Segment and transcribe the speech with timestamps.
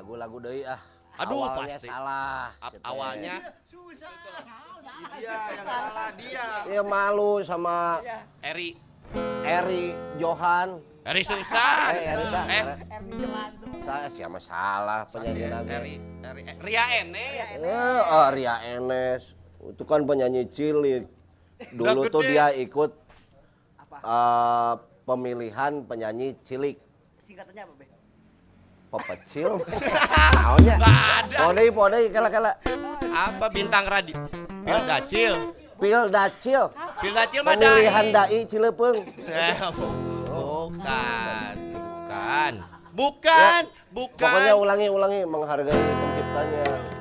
[0.00, 0.80] Lagu-lagu deui ah.
[1.20, 1.88] Aduh, Awalnya pasti.
[1.92, 2.48] salah.
[2.56, 3.34] Ap- Cet, awalnya
[5.12, 6.46] dia yang salah dia.
[6.64, 8.00] Ya malu sama
[8.40, 8.80] Eri
[9.44, 10.80] Eri Johan.
[11.04, 11.92] Eri susah.
[11.92, 12.64] Eh, Eri Sa- Eh,
[13.80, 15.72] Saya siapa salah penyanyi Eri, naga.
[15.76, 15.94] Eri,
[16.24, 17.48] Eri, Ria Enes.
[17.60, 19.22] Eh, oh, Ria Enes.
[19.62, 21.04] Itu kan penyanyi cilik.
[21.76, 22.96] Dulu tuh dia ikut
[24.00, 24.74] eh,
[25.04, 26.80] pemilihan penyanyi cilik.
[27.20, 27.84] Singkatannya apa, Be?
[28.90, 29.62] Pepecil.
[30.34, 30.76] Naonnya?
[30.82, 31.36] Ada.
[31.46, 32.58] Podei, podei, kala-kala.
[33.06, 34.18] Apa bintang radio?
[34.66, 35.34] Pil Dacil.
[35.78, 36.64] Pil Dacil.
[36.98, 38.38] Pil Dacil mah Pemilihan dai.
[38.50, 38.98] Cilepeung.
[39.30, 39.54] Eh,
[40.34, 41.54] bukan.
[41.54, 42.52] Bukan.
[42.90, 43.62] Bukan.
[43.94, 44.18] Bukan.
[44.18, 46.99] Pokoknya ulangi, ulangi menghargai penciptanya.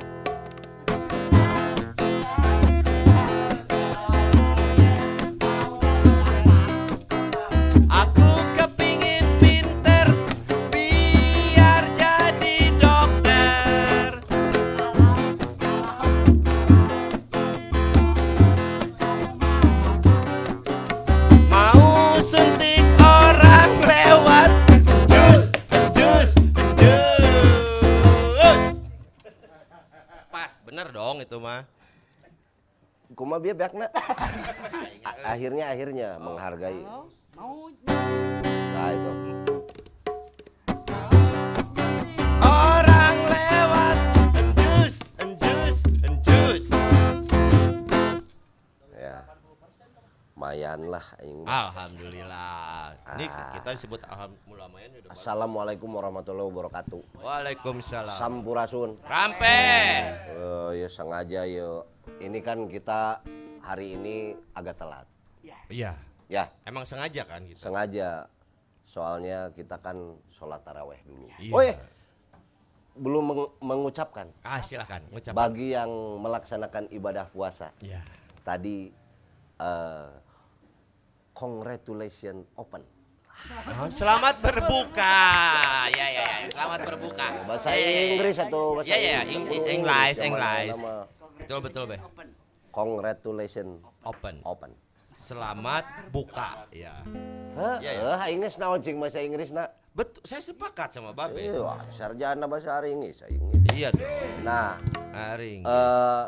[30.89, 31.69] Bener dong itu mah.
[33.13, 33.94] Kuma biar biakna.
[35.06, 36.81] A- akhirnya akhirnya menghargai.
[37.38, 37.69] Mau
[38.74, 39.59] Nah itu.
[50.50, 51.46] Mayan lah aing.
[51.46, 52.98] Alhamdulillah.
[53.13, 53.54] Ini Ah.
[53.54, 55.13] kita disebut alhamdulillah udah.
[55.13, 57.22] Assalamualaikum warahmatullahi wabarakatuh.
[57.22, 58.18] Waalaikumsalam.
[58.18, 58.98] Sampurasun.
[59.06, 60.10] Rampes.
[60.25, 61.86] Eh, ya sengaja ya.
[62.18, 63.22] Ini kan kita
[63.62, 65.06] hari ini agak telat.
[65.69, 65.94] Iya.
[66.25, 67.62] Ya, Emang sengaja kan gitu.
[67.62, 68.25] sengaja.
[68.90, 69.98] Soalnya kita kan
[70.34, 71.30] sholat taraweh dulu.
[71.38, 71.54] Iya.
[71.54, 71.78] Oh iya,
[72.96, 75.30] belum meng- mengucapkan Ah silakan ngucap.
[75.31, 77.69] bagi yang melaksanakan ibadah puasa.
[77.78, 78.01] Iya.
[78.42, 78.90] Tadi
[79.60, 80.10] eh
[81.39, 82.83] congratulation open.
[83.63, 85.15] Ah, Selamat berbuka.
[85.95, 87.27] Ya ya ya, selamat berbuka.
[87.47, 88.01] Bahasa Ya, ya, ya.
[88.12, 89.59] Inggris atau bahasa Ya ya, Inggris?
[89.63, 90.75] English, English.
[91.39, 91.97] Betul betul, Be.
[92.69, 94.44] Congratulation Open.
[94.44, 94.71] open.
[95.19, 95.83] selamat
[96.15, 97.03] buka ya.
[97.53, 97.75] Hah?
[97.83, 99.68] Iya, Eh, aing geus naon cing bahasa Inggris na?
[99.91, 101.59] Betul, saya sepakat sama Babe.
[101.59, 103.36] Wah, sarjana bahasa Inggris ge.
[103.75, 104.47] Iya dong.
[104.47, 104.80] Nah,
[105.12, 105.68] Aring.
[105.68, 106.24] eh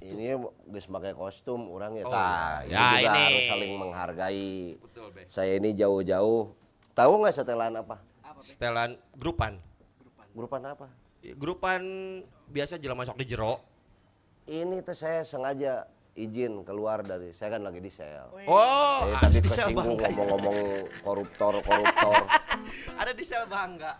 [0.00, 0.32] ini
[0.66, 2.04] geus pakai kostum orang ya.
[2.08, 2.72] Oh, Tah, iya.
[2.72, 3.20] ini Ya, juga ini.
[3.20, 4.52] harus saling menghargai.
[4.80, 5.22] Betul, Be.
[5.28, 6.56] Saya ini jauh-jauh.
[6.92, 7.96] Tahu nggak setelan apa?
[8.40, 9.60] Setelan grupan.
[10.32, 10.88] Grupan apa?
[11.36, 11.82] Grupan
[12.48, 13.60] biasa jelas masuk di jero.
[14.48, 15.84] Ini tuh saya sengaja
[16.16, 18.32] izin keluar dari saya kan lagi di sel.
[18.44, 20.58] Oh, Saya ada tadi di sel kesinggung ngomong-ngomong
[21.00, 22.14] koruptor koruptor.
[23.00, 23.96] Ada di sel bangga.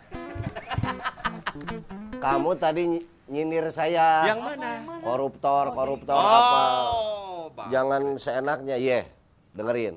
[2.20, 3.00] Kamu tadi
[3.30, 4.26] nyindir saya.
[4.26, 4.70] Yang mana?
[5.00, 6.60] Koruptor, koruptor apa?
[6.90, 7.70] Oh, Bang.
[7.70, 9.06] Jangan seenaknya, ye.
[9.54, 9.96] Dengerin.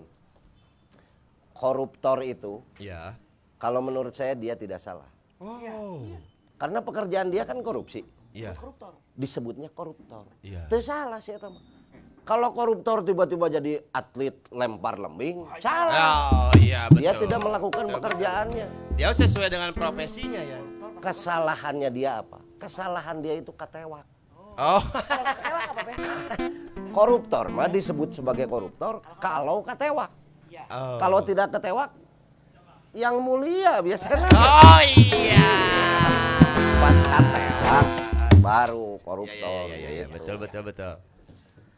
[1.53, 3.15] Koruptor itu, Ya.
[3.57, 5.07] kalau menurut saya dia tidak salah.
[5.39, 5.59] Oh.
[6.59, 8.03] Karena pekerjaan dia kan korupsi.
[8.33, 8.55] Iya.
[9.13, 10.25] Disebutnya koruptor.
[10.41, 10.67] Iya.
[10.67, 11.61] Itu salah sih eta mah.
[12.23, 15.91] Kalau koruptor tiba-tiba jadi atlet lempar lembing, salah.
[16.47, 17.03] Oh, iya betul.
[17.03, 18.67] Dia tidak melakukan pekerjaannya.
[18.95, 20.62] Dia sesuai dengan profesinya ya.
[21.03, 22.39] Kesalahannya dia apa?
[22.55, 24.07] Kesalahan dia itu katewak.
[24.55, 24.79] Oh.
[26.95, 30.07] Koruptor mah disebut sebagai koruptor kalau katewak.
[30.71, 30.95] Oh.
[31.01, 31.91] Kalau tidak ketewak,
[32.95, 35.51] yang mulia biasanya Oh iya.
[36.79, 37.87] pas katewak
[38.39, 39.65] baru koruptor.
[39.67, 40.13] ya, ya, ya, ya, gitu.
[40.15, 40.93] betul betul betul.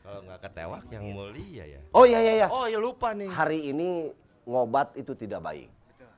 [0.06, 1.82] Kalau nggak ketewak yang mulia ya.
[1.96, 2.48] Oh iya iya iya.
[2.52, 3.32] Oh ya lupa nih.
[3.32, 4.14] Hari ini
[4.46, 5.72] ngobat itu tidak baik.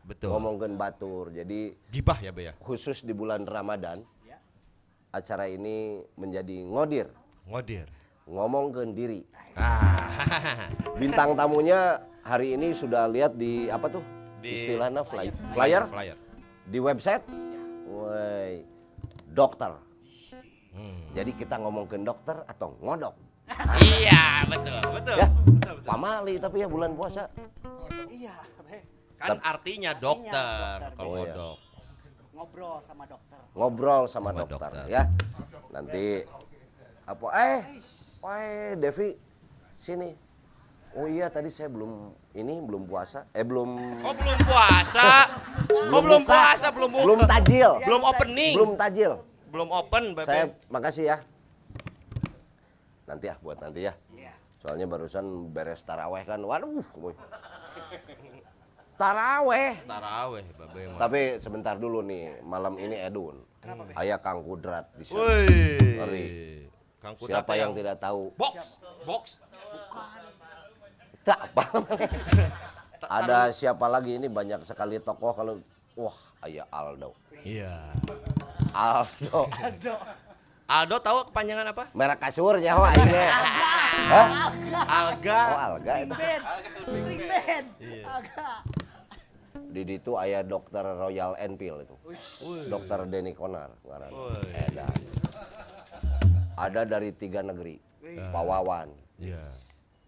[0.08, 0.32] Betul.
[0.32, 1.30] Ngomongin batur.
[1.30, 2.54] Jadi Gibah ya, Be ya.
[2.58, 4.00] khusus di bulan Ramadan
[5.08, 7.08] acara ini menjadi ngodir,
[7.44, 7.88] Ngodir.
[8.24, 9.24] ngomongin diri.
[9.54, 10.70] Ah.
[11.02, 14.04] Bintang tamunya hari ini sudah lihat di apa tuh?
[14.38, 16.16] Di- Istilahnya fly- flyer Flyer.
[16.64, 17.24] di website.
[17.88, 18.62] Woi,
[19.28, 19.74] dokter.
[20.72, 21.02] Hmm.
[21.12, 23.16] Jadi kita ngomongin dokter atau ngodok.
[23.98, 25.16] Iya, betul, betul.
[25.18, 25.88] Ya, Betul, betul.
[25.88, 27.26] pamali tapi ya bulan puasa.
[28.08, 28.84] Iya, Be.
[29.18, 31.34] Kan artinya dokter dokter, kalau Oh, iya.
[31.34, 31.58] ngodok.
[32.32, 33.40] ngobrol sama dokter.
[33.52, 34.86] Ngobrol sama, Sama dokter, dokter.
[34.88, 35.04] ya.
[35.68, 36.06] Nanti
[37.04, 37.60] apa eh
[38.24, 39.10] eh Devi
[39.78, 40.14] sini.
[40.94, 43.26] Oh iya tadi saya belum ini belum puasa.
[43.32, 43.70] Eh belum
[44.02, 45.10] Oh belum puasa.
[45.68, 46.32] Oh belum buka.
[46.32, 47.04] puasa, belum buka.
[47.04, 47.72] belum tajil.
[47.84, 48.54] Belum opening.
[48.56, 49.12] Belum tajil.
[49.48, 50.24] Belum open, Bebe.
[50.24, 51.18] Saya makasih ya.
[53.04, 53.94] Nanti ya buat nanti ya.
[54.12, 54.32] Iya.
[54.58, 56.40] Soalnya barusan beres taraweh kan.
[56.40, 56.84] Waduh.
[56.94, 57.16] boy.
[58.98, 59.78] Taraweh.
[59.86, 60.82] Taraweh, Babe.
[60.98, 63.46] Tapi sebentar dulu nih, malam ini Edun.
[63.94, 65.22] Ayah Kang Kudrat di sana.
[65.22, 65.46] Woi.
[66.02, 66.26] Ngeri.
[66.98, 68.34] Kang Kutat Siapa yang tidak tahu?
[68.34, 69.24] box, box.
[71.22, 71.64] Tak apa.
[73.06, 75.62] Ada siapa lagi ini banyak sekali tokoh kalau
[75.94, 76.18] wah
[76.50, 77.14] ayah Aldo.
[77.46, 77.94] Iya.
[78.74, 79.46] Aldo.
[80.68, 81.84] Aldo tahu kepanjangan apa?
[81.94, 83.24] Merek kasur nyawa ini.
[84.08, 84.28] Hah?
[84.88, 85.40] Alga.
[85.54, 86.12] Oh Alga ring
[87.22, 87.66] band.
[87.80, 88.04] Iya.
[89.86, 91.96] Di itu ayah dokter Royal Enfield itu.
[92.66, 94.10] Dokter Denny Konar ngaran.
[94.50, 94.94] Edan.
[96.58, 97.78] Ada dari tiga negeri.
[98.34, 98.90] Pawawan.
[99.22, 99.44] Iya.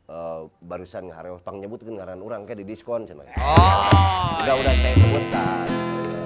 [0.10, 3.30] Eh, barusan ngareos pang nyebutkeun ngaran urang ke di diskon cenah.
[3.38, 4.42] Oh.
[4.42, 5.68] Udah udah saya sebutkan.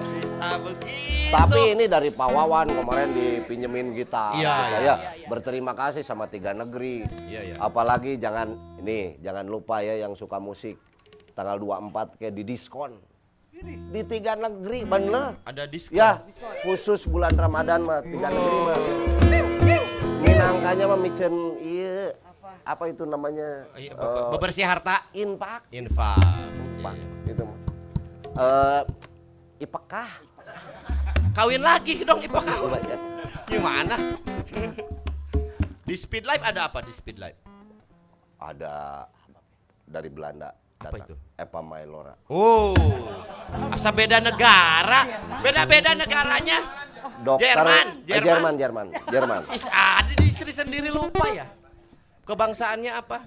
[0.07, 1.13] Bisa begitu.
[1.33, 3.97] Tapi ini dari Pawawan kemarin dipinjemin.
[3.97, 4.95] Iya, saya iya,
[5.25, 7.03] berterima kasih sama tiga negeri.
[7.25, 7.55] Iya, iya.
[7.57, 10.77] Apalagi jangan ini jangan lupa ya yang suka musik
[11.33, 12.95] tanggal 24 kayak di diskon.
[13.53, 15.37] Di tiga negeri bener.
[15.45, 15.93] Ada diskon.
[15.93, 16.25] Ya,
[16.61, 18.77] khusus bulan Ramadan mah tiga negeri mah.
[20.19, 22.17] Minangkanya mah micen iya
[22.63, 23.69] apa itu namanya?
[23.73, 25.05] Iya, Eh, be- Bebersih harta.
[25.11, 25.69] infak.
[25.69, 26.49] Infak.
[26.81, 27.59] Pak, itu mah.
[28.33, 28.81] Eh
[29.61, 30.09] ipekah.
[31.33, 32.67] Kawin lagi dong Ipa kau.
[32.67, 32.97] Coba ya.
[33.47, 33.95] Gimana?
[35.83, 37.37] Di Speed Life ada apa di Speed Life?
[38.37, 39.05] Ada
[39.83, 41.05] dari Belanda Apa datang.
[41.05, 41.15] itu?
[41.33, 42.13] Epa Mailora.
[42.29, 42.77] Oh,
[43.73, 45.01] asa beda negara,
[45.41, 46.61] beda-beda negaranya.
[47.25, 48.23] Dokter Jerman, eh, Jerman.
[48.29, 49.41] Jerman, Jerman, Jerman.
[49.49, 51.49] Is ada di istri sendiri lupa ya.
[52.23, 53.25] Kebangsaannya apa?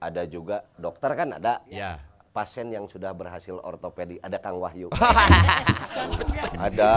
[0.00, 1.60] Ada juga dokter kan ada.
[1.68, 2.00] Ya.
[2.34, 4.90] Pasien yang sudah berhasil ortopedi ada Kang Wahyu.
[6.66, 6.90] ada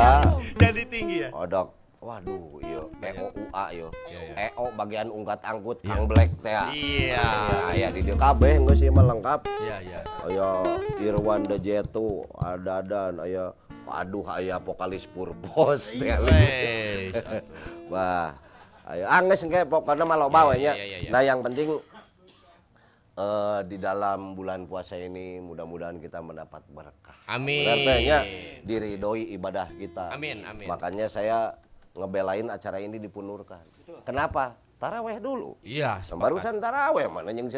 [0.57, 1.29] Jadi tinggi ya.
[1.29, 1.67] oh dok.
[2.07, 3.87] Waduh, iyo EOUA yo.
[4.07, 4.33] Iya, iya.
[4.55, 6.55] EO bagian ungkat angkut Kang Black teh.
[6.55, 6.71] ya.
[6.71, 7.27] Iya.
[7.75, 9.43] Aya di dieu kabeh geus ieu mah lengkap.
[9.43, 9.99] Iya, iya.
[10.23, 10.47] Aya
[11.03, 13.51] Irwan De Jetu, ada dan aya
[13.83, 16.15] waduh aya vokalis Purbos teh.
[16.15, 17.11] Wes.
[17.91, 18.39] Wah,
[18.87, 20.79] ayo angges engke pokoknya mah loba we nya.
[20.79, 21.11] iya, iya, iya.
[21.11, 21.75] Nah, yang penting
[23.19, 27.19] eh di dalam bulan puasa ini mudah-mudahan kita mendapat berkah.
[27.27, 27.67] Amin.
[27.67, 30.15] Berarti diridhoi ibadah kita.
[30.15, 30.71] Amin, amin.
[30.71, 31.66] Makanya saya
[31.97, 33.65] ngebelain acara ini dipunurkan.
[34.05, 34.55] Kenapa?
[34.77, 35.57] taraweh dulu.
[35.65, 37.49] Iya, Barusan taraweh mana yang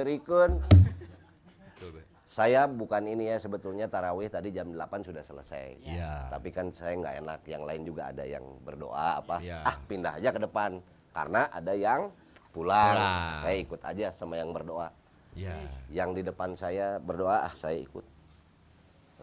[1.80, 2.02] Be.
[2.30, 5.82] Saya bukan ini ya sebetulnya tarawih tadi jam 8 sudah selesai.
[5.82, 6.30] Iya.
[6.30, 9.42] Tapi kan saya nggak enak, yang lain juga ada yang berdoa apa.
[9.42, 9.66] Iya.
[9.66, 10.78] Ah pindah aja ke depan
[11.10, 12.14] karena ada yang
[12.54, 12.96] pulang.
[12.96, 13.34] Pulang.
[13.42, 14.94] Saya ikut aja sama yang berdoa.
[15.34, 15.58] Iya.
[15.90, 18.06] Yang di depan saya berdoa, ah saya ikut.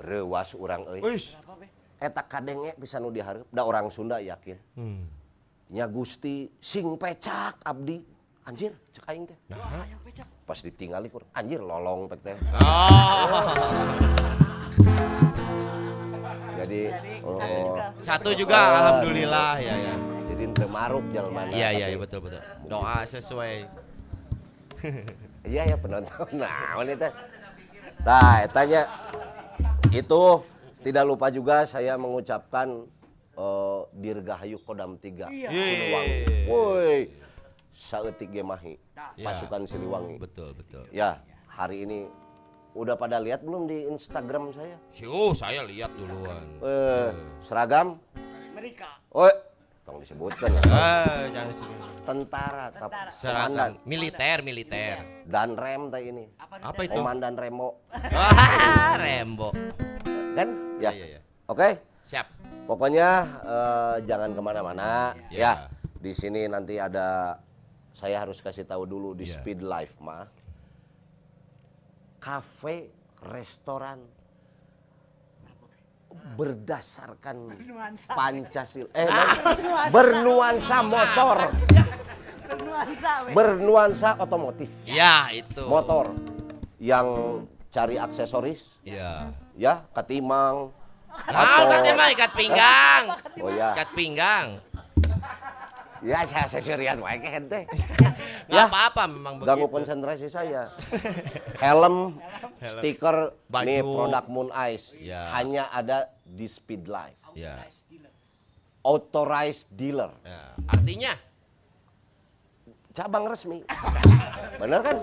[0.03, 1.01] Rewas orang euy.
[1.97, 3.49] Eta kadenge bisa nu diharap.
[3.49, 4.59] Da orang Sunda yakin.
[4.77, 5.09] Hmm.
[5.73, 8.05] Nya Gusti sing pecak abdi.
[8.47, 9.39] Anjir, cek aing teh.
[9.51, 10.27] Yang pecah.
[10.47, 12.37] Pas ditinggali kur, anjir lolong pek teh.
[12.63, 13.51] Oh.
[16.57, 16.89] Jadi,
[17.27, 18.55] oh, satu juga.
[18.59, 19.95] Oh, alhamdulillah ya ya.
[20.27, 22.43] jadi ente maruk jalan Iya iya iya, betul betul.
[22.71, 23.67] Doa sesuai.
[25.47, 26.27] Iya ya penonton.
[26.43, 27.07] Nah, wanita.
[28.03, 28.83] Nah, tanya
[29.95, 30.23] itu
[30.87, 32.87] tidak lupa juga saya mengucapkan
[33.35, 35.51] eh, Dirgahayu Kodam 3 Iya.
[35.51, 36.19] Siliwangi.
[36.47, 36.99] Woi.
[37.75, 38.79] Saeutik ge mahi.
[39.19, 39.27] Ya.
[39.27, 40.17] Pasukan Siliwangi.
[40.23, 40.87] Betul betul.
[40.95, 42.07] Ya, hari ini
[42.73, 44.79] udah pada lihat belum di Instagram saya?
[45.11, 46.47] Oh, saya lihat duluan.
[46.63, 47.11] Eh,
[47.43, 47.99] seragam?
[48.55, 48.97] Amerika.
[49.11, 49.29] Oh,
[49.83, 50.63] tolong disebutkan ya.
[50.71, 51.75] Ah, jangan sini.
[52.07, 53.11] Tentara, Tentara.
[53.11, 54.97] Seragam komandan militer militer.
[55.27, 56.25] dan rem teh ini.
[56.39, 56.95] Apa, Apa itu?
[56.95, 57.83] Komandan Remo.
[58.17, 59.51] Wah, Rembo.
[60.39, 60.66] Kan?
[60.77, 60.91] Iya Ya.
[60.93, 61.21] iya iya.
[61.47, 61.69] Oke.
[62.05, 62.27] Siap.
[62.67, 63.09] Pokoknya
[63.43, 65.39] eh, jangan ke mana-mana Ya.
[65.39, 65.53] ya.
[65.97, 67.39] Di sini nanti ada
[67.91, 69.35] saya harus kasih tahu dulu di Ya.
[69.35, 70.29] Speed Life mah
[72.17, 72.91] kafe,
[73.23, 74.03] restoran
[76.35, 78.13] berdasarkan Bernuansa.
[78.13, 79.29] Pancasila eh non,
[79.93, 81.37] bernuansa motor,
[82.47, 83.31] Bernuansa, Be.
[83.33, 85.63] bernuansa otomotif, Ya, itu.
[85.67, 86.15] motor
[86.79, 87.07] yang
[87.71, 89.31] cari aksesoris Iya.
[89.57, 90.71] Ya ketimang
[91.17, 93.03] Mau katanya mah ikat pinggang.
[93.41, 94.47] oh ya Ikat pinggang.
[96.05, 97.61] ya saya seserian wae ke ente
[98.47, 98.69] Ya.
[98.69, 99.49] apa-apa memang begitu.
[99.49, 100.71] ganggu konsentrasi saya.
[101.65, 102.21] Helm,
[102.63, 103.67] stiker, Baju.
[103.67, 104.95] nih produk Moon Ice.
[104.97, 105.35] Ya.
[105.35, 107.19] Hanya ada di Speed Life.
[107.35, 107.59] Ya.
[108.85, 110.55] Authorized dealer, ya.
[110.69, 111.13] Artinya
[112.95, 113.67] cabang resmi.
[114.63, 114.97] Bener kan?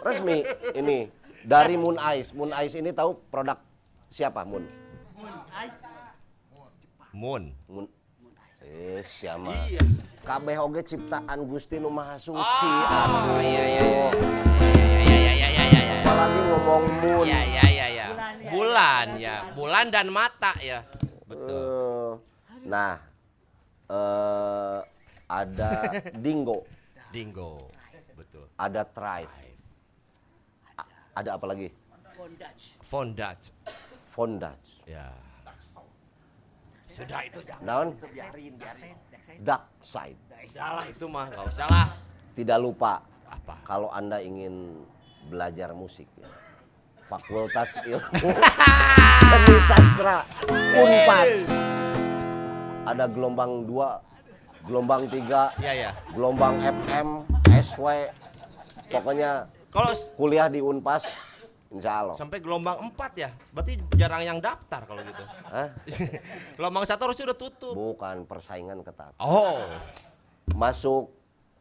[0.00, 0.42] Resmi
[0.74, 1.06] ini
[1.48, 2.36] dari Moon Ice.
[2.36, 3.56] Moon Ice ini tahu produk
[4.12, 4.68] siapa Moon?
[7.16, 7.42] Moon.
[7.66, 7.86] Moon.
[8.60, 9.48] Eh, siapa?
[9.64, 9.80] Iya.
[10.28, 12.68] Kabeh oge ciptaan Gusti Nu Maha Suci.
[12.68, 14.06] Oh, iya iya iya.
[15.00, 15.94] Iya iya iya iya iya iya.
[15.96, 17.24] Apalagi ngomong Moon.
[17.24, 18.06] Iya iya iya iya.
[18.12, 18.50] Bulan, ya.
[18.52, 19.36] Bulan ya.
[19.56, 20.84] Bulan dan mata ya.
[21.24, 22.20] Betul.
[22.20, 23.00] Eh, nah,
[23.88, 24.78] eh
[25.24, 25.70] ada
[26.24, 26.68] Dingo,
[27.08, 27.72] Dingo.
[28.12, 28.44] Betul.
[28.58, 29.47] ada Thrive, A-
[31.18, 31.68] ada apa lagi?
[32.14, 32.64] Bondage.
[32.80, 33.44] Fondage.
[34.08, 35.10] Fondage, Ya.
[36.88, 37.62] Sudah itu jangan.
[37.62, 37.88] Naon?
[39.38, 40.18] Dark Side.
[40.50, 41.86] Udah lah itu mah nggak usah lah.
[42.34, 43.54] Tidak lupa Apa?
[43.62, 44.82] kalau anda ingin
[45.30, 46.26] belajar musik, ya,
[47.04, 48.30] Fakultas Ilmu
[49.30, 50.16] Seni Sastra
[50.74, 51.30] Unpas.
[52.82, 55.90] Ada gelombang 2, gelombang 3, Iya ya.
[56.10, 57.08] gelombang FM,
[57.62, 58.10] SW.
[58.88, 61.04] Pokoknya Kalau kuliah di Unpas,
[61.68, 62.16] insya Allah.
[62.16, 65.24] sampai gelombang 4 ya, berarti jarang yang daftar kalau gitu.
[65.52, 65.68] Hah?
[66.56, 67.74] gelombang satu harusnya udah tutup.
[67.76, 69.12] Bukan persaingan ketat.
[69.20, 69.60] Oh.
[70.56, 71.12] Masuk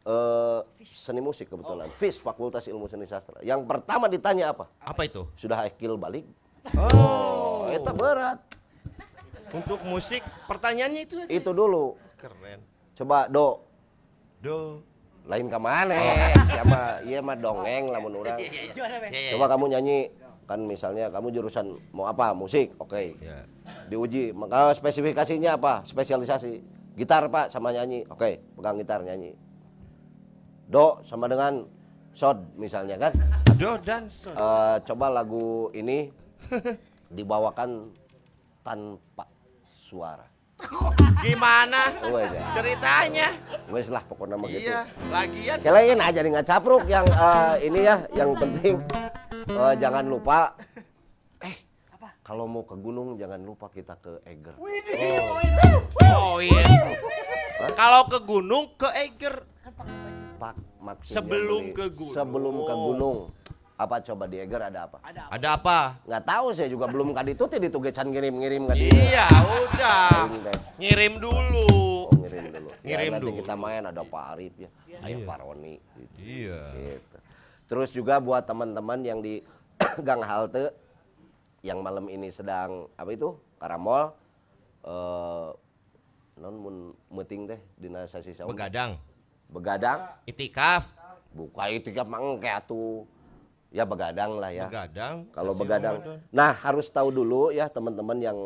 [0.08, 1.92] eh, seni musik kebetulan.
[1.92, 3.44] FIS Fakultas Ilmu Seni Sastra.
[3.44, 4.72] Yang pertama ditanya apa?
[4.80, 5.28] Apa itu?
[5.36, 6.24] Sudah akil balik?
[6.80, 7.68] Oh.
[7.68, 8.40] Itu berat.
[9.52, 11.32] Untuk musik pertanyaannya itu aja.
[11.32, 11.96] Itu dulu.
[12.18, 12.60] keren.
[12.98, 13.68] Coba do
[14.42, 14.86] Do.
[15.28, 15.96] Lain ke mana?
[16.48, 17.04] Siapa?
[17.04, 18.40] Iya mah dongeng lamun orang.
[18.40, 19.08] Gimana, Be?
[19.12, 20.00] Ya, ya, Coba kamu nyanyi.
[20.48, 22.32] Kan misalnya kamu jurusan mau apa?
[22.32, 22.72] Musik.
[22.80, 23.20] Oke.
[23.20, 23.44] Ya.
[23.92, 24.32] diuji.
[24.32, 25.84] Maka spesifikasinya apa?
[25.84, 26.64] Spesialisasi.
[26.96, 28.08] Gitar pak sama nyanyi.
[28.08, 28.40] Oke.
[28.56, 29.36] Pegang gitar nyanyi.
[30.72, 31.68] Do sama dengan
[32.16, 33.12] sod misalnya kan?
[33.60, 34.32] Do dan son.
[34.32, 36.08] Eh, coba lagu ini
[37.12, 37.92] dibawakan
[38.64, 39.28] tanpa
[39.84, 40.37] suara
[41.18, 41.82] Gimana?
[42.02, 42.44] Ya.
[42.54, 43.28] ceritanya?
[43.68, 44.70] Wes lah pokoknya mah gitu.
[44.70, 45.58] Iya, lagian.
[45.62, 48.76] Kalian aja nih nggak capruk yang eh, ini ya yang penting.
[49.48, 50.54] Eh, jangan lupa.
[51.40, 51.56] Eh
[52.22, 54.56] kalau mau ke gunung jangan lupa kita ke Eger.
[54.58, 56.38] Oh.
[56.38, 56.66] Iya.
[57.74, 59.36] Kalau ke gunung ke Eiger.
[60.38, 62.14] Pak maksudnya Sebelum beli- ke gunung.
[62.14, 63.16] sebelum ke gunung
[63.78, 65.32] apa coba di Eger ada apa Ada apa?
[65.32, 65.80] Ada apa?
[66.04, 70.10] nggak tahu saya juga belum kadi itu tadi tuh gecan ngirim-ngirim kan Iya, udah.
[70.76, 71.70] Ngirim dulu.
[72.04, 73.38] Oh, ngirim dulu Ngirim ya, nanti dulu.
[73.38, 74.70] kita main ada Pak Arif ya
[75.06, 76.18] ayo Pak Roni gitu.
[76.18, 76.62] Iya.
[76.74, 77.18] Gitu.
[77.68, 79.46] Terus juga buat teman-teman yang di
[80.08, 80.74] Gang Halte
[81.62, 84.10] yang malam ini sedang apa itu karamol
[84.82, 85.50] eh
[86.36, 86.76] non mun
[87.12, 88.98] meeting teh dina sasi saum Begadang.
[89.48, 90.92] begadang, Itikaf,
[91.32, 93.06] buka itu kan mangke atuh.
[93.68, 94.66] Ya begadang lah ya.
[94.66, 95.28] begadang.
[95.30, 95.96] Kalau begadang.
[96.00, 96.24] Ramadan.
[96.30, 98.38] Nah, harus tahu dulu ya teman-teman yang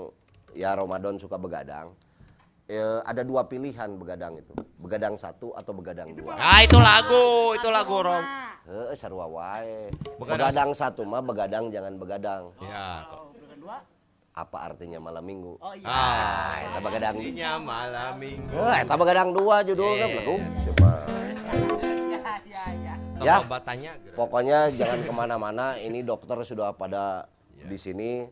[0.52, 1.94] ya Ramadan suka begadang.
[2.66, 4.52] Eh, ada dua pilihan begadang itu.
[4.78, 6.34] Begadang satu atau begadang dua.
[6.36, 8.24] Ah, itu lagu, itu lagu Rom.
[8.64, 9.92] Heeh, sarua wae.
[10.16, 12.44] Begadang- Begadang satu mah begadang jangan begadang.
[12.60, 13.30] Ya, kok.
[13.30, 13.78] Oh, dua.
[14.32, 15.60] Apa artinya malam minggu?
[15.60, 15.86] Oh iya.
[15.86, 17.16] Ah, eta begadang.
[17.20, 18.56] Artinya malam minggu.
[18.56, 20.16] Eh, eta begadang dua judulnya Iya.
[20.18, 20.42] belum.
[20.64, 20.90] Siapa?
[23.22, 23.36] Ya.
[23.42, 24.16] Obatannya gerak.
[24.18, 25.66] Pokoknya jangan ke mana-mana.
[25.78, 27.26] Ini dokter sudah pada
[27.62, 28.26] di sini,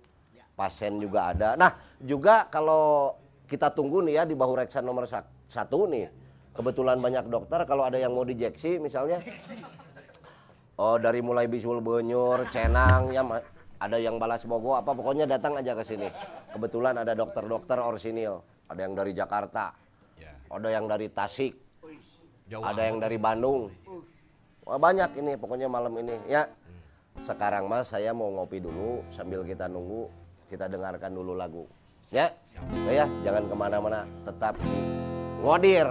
[0.53, 1.53] pasien juga ada.
[1.53, 3.13] Nah, juga kalau
[3.46, 5.05] kita tunggu nih ya di bahu reksa nomor
[5.48, 6.10] satu nih.
[6.50, 9.22] Kebetulan banyak dokter kalau ada yang mau dijeksi misalnya.
[10.79, 13.43] Oh dari mulai bisul benyur, cenang, ya ma-
[13.79, 16.08] ada yang balas bogo apa pokoknya datang aja ke sini.
[16.51, 19.75] Kebetulan ada dokter-dokter orsinil, ada yang dari Jakarta,
[20.15, 20.31] Ya.
[20.48, 21.55] ada yang dari Tasik,
[22.48, 23.72] Jauh ada yang dari Bandung.
[24.69, 26.45] Banyak ini pokoknya malam ini ya.
[27.25, 30.05] Sekarang mas saya mau ngopi dulu sambil kita nunggu
[30.49, 31.65] kita dengarkan dulu lagu.
[32.13, 32.29] Ya,
[32.89, 34.77] ya jangan ke mana-mana tetap di
[35.41, 35.89] ngodir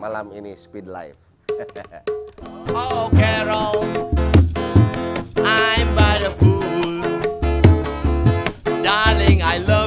[0.00, 1.20] malam ini Speed Live.
[2.74, 3.86] Oh, Carol,
[5.46, 6.98] I'm but a fool.
[8.82, 9.83] Darling, I love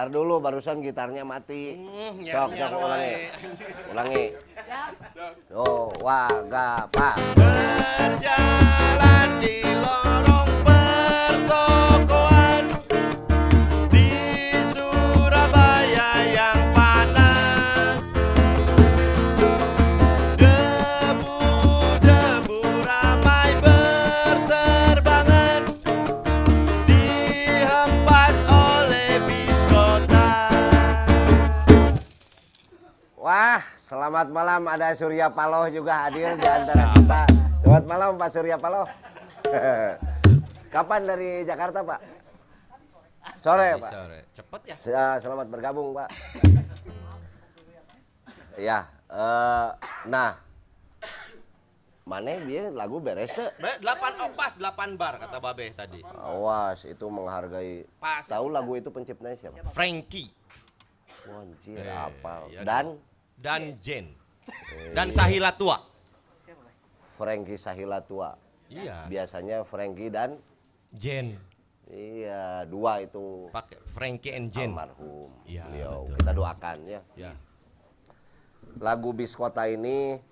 [0.00, 1.76] Ntar dulu barusan gitarnya mati.
[1.76, 3.04] Hmm, Sok, nyar-nyar sok ulangi.
[3.04, 3.28] wae.
[3.92, 4.24] Ulangi.
[5.52, 7.20] Oh, wagapa.
[7.36, 11.89] Berjalan di lorong pertokoan
[33.90, 37.20] selamat malam ada Surya Paloh juga hadir di antara kita.
[37.58, 38.86] Selamat malam Pak Surya Paloh.
[40.74, 42.00] Kapan dari Jakarta Pak?
[43.42, 43.90] Sore Pak.
[43.90, 44.20] Sore.
[44.30, 46.06] Cepet ya Ya, selamat bergabung Pak.
[48.54, 49.68] Ya, eh,
[50.06, 50.38] nah,
[52.06, 53.50] mana dia lagu beres tuh?
[53.58, 55.98] Be- Delapan oh, pas delapan bar kata Babe tadi.
[56.14, 57.90] Awas, itu menghargai.
[57.98, 58.22] Pas.
[58.22, 59.66] Tahu lagu itu penciptanya siapa?
[59.74, 60.30] Frankie
[61.26, 62.46] Wancir, Eh, apa?
[62.50, 63.09] iya Dan
[63.40, 64.12] dan Jen
[64.92, 65.80] dan Sahila tua.
[67.16, 68.36] Frankie Sahila tua.
[68.72, 69.04] Iya.
[69.08, 70.40] Biasanya Frankie dan
[70.94, 71.36] Jen
[71.90, 74.70] iya dua itu pakai Frankie and Jen.
[74.70, 75.30] almarhum.
[75.42, 76.06] Iya, Beliau.
[76.06, 76.16] betul.
[76.22, 77.00] Kita doakan ya.
[77.18, 77.32] Ya.
[78.78, 80.22] Lagu Bis Kota ini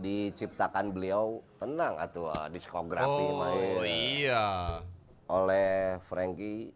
[0.00, 4.80] diciptakan beliau tenang atuh ah, diskografi Oh main iya.
[5.28, 6.72] oleh Frankie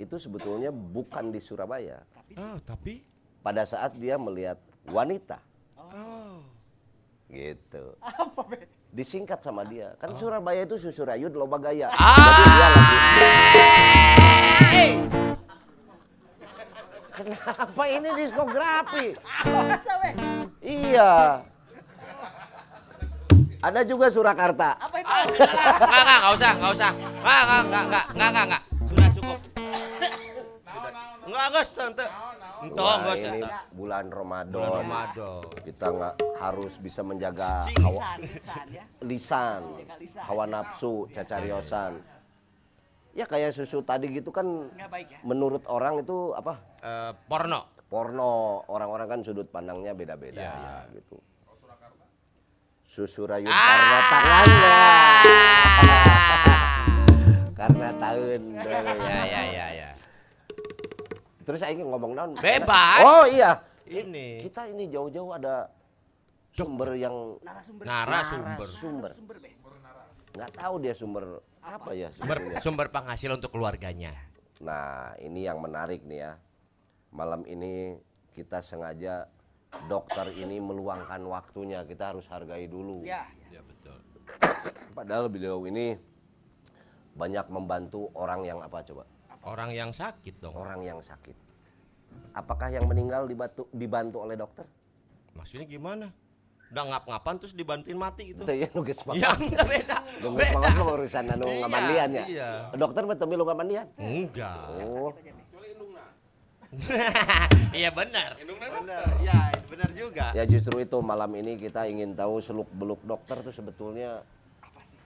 [0.00, 2.00] itu sebetulnya bukan di Surabaya.
[2.34, 3.04] Ah, tapi
[3.46, 4.58] Pada saat dia melihat
[4.90, 5.38] wanita
[5.78, 6.42] oh.
[7.30, 7.94] gitu.
[8.02, 8.66] Apa be?
[8.90, 9.94] Disingkat sama dia.
[10.02, 11.86] Kan Surabaya itu susurayud loba gaya.
[11.94, 12.10] Ah.
[12.18, 12.98] Jadi dia lagi
[17.14, 19.14] Kenapa ini diskografi?
[19.46, 20.10] Masa be?
[20.66, 21.46] Iya.
[23.62, 24.74] Ada juga Surakarta.
[24.74, 25.06] Apa itu?
[25.06, 25.22] Ah.
[25.22, 26.90] Enggak, enggak, enggak usah, enggak usah.
[26.98, 28.62] Enggak, enggak, enggak, enggak, enggak, enggak, enggak.
[28.90, 29.38] Sudah cukup.
[30.66, 31.04] Sudah.
[31.30, 32.06] Enggak, enggak, tante.
[32.56, 33.40] Entoh, Wah, ini
[33.70, 34.54] bulan Ramadan.
[34.54, 35.40] Bulan Ramadan.
[35.60, 38.84] Kita nggak harus bisa menjaga hawa, Lisan, lisan ya.
[39.02, 39.60] lisan,
[40.22, 41.92] hawa nafsu, cacariosan.
[43.12, 45.18] Ya kayak susu tadi gitu kan baik ya.
[45.22, 46.52] menurut orang itu apa?
[46.80, 47.60] Eh, porno.
[47.86, 48.62] Porno.
[48.66, 50.76] Orang-orang kan sudut pandangnya beda-beda Iya, iya.
[50.92, 51.16] gitu.
[52.86, 53.56] Susu rayun Ah.
[53.56, 54.74] karena tangannya.
[57.56, 58.42] karena tahun.
[58.56, 59.88] Ya, ya, ya, ya.
[61.46, 62.30] Terus saya ingin ngomong naon?
[62.42, 63.06] Bebas.
[63.06, 63.62] Oh iya.
[63.86, 64.42] Ini.
[64.42, 65.70] Kita ini jauh-jauh ada
[66.50, 67.84] sumber yang Narasumber.
[67.86, 68.66] Narasumber.
[68.66, 69.12] sumber.
[70.34, 74.14] Nggak tahu dia sumber apa ya Sumber, sumber penghasilan untuk keluarganya.
[74.62, 76.32] Nah, ini yang menarik nih ya.
[77.14, 77.98] Malam ini
[78.34, 79.30] kita sengaja
[79.86, 81.86] dokter ini meluangkan waktunya.
[81.86, 83.06] Kita harus hargai dulu.
[83.06, 83.26] Ya.
[83.54, 83.98] Ya, betul.
[84.98, 85.94] Padahal beliau ini
[87.16, 89.06] banyak membantu orang yang apa coba?
[89.46, 90.52] Orang yang sakit dong.
[90.52, 91.38] Orang yang sakit.
[92.34, 94.66] Apakah yang meninggal dibantu, dibantu oleh dokter?
[95.32, 96.10] Maksudnya gimana?
[96.66, 98.42] Udah ngap-ngapan terus dibantuin mati gitu.
[98.42, 99.96] Itu ya nugas Ya, enggak beda.
[100.18, 100.54] Nugas Beda.
[100.58, 102.24] banget mah urusan anu Iya, ngamandian ya.
[102.26, 102.50] iya.
[102.74, 103.86] Dokter betul milu ngamandian.
[103.96, 104.58] Enggak.
[104.82, 105.14] Oh,
[107.72, 108.34] Iya benar.
[108.36, 109.06] Benar.
[109.22, 110.34] Ya, benar juga.
[110.34, 114.26] ya justru itu malam ini kita ingin tahu seluk beluk dokter tuh sebetulnya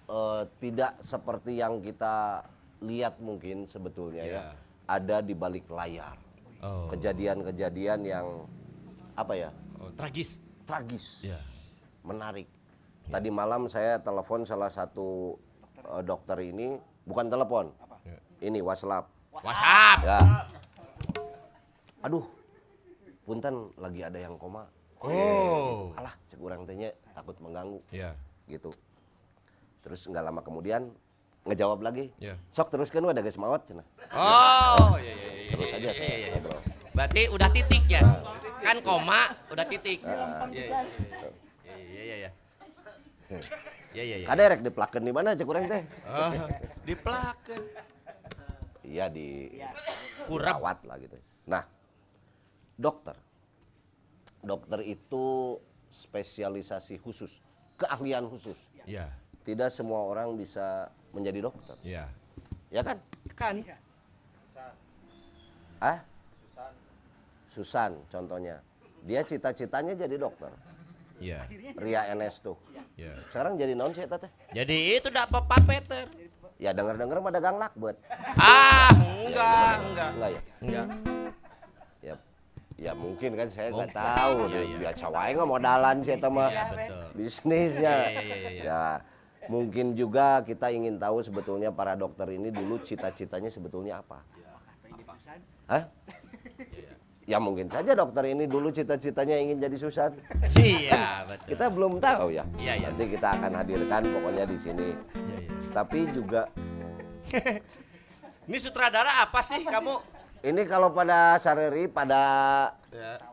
[0.09, 2.41] eh, tidak seperti yang kita
[2.81, 4.33] lihat mungkin sebetulnya ya.
[4.33, 4.45] Iya.
[4.91, 6.17] Ada di balik layar.
[6.61, 6.89] Oh.
[6.91, 8.27] Kejadian-kejadian yang
[9.17, 9.51] apa ya?
[9.81, 10.41] Oh, tragis.
[10.65, 11.25] Tragis.
[11.25, 11.39] Ya.
[12.01, 12.49] menarik.
[13.13, 15.37] Tadi malam saya telepon salah satu
[15.85, 17.69] eh, dokter ini, bukan telepon,
[18.09, 18.17] Ya.
[18.41, 19.05] ini WhatsApp.
[19.37, 19.99] WhatsApp.
[20.01, 20.21] Ya.
[22.01, 22.25] Aduh,
[23.29, 24.65] punten lagi ada yang koma.
[25.05, 25.93] Oh.
[25.93, 28.17] Alah, cek orang tanya takut mengganggu, Ya.
[28.49, 28.73] gitu.
[29.85, 30.89] Terus nggak lama kemudian
[31.49, 32.13] ngejawab lagi.
[32.21, 32.37] Ya.
[32.53, 33.87] Sok teruskan ada guys mawat cenah.
[34.13, 35.51] Oh, iya iya iya.
[35.57, 36.59] Terus iya, aja iya, iya, iya.
[36.93, 38.03] Berarti udah titik ya?
[38.61, 40.05] Kan koma, udah titik.
[40.05, 40.67] Iya iya
[41.81, 42.15] iya iya.
[42.17, 42.31] iya.
[43.91, 44.27] Iya iya iya.
[44.27, 45.83] Kada rek diplakeun di mana cek urang teh?
[46.07, 46.33] Oh,
[46.87, 47.63] diplaken.
[48.87, 49.71] Iya di Ya.
[50.27, 50.63] Kurap.
[50.63, 51.19] rawat lah gitu.
[51.51, 51.67] Nah,
[52.79, 53.19] dokter.
[54.41, 55.59] Dokter itu
[55.91, 57.43] spesialisasi khusus,
[57.77, 58.57] keahlian khusus.
[58.87, 59.11] Iya.
[59.41, 62.05] Tidak semua orang bisa menjadi dokter, Iya.
[62.69, 62.97] ya kan?
[63.35, 63.55] Kan.
[65.81, 65.99] Ah?
[67.51, 68.61] Susan contohnya.
[69.03, 70.53] Dia cita-citanya jadi dokter.
[71.19, 71.45] Iya.
[71.77, 72.57] Ria NS tuh.
[72.97, 73.17] Iya.
[73.29, 74.31] Sekarang jadi naon sih teh?
[74.53, 76.05] Jadi itu Pak Peter.
[76.61, 77.97] Ya denger-denger mah dagang lakbet.
[78.37, 80.11] Ah, enggak, enggak.
[80.13, 80.41] Enggak ya?
[80.61, 80.87] Enggak.
[82.01, 82.15] Ya
[82.81, 84.05] ya mungkin kan saya nggak Mungkin.
[84.05, 84.37] tahu.
[84.49, 84.77] Iya, iya.
[84.79, 86.49] Biasa wae nggak modalan sih eta mah.
[86.49, 86.65] Iya,
[87.17, 87.95] bisnisnya.
[88.05, 88.63] Iya, iya, iya, iya.
[88.65, 88.81] Ya,
[89.51, 94.23] mungkin juga kita ingin tahu sebetulnya para dokter ini dulu cita-citanya sebetulnya apa?
[95.67, 95.91] Hah?
[97.27, 100.11] Ya mungkin saja dokter ini dulu cita-citanya ingin jadi Susan.
[100.59, 101.47] Iya, betul.
[101.55, 102.43] Kita belum tahu ya.
[102.59, 102.89] Iya, iya.
[102.91, 104.89] Nanti kita akan hadirkan pokoknya di sini.
[105.15, 105.71] Iya, iya.
[105.71, 106.51] Tapi juga
[108.51, 110.19] Ini sutradara apa sih kamu?
[110.41, 112.23] ini kalau pada sareri pada
[112.91, 113.30] Ya.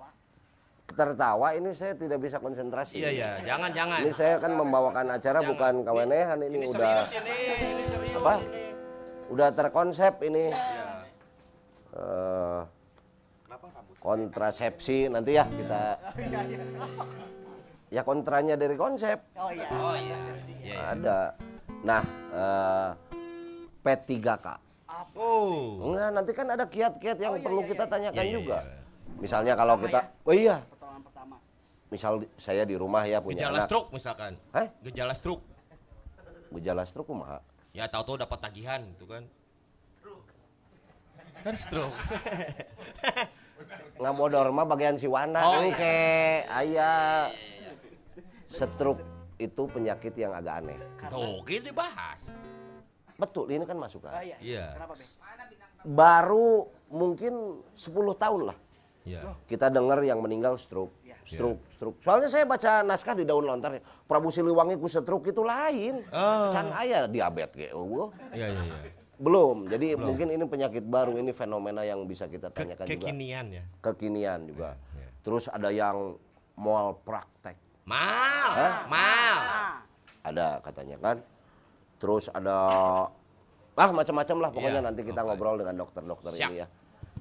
[0.88, 2.96] Tertawa ini saya tidak bisa konsentrasi.
[2.98, 4.00] Iya, iya, jangan jangan.
[4.02, 5.50] Ini saya kan membawakan acara Jangan.
[5.52, 8.34] bukan kawenehan ini, Ini udah serius ini, ini serius apa?
[8.40, 8.64] ini.
[9.28, 10.46] Udah terkonsep ini.
[10.48, 10.86] Iya.
[11.92, 12.62] Eh,
[13.44, 13.96] Kenapa rambut?
[13.98, 15.82] kontrasepsi nanti ya kita
[17.90, 19.68] ya kontranya dari konsep Oh iya.
[19.72, 20.18] Oh iya.
[20.46, 20.56] Iya.
[20.62, 20.78] iya.
[20.94, 21.18] ada
[21.82, 22.90] nah eh,
[23.82, 24.48] P3K
[25.14, 25.90] Oh.
[25.90, 28.78] enggak nanti kan ada kiat-kiat yang perlu kita tanyakan Iya, iya, juga iya.
[29.18, 30.58] misalnya kalau kita oh iya.
[31.88, 34.32] Misal saya di rumah ya punya Gejala anak stroke misalkan.
[34.52, 34.68] Hah?
[34.84, 35.44] Gejala stroke.
[36.48, 37.44] gejala stroke kumaha
[37.76, 39.28] Ya tahu-tahu dapat tagihan gitu kan.
[41.44, 41.94] Kan stroke.
[43.98, 45.62] ngamodor mah bagian siwana Oh, iya.
[45.66, 45.98] engke
[46.46, 46.92] aya
[48.46, 49.02] stroke
[49.42, 50.78] itu penyakit yang agak aneh
[51.10, 52.30] Tuh, gitu dibahas.
[53.18, 54.38] betul ini kan masukan Oh iya.
[54.38, 54.78] Iya.
[54.78, 54.94] Kenapa
[55.82, 58.58] baru mungkin 10 tahun lah
[59.08, 59.22] Iya.
[59.48, 60.92] Kita dengar yang meninggal stroke.
[61.28, 61.98] Stroke, stroke.
[62.00, 66.00] Soalnya saya baca naskah di daun lontar, Prabu Siliwangi ku stroke itu lain.
[66.08, 66.48] Oh.
[66.50, 68.08] Can aya diabetes ge eueuh.
[68.32, 68.92] Iya, iya, iya.
[69.20, 69.68] Belum.
[69.68, 73.06] Jadi mungkin ini penyakit baru, ini fenomena yang bisa kita Ke- tanyakan juga.
[73.12, 73.64] kekinian ya.
[73.84, 74.70] Kekinian juga.
[74.96, 76.16] Iya, Terus ada yang
[76.56, 77.60] mal praktek.
[77.84, 78.74] Mal, Hah?
[78.88, 79.38] mal.
[80.24, 81.18] Ada katanya kan.
[81.98, 82.56] Terus ada
[83.78, 86.68] ah macam-macam lah pokoknya Iya, nanti kita ngobrol dengan dokter-dokter ini ya.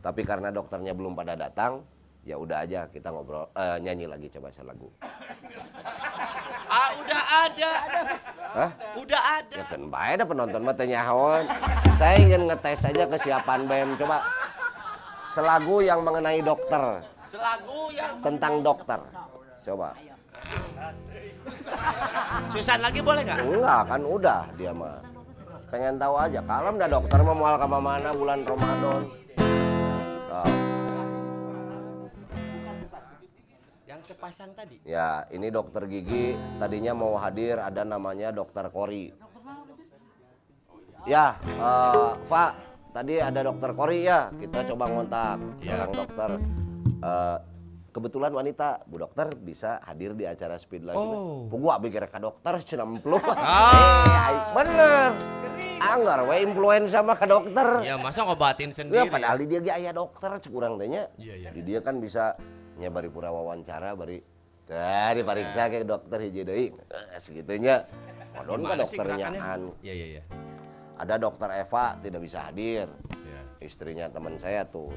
[0.04, 1.80] Tapi karena dokternya belum pada datang,
[2.26, 4.90] ya udah aja kita ngobrol eh, nyanyi lagi coba lagu.
[6.66, 7.72] Ah, udah ada.
[8.50, 8.70] Hah?
[8.98, 9.56] Udah ada.
[9.62, 11.46] Ya kan bae ada penonton mah teu nyahoan.
[11.94, 13.94] Saya ingin ngetes aja kesiapan band.
[14.02, 14.26] Coba
[15.30, 18.98] selagu yang mengenai dokter, Selagu yang tentang dokter.
[19.62, 19.94] Coba.
[22.50, 23.38] Susan lagi boleh nggak?
[23.46, 24.98] Enggak kan udah dia mah.
[25.70, 29.02] Pengen tahu aja kalem dah dokter mah moal ka mana bulan Ramadan.
[30.26, 30.75] Tuh.
[34.06, 34.76] Yang kepasang tadi.
[34.86, 39.10] Ya, ini dokter gigi tadinya mau hadir ada namanya dokter Kori.
[41.02, 42.50] Ya, eh, Pak,
[42.94, 44.30] tadi ada dokter Kori ya.
[44.30, 45.74] Kita coba ngontak Ya.
[45.74, 46.30] orang dokter.
[47.02, 47.36] Eh,
[47.90, 51.02] kebetulan wanita, Bu Dokter bisa hadir di acara Speed lagi.
[51.02, 51.50] Oh.
[51.50, 53.18] Pugu abi kira ka dokter cenah emplu.
[53.34, 54.30] Ah.
[54.30, 55.10] Eh, bener.
[55.76, 57.82] Anggar we influenza mah ka dokter.
[57.82, 59.10] Ya masa ngobatin Ya sendiri.
[59.10, 61.10] padahal di dia ge aya dokter cek urang teh nya.
[61.18, 61.50] Iya, iya.
[61.50, 62.38] Di dia kan bisa
[62.76, 64.20] nya bari pura wawancara bari
[64.68, 66.66] tah dipariksa ke dokter hiji deui.
[66.74, 67.86] Eh, segitunya.
[68.36, 69.62] Wadon ka Gimana sih dokternya an.
[69.80, 70.22] Iya, iya, iya.
[70.96, 72.88] Ada dokter Eva tidak bisa hadir.
[73.08, 73.40] Iya.
[73.62, 74.92] Istrinya teman saya tuh.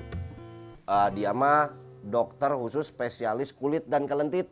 [0.83, 1.71] Eh, dia mah
[2.03, 4.49] dokter khusus spesialis kulit dan kelentit.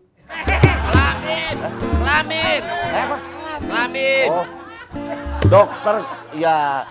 [0.88, 1.56] Kelamin,
[2.00, 3.18] kelamin, Eh apa?
[3.60, 4.28] kelamin.
[4.32, 4.48] Oh.
[5.48, 5.96] Dokter
[6.36, 6.84] ya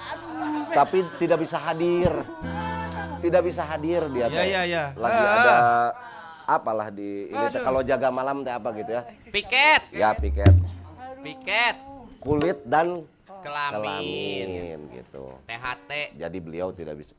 [0.72, 2.12] tapi tidak bisa hadir.
[3.16, 4.44] Tidak bisa hadir dia teh.
[4.44, 4.84] iya, iya.
[4.92, 5.32] Lagi Ah.
[5.40, 5.56] ada
[6.46, 9.02] apalah di ini kalau jaga malam teh apa gitu ya.
[9.34, 10.54] Piket, Ya piket
[11.26, 11.76] piket,
[12.22, 13.02] kulit dan
[13.42, 15.34] kelamin, kelamin gitu.
[15.42, 15.90] THT.
[16.14, 17.18] Jadi beliau tidak bisa.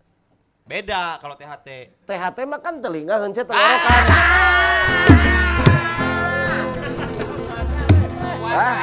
[0.64, 1.68] Beda kalau THT.
[2.08, 4.04] THT mah kan telinga heunceu tenggorokan.
[8.48, 8.76] Hah?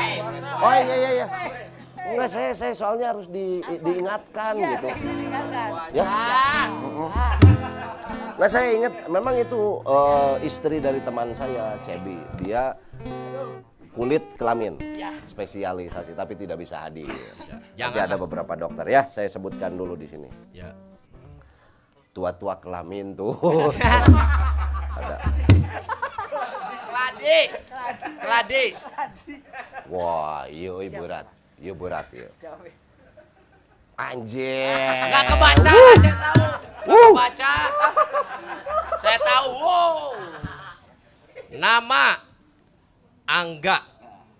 [0.61, 1.27] Oh iya iya iya.
[2.05, 4.89] Enggak saya saya soalnya harus di, diingatkan gitu.
[5.97, 6.05] Ya.
[8.35, 12.19] Nah saya ingat memang itu eh, istri dari teman saya Cebi.
[12.43, 12.75] Dia
[13.95, 14.75] kulit kelamin
[15.31, 17.11] spesialisasi tapi tidak bisa hadir.
[17.11, 20.29] Tapi Jangan ada beberapa dokter ya saya sebutkan dulu di sini.
[20.51, 20.75] Ya.
[22.11, 23.35] Tua-tua kelamin tuh.
[24.99, 25.17] ada.
[26.91, 27.41] Keladi,
[28.23, 28.65] keladi.
[29.91, 31.27] Wah, iya euy berat.
[31.59, 32.31] Iya berat ya.
[33.95, 35.07] Anjir.
[35.07, 36.45] Nggak kebaca, saya tahu.
[36.85, 37.53] Nggak kebaca.
[38.99, 39.49] Saya tahu.
[39.55, 39.97] Wow.
[41.55, 42.05] Nama
[43.25, 43.79] Angga,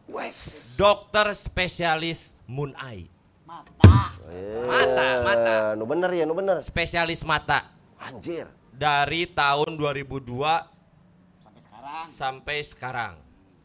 [0.07, 0.75] Wes.
[0.75, 3.07] dokter spesialis Moon Eye.
[3.45, 4.11] Mata.
[4.67, 5.57] Mata, mata.
[5.71, 6.59] Eh, Nu bener ya, nu bener.
[6.61, 8.51] Spesialis mata Anjir.
[8.69, 10.67] dari tahun 2002
[11.39, 12.05] Sampai sekarang.
[12.05, 13.15] sampai sekarang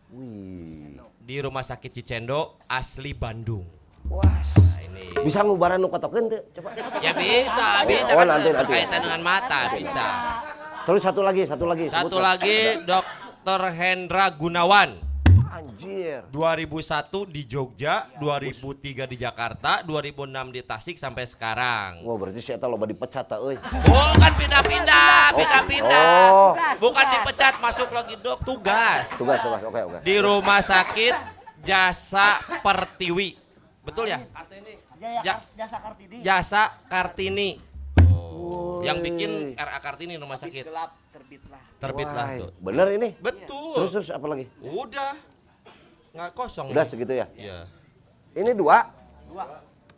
[0.09, 1.01] Wih.
[1.19, 3.65] di Rumah Sakit Cicendo asli Bandung.
[4.09, 4.49] Was.
[4.57, 6.41] Nah, ini Bisa ngubaran nu kotokeun teu?
[6.51, 6.73] Coba.
[6.99, 8.61] ya bisa, bisa Oh, kan nanti, nanti.
[8.65, 10.05] berkaitan dengan mata bisa.
[10.81, 11.85] Terus satu lagi, satu lagi.
[11.87, 12.23] Satu sebut.
[12.23, 14.97] lagi Dokter Hendra Gunawan.
[15.49, 16.23] Anjir.
[16.29, 21.99] 2001 di Jogja, 2003 di Jakarta, 2006 di Tasik sampai sekarang.
[21.99, 23.59] Wah, berarti si eta loba dipecat ta euy.
[23.59, 26.09] Bukan pindah-pindah, pindah-pindah.
[26.31, 26.53] Oh.
[26.79, 29.11] Bukan dipecat, masuk lagi dok, tugas.
[29.13, 29.61] Tugas, tugas.
[29.61, 29.97] Oke, oke.
[29.99, 31.13] Di rumah sakit
[31.59, 33.48] Jasa Pertiwi.
[33.81, 34.19] Betul ya?
[34.99, 36.17] Jaya Ja- Kar- Jasa Kartini.
[36.21, 37.49] Jasa Kartini.
[38.79, 40.63] Yang bikin RA Kartini rumah Habis sakit.
[40.65, 41.61] gelap terbitlah.
[41.77, 42.49] Terbitlah tuh.
[42.59, 43.09] Bener ini.
[43.17, 43.75] Betul.
[43.75, 44.45] Terus terus apa lagi?
[44.61, 45.15] Udah.
[46.09, 46.71] Nggak kosong.
[46.71, 46.89] Udah nih.
[46.89, 47.27] segitu ya.
[47.35, 47.67] Iya.
[48.33, 48.87] Ini dua.
[49.27, 49.45] Dua.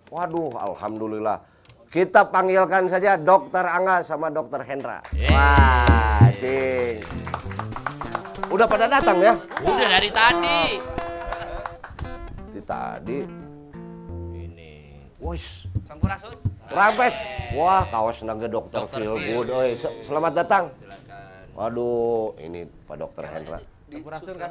[0.09, 1.45] Waduh, alhamdulillah.
[1.87, 5.03] Kita panggilkan saja Dokter Angga sama Dokter Hendra.
[5.13, 5.29] Yeay.
[5.29, 6.99] Wah, cing.
[8.49, 9.33] Udah pada datang ya?
[9.61, 10.61] Udah dari tadi.
[12.51, 13.17] Di tadi.
[15.21, 16.33] Wis, Sampurasun.
[16.65, 17.13] Rampes.
[17.53, 18.81] Wah, kaos naga Dokter.
[18.89, 19.21] Feel.
[19.21, 19.47] Good.
[19.53, 20.63] Oi, se- selamat datang.
[20.73, 21.45] Silakan.
[21.53, 23.59] Waduh, ini Pak Dokter Hendra.
[23.85, 24.49] Sampurasun kan?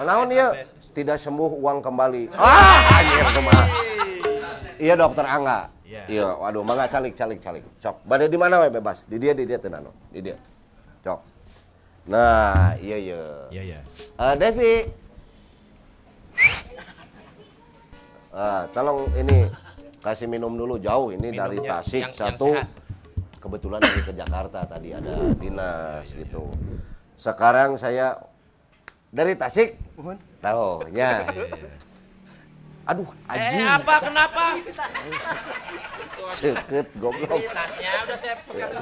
[0.00, 0.56] Naon ya?
[0.96, 2.32] Tidak sembuh uang kembali.
[2.32, 3.64] Ah, anjir kumaha.
[4.76, 5.68] Iya Dokter Angga.
[5.86, 6.02] Iya.
[6.10, 7.62] Iya, waduh, mangga calik calik calik.
[7.78, 8.02] Cok.
[8.08, 9.04] Bade di mana we bebas?
[9.04, 9.86] Di dia di dia tenan.
[10.10, 10.36] Di dia.
[11.04, 11.20] Cok.
[12.08, 13.20] Nah, iya iya.
[13.52, 13.80] Iya, iya.
[14.16, 14.74] Eh, Devi.
[18.36, 19.48] Ah, tolong ini
[19.98, 22.68] kasih minum dulu jauh ini dari Minumnya Tasik yang- yang satu sehat.
[23.40, 26.52] kebetulan lagi ke Jakarta tadi ada dinas gitu.
[27.16, 28.20] Sekarang saya
[29.08, 29.80] dari Tasik,
[30.38, 31.24] tahu ya.
[32.86, 34.44] Aduh, Eh anjing, apa kenapa?
[36.28, 37.34] seket goblok.
[37.34, 38.72] Ini tasnya udah saya pegang.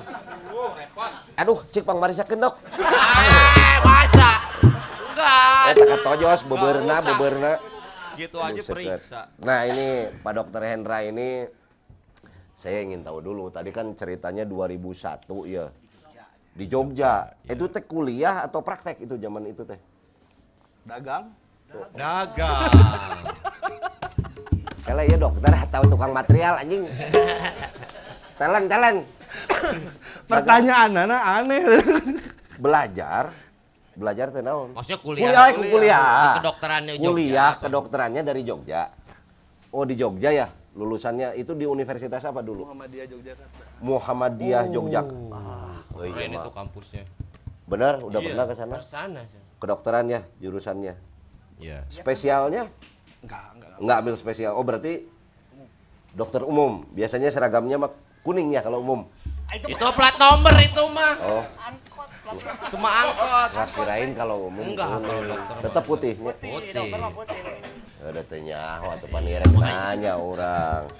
[0.50, 1.10] Wow, repot.
[1.36, 2.58] Aduh, cik Pang Marisa kendok.
[2.74, 4.44] Eh, masa?
[4.60, 5.64] Enggak.
[5.64, 7.52] Eh, takat tojos, beberna, beberna.
[8.14, 9.20] Gitu aja periksa.
[9.42, 11.46] Nah ini Pak Dokter Hendra ini
[12.54, 13.50] saya ingin tahu dulu.
[13.50, 15.66] Tadi kan ceritanya 2001 ya
[16.54, 17.34] di Jogja.
[17.44, 19.78] Itu teh kuliah atau praktek itu zaman itu teh?
[20.84, 21.32] dagang
[21.96, 22.70] Dagang.
[24.84, 26.84] Kalau ya dokter tahu tukang material anjing.
[28.38, 28.98] Teleng teleng.
[30.30, 31.62] pertanyaan anak aneh
[32.54, 33.34] Belajar,
[33.94, 34.74] belajar teh naon?
[34.74, 35.46] Maksudnya Kuliah, kuliah.
[35.54, 35.72] kuliah.
[35.72, 36.34] kuliah.
[36.42, 37.08] Kedokterannya Jogja.
[37.10, 38.82] Kuliah kedokterannya dari Jogja.
[39.74, 42.66] Oh di Jogja ya lulusannya itu di universitas apa dulu?
[42.66, 45.34] Muhammadiyah Yogyakarta Muhammadiyah Yogyakarta.
[45.34, 46.42] Ah, oh iya, Keren mah.
[46.42, 47.04] itu kampusnya.
[47.64, 48.74] Benar, udah Iya, pernah ke sana?
[48.76, 49.40] Ke sana sih.
[49.62, 50.94] Kedokteran ya jurusannya.
[51.62, 51.86] Iya.
[51.86, 52.66] Spesialnya
[53.22, 54.52] enggak enggak nggak ambil spesial.
[54.58, 55.06] Oh berarti
[56.12, 56.82] dokter umum.
[56.90, 57.90] Biasanya seragamnya mah
[58.26, 59.06] kuning ya kalau umum.
[59.54, 61.14] Itu plat nomor itu mah.
[61.22, 61.44] Oh,
[62.40, 63.50] Itu mah angkot.
[63.54, 64.64] nggak kirain kalau umum.
[64.64, 65.62] Enggak, kalau dokter mah.
[65.62, 66.32] Tetap putihnya.
[66.38, 66.90] Putih.
[68.04, 70.92] Ada tanya, waktu panirek nanya orang.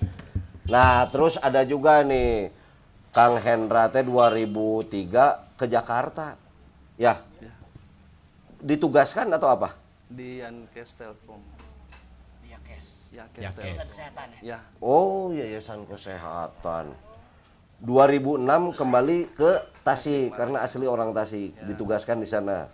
[0.65, 2.49] Nah, terus ada juga nih
[3.13, 6.41] Kang Hendra teh 2003 ke Jakarta.
[6.97, 7.21] Ya.
[8.65, 9.85] Ditugaskan atau apa?
[10.15, 11.43] di Yankes Telkom
[12.47, 13.11] Iya, kes.
[13.11, 13.65] Yankes Yankes.
[13.67, 14.41] Telkom Kesehatan ya.
[14.45, 16.87] ya Oh, Yayasan Kesehatan.
[17.83, 19.51] 2006 kembali ke
[19.83, 22.71] Tasik karena asli orang Tasik, ditugaskan di sana.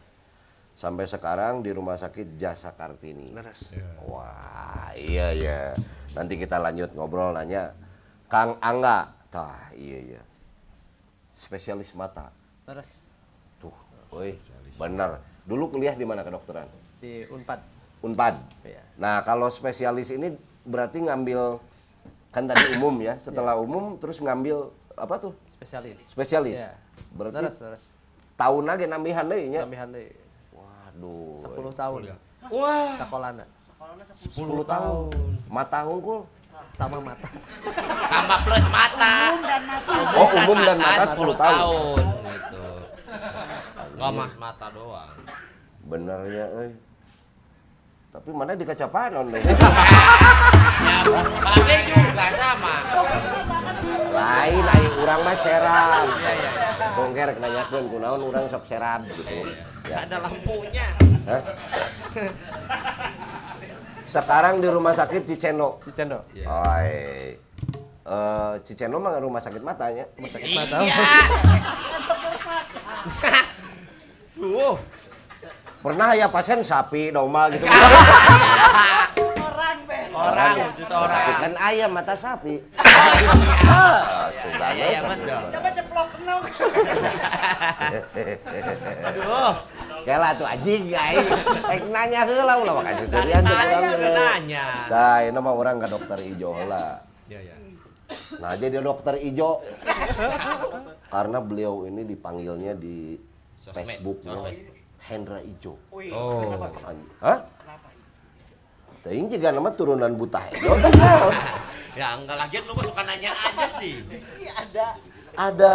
[0.76, 3.36] Sampai sekarang di Rumah Sakit Jasa Kartini.
[3.36, 3.76] beres
[4.08, 5.76] Wah, iya ya.
[6.16, 7.76] Nanti kita lanjut ngobrol nanya
[8.32, 9.12] Kang Angga.
[9.28, 10.22] Tah, iya iya.
[11.36, 12.32] Spesialis mata.
[12.64, 13.04] Terus
[13.60, 13.76] Tuh,
[14.08, 14.40] woi,
[14.80, 15.20] bener.
[15.44, 16.64] Dulu kuliah di mana kedokteran?
[17.00, 17.60] di Unpad.
[18.04, 18.34] Unpad.
[18.62, 18.84] Iya.
[19.00, 20.36] Nah, kalau spesialis ini
[20.68, 21.58] berarti ngambil
[22.30, 23.16] kan tadi umum ya.
[23.18, 25.32] Setelah umum terus ngambil apa tuh?
[25.48, 25.98] Spesialis.
[26.12, 26.56] Spesialis.
[26.60, 26.72] Iya.
[27.16, 27.80] Berarti Terus terus.
[28.36, 29.64] tahun lagi nambihan deui nya.
[29.64, 30.12] Tambahan deui
[30.52, 31.72] Waduh.
[31.72, 32.00] 10 tahun.
[32.50, 33.44] Wah, Sekolahna
[34.16, 35.10] 10 tahun.
[35.48, 36.20] Mata hungkul.
[36.76, 37.28] sama mata.
[38.08, 39.12] tambah plus mata.
[40.16, 41.36] Oh, umum dan mata 10 tahun.
[41.36, 42.04] tahun.
[42.24, 42.64] Gitu.
[43.96, 45.12] Enggak mah mata doang.
[45.84, 46.72] Bener ya, euy.
[48.10, 49.42] Tapi mana di kacapanon deh.
[50.80, 51.04] Ya,
[51.44, 52.74] Babe juga sama.
[54.10, 56.06] Lain lain urang mah seram.
[56.08, 56.50] Iya, iya.
[56.96, 59.22] Bongker nanyakeun kunaon urang sok seram gitu.
[59.88, 60.06] Ya.
[60.06, 60.86] ada lampunya.
[61.26, 61.42] Hah?
[64.06, 65.78] Sekarang di rumah sakit Cicendo.
[65.86, 66.26] Di Cendo.
[66.34, 66.90] Oi.
[68.10, 70.04] Eh, Cicendo mah rumah sakit matanya.
[70.18, 70.78] Rumah sakit mata.
[70.82, 71.04] Iya.
[74.34, 74.76] Duh.
[75.80, 77.64] Pernah ya pasien sapi, domba gitu.
[80.10, 81.40] Orang, khusus Tapi orang.
[81.40, 82.54] kan ayam mata sapi.
[84.30, 85.42] Sudah Iya, iya, betul.
[85.50, 86.42] Coba ceplok kenok.
[89.06, 89.54] Aduh.
[90.00, 91.26] Kela tuh anjing guys.
[91.68, 94.64] Ek nanya heula ulah makasih Tadi cerian tanya udah nanya.
[94.88, 97.04] Nah, ini mah orang ke dokter Ijo lah.
[97.28, 97.54] Iya, iya.
[98.40, 99.60] Nah, jadi dokter Ijo
[101.12, 103.18] karena beliau ini dipanggilnya di
[103.60, 104.56] Sosmed, Facebook sosmed.
[105.04, 105.76] Hendra Ijo.
[105.92, 106.64] Oh.
[107.20, 107.38] Hah?
[109.00, 110.72] Teuing juga nama turunan buta Ijo.
[111.90, 113.98] Ya enggak lagi lu mah suka nanya aja sih.
[114.38, 114.86] Iya, ada.
[115.34, 115.72] ada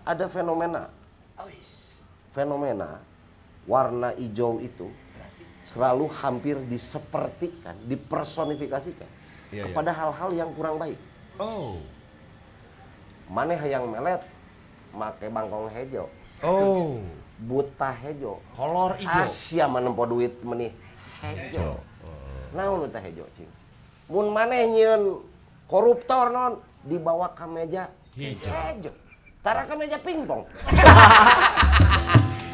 [0.00, 0.88] ada fenomena.
[1.36, 1.44] Oh.
[2.32, 3.04] Fenomena
[3.68, 4.88] warna hijau itu
[5.62, 9.06] selalu hampir disepertikan, dipersonifikasikan
[9.52, 10.96] Iya, kepada hal-hal yang kurang baik.
[11.36, 11.76] Oh.
[13.28, 14.24] Maneh yang melet
[14.96, 16.08] make bangkong hejo,
[16.40, 16.96] Oh.
[17.36, 18.40] buta hejo.
[18.56, 19.24] Kolor hijau.
[19.28, 20.72] Asia menempo duit menih
[21.20, 21.91] hejo.
[22.52, 23.48] Naon teh hejo cing?
[24.12, 25.24] Mun maneh nyieun
[25.64, 28.52] koruptor non dibawa ke meja Hijau.
[28.52, 28.92] hejo.
[29.40, 30.44] Tara ke meja pingpong.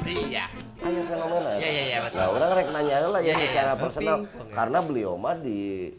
[0.08, 0.48] Iya.
[0.80, 1.60] Ayo fenomena.
[1.60, 2.16] Iya, iya, iya, betul.
[2.16, 4.54] Nah, orang rek nanya lah ya iya, secara personal Pingpong, ya.
[4.56, 5.92] karena beliau mah di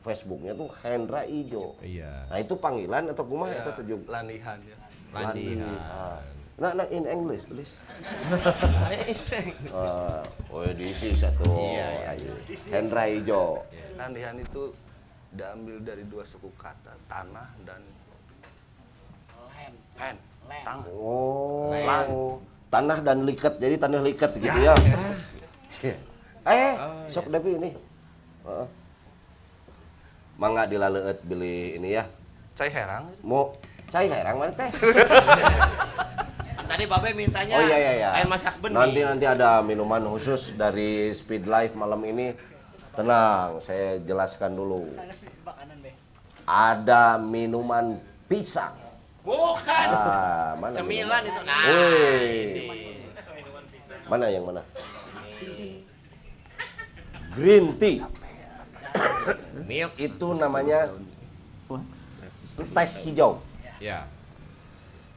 [0.00, 1.74] Facebooknya tuh Hendra Ijo.
[1.82, 2.30] Iya.
[2.30, 4.06] Nah itu panggilan atau kumaha Ya, teh Jung?
[4.06, 4.76] lanihan ya
[5.10, 5.66] Landihan.
[5.82, 6.22] Ah.
[6.60, 7.72] Nah, nah in English please.
[9.72, 10.20] Uh,
[10.52, 11.48] oh this is satu.
[11.48, 12.32] Iya, iya.
[12.68, 13.64] Hendra Ijo.
[13.96, 14.76] lanihan itu
[15.32, 17.80] diambil dari dua suku kata tanah dan
[19.96, 20.16] hen
[20.48, 20.60] Lem.
[20.64, 22.40] tanah Oh.
[22.68, 23.56] Tanah dan liket.
[23.56, 24.76] Jadi tanah liket gitu ya.
[26.44, 26.72] eh,
[27.08, 27.70] sok Devi ini.
[28.44, 28.66] Heeh.
[30.36, 32.04] Mangga dilaleueut beli ini ya.
[32.56, 33.56] saya herang Mau
[33.88, 34.70] Cai herang mana teh?
[36.70, 38.08] Tadi Babe mintanya Oh iya iya iya.
[38.14, 38.78] air masak benih.
[38.78, 42.30] Nanti nanti ada minuman khusus dari Speed Life malam ini.
[42.94, 44.86] Tenang, saya jelaskan dulu.
[46.46, 47.98] Ada minuman
[48.30, 48.70] pisang.
[49.26, 49.86] Bukan.
[49.90, 50.74] Ah, mana?
[50.78, 51.30] Cemilan minuman?
[51.34, 51.40] itu.
[51.42, 51.62] Nah,
[52.30, 52.62] ini.
[54.06, 54.62] Mana yang mana?
[57.34, 57.98] Green tea.
[59.66, 59.92] Milk.
[59.98, 60.86] Itu namanya
[62.54, 63.42] teh hijau.
[63.82, 64.06] Ya.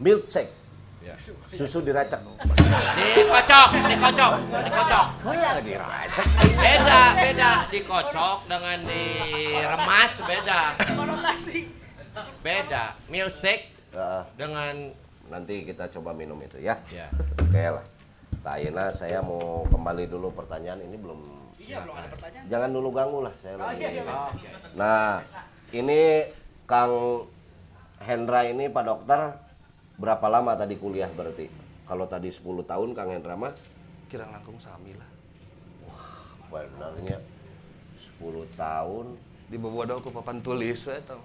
[0.02, 0.63] Milkshake.
[1.04, 1.16] Ya.
[1.52, 2.24] Susu diracak.
[3.12, 4.32] Dikocok, dikocok,
[4.64, 5.06] dikocok.
[5.22, 6.28] Kayak diracak.
[6.56, 7.52] Beda, beda.
[7.68, 10.62] Dikocok dengan diremas beda.
[10.90, 11.60] Konotasi.
[12.40, 12.84] Beda.
[13.08, 14.90] Milkshake Ah, dengan
[15.28, 16.80] nanti kita coba minum itu ya.
[16.90, 17.12] ya.
[17.38, 17.86] Oke lah.
[18.42, 21.20] Nah, Ayeuna saya mau kembali dulu pertanyaan ini belum.
[21.56, 22.46] Iya belum ada pertanyaan.
[22.50, 23.78] Jangan dulu ganggu lah saya Oh, lagi.
[23.78, 24.34] iya, iya, Bang.
[24.74, 25.22] Nah,
[25.70, 26.02] ini
[26.66, 26.94] Kang
[28.00, 29.22] Hendra ini Pak Dokter
[29.98, 31.48] berapa lama tadi kuliah berarti?
[31.84, 33.54] Kalau tadi 10 tahun Kang Hendra mah
[34.08, 35.10] Kira langkung sami lah.
[36.54, 37.18] benernya
[38.22, 39.06] 10 tahun
[39.50, 41.22] Di Bobodo aku papan tulis we tau.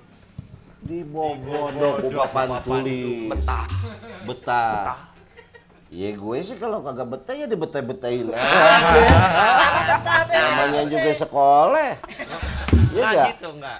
[0.78, 3.26] di Bobodo ku papan tulis.
[3.26, 3.66] Betah.
[4.26, 5.10] Betah.
[5.88, 8.28] Iya gue sih kalau kagak betah ya dibetah-betahin.
[10.28, 11.96] Namanya juga sekolah.
[12.92, 13.26] Iya enggak?
[13.32, 13.78] gitu enggak?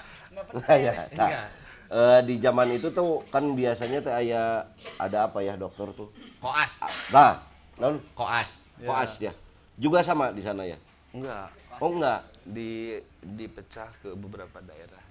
[0.57, 0.93] Nah, ya.
[1.13, 1.47] Enggak.
[1.89, 4.65] Eh, di zaman itu tuh kan biasanya tuh aya
[4.95, 6.09] ada apa ya dokter tuh?
[6.37, 6.79] Koas.
[7.09, 7.41] Nah,
[7.75, 8.61] non Koas.
[8.79, 9.33] koas ya.
[9.75, 10.77] Juga sama di sana ya?
[11.09, 11.49] Enggak.
[11.79, 15.01] Oh enggak, Di dipecah ke beberapa daerah.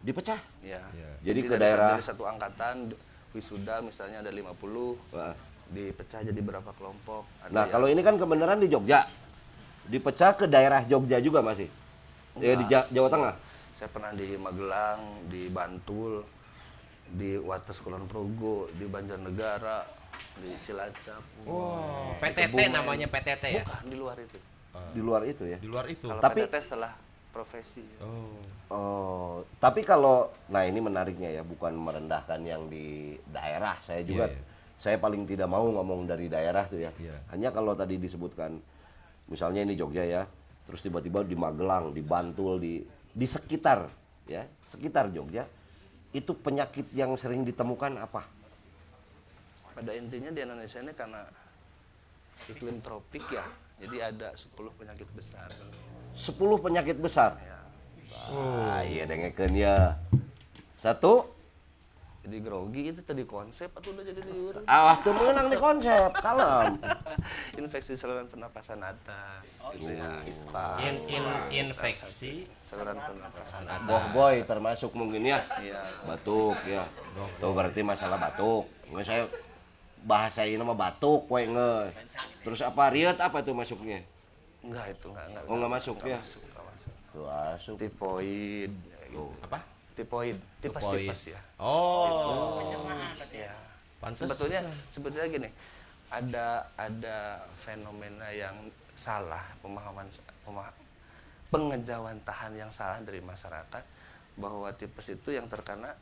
[0.00, 0.36] dipecah.
[0.60, 0.84] Ya.
[1.22, 2.92] Jadi ke dari, daerah- dari satu angkatan
[3.30, 5.32] wisuda misalnya ada 50 Wah.
[5.66, 7.24] dipecah jadi berapa kelompok.
[7.40, 9.08] Ada Nah, kalau ini kan kebenaran di Jogja.
[9.84, 11.68] Dipecah ke daerah Jogja juga masih.
[12.36, 13.34] Ya di Ja- Jawa Tengah.
[13.84, 16.24] Saya pernah di Magelang, di Bantul,
[17.04, 19.84] di Wates Kulon Progo, di Banjarnegara,
[20.40, 21.20] di Cilacap.
[21.44, 23.60] Oh, PTT namanya PTT ya?
[23.68, 24.38] Bukan di luar itu.
[24.96, 25.60] Di luar itu ya.
[25.60, 26.08] Di luar itu.
[26.08, 26.96] Kalau Tapi- PTT setelah
[27.28, 27.84] profesi.
[28.00, 28.40] Oh.
[28.72, 33.76] Oh, tapi kalau nah ini menariknya ya, bukan merendahkan yang di daerah.
[33.84, 34.44] Saya juga Iya, iya.
[34.80, 36.90] saya paling tidak mau ngomong dari daerah tuh ya.
[36.96, 37.20] Iya.
[37.36, 38.56] Hanya kalau tadi disebutkan
[39.28, 40.24] misalnya ini Jogja ya,
[40.64, 42.74] terus tiba-tiba di Magelang, di Bantul, di
[43.14, 43.86] di sekitar
[44.26, 45.46] ya, sekitar Jogja
[46.10, 48.26] itu penyakit yang sering ditemukan apa?
[49.74, 51.22] Pada intinya di Indonesia ini karena
[52.50, 53.46] iklim tropik ya,
[53.82, 55.50] jadi ada 10 penyakit besar.
[56.14, 57.38] 10 penyakit besar.
[57.42, 57.58] Ya.
[58.30, 59.98] Ah, iya dengekeun ya.
[60.78, 61.33] Satu,
[62.24, 64.56] Jadi grogi itu tadi konsep atau udah jadi liur?
[64.64, 66.80] awas tuh menang di konsep, kalem.
[67.60, 69.44] Infeksi saluran pernapasan atas.
[69.76, 70.80] gitu ya, ispa.
[70.88, 73.84] In, in, infeksi Saluran pernapasan atas.
[73.84, 75.44] Boh boy termasuk mungkin ya.
[75.60, 75.84] Iya.
[76.08, 76.88] Batuk ya.
[77.44, 78.72] Tuh berarti masalah batuk.
[78.88, 79.22] Nggak saya
[80.00, 81.92] bahasa ini mah batuk we nge.
[82.40, 84.00] Terus apa riet apa tuh masuknya?
[84.64, 85.42] Enggak itu enggak enggak.
[85.44, 86.16] Oh, enggak masuk ya?
[86.24, 86.92] Masuk, enggak masuk.
[87.12, 87.76] Tuh masuk.
[87.76, 88.72] Tipoid.
[89.12, 89.73] ya apa?
[89.94, 91.06] Tipoid, tipas Tipoid.
[91.06, 91.40] tipas ya.
[91.56, 92.58] Oh.
[93.30, 93.54] Ya.
[93.98, 94.20] Pantes.
[94.20, 95.48] Sebetulnya sebetulnya gini,
[96.08, 97.18] ada ada
[97.56, 98.54] fenomena yang
[98.94, 100.06] salah pemahaman
[100.42, 100.74] pema-
[101.48, 103.82] pengejauhan tahan yang salah dari masyarakat
[104.34, 105.94] bahwa tipes itu yang terkena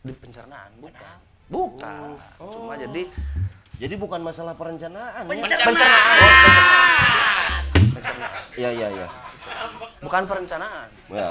[0.00, 3.06] di pencernaan bukan bukan cuma jadi
[3.76, 5.36] Jadi bukan masalah perencanaan ya.
[5.36, 6.16] pencernaan
[7.92, 9.06] pencernaan Iya iya iya.
[9.98, 11.28] bukan perencanaan Ya.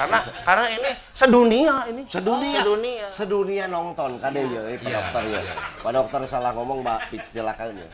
[0.00, 2.56] Karena karena ini sedunia ini Sedunia.
[2.56, 5.40] sedunia Sedunia nonton kade ya, eh, Pak Iya, dokter ya.
[5.78, 7.84] Pak dokter salah ngomong Mbak pitch jelakannya.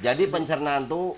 [0.00, 1.12] Jadi pencernaan tuh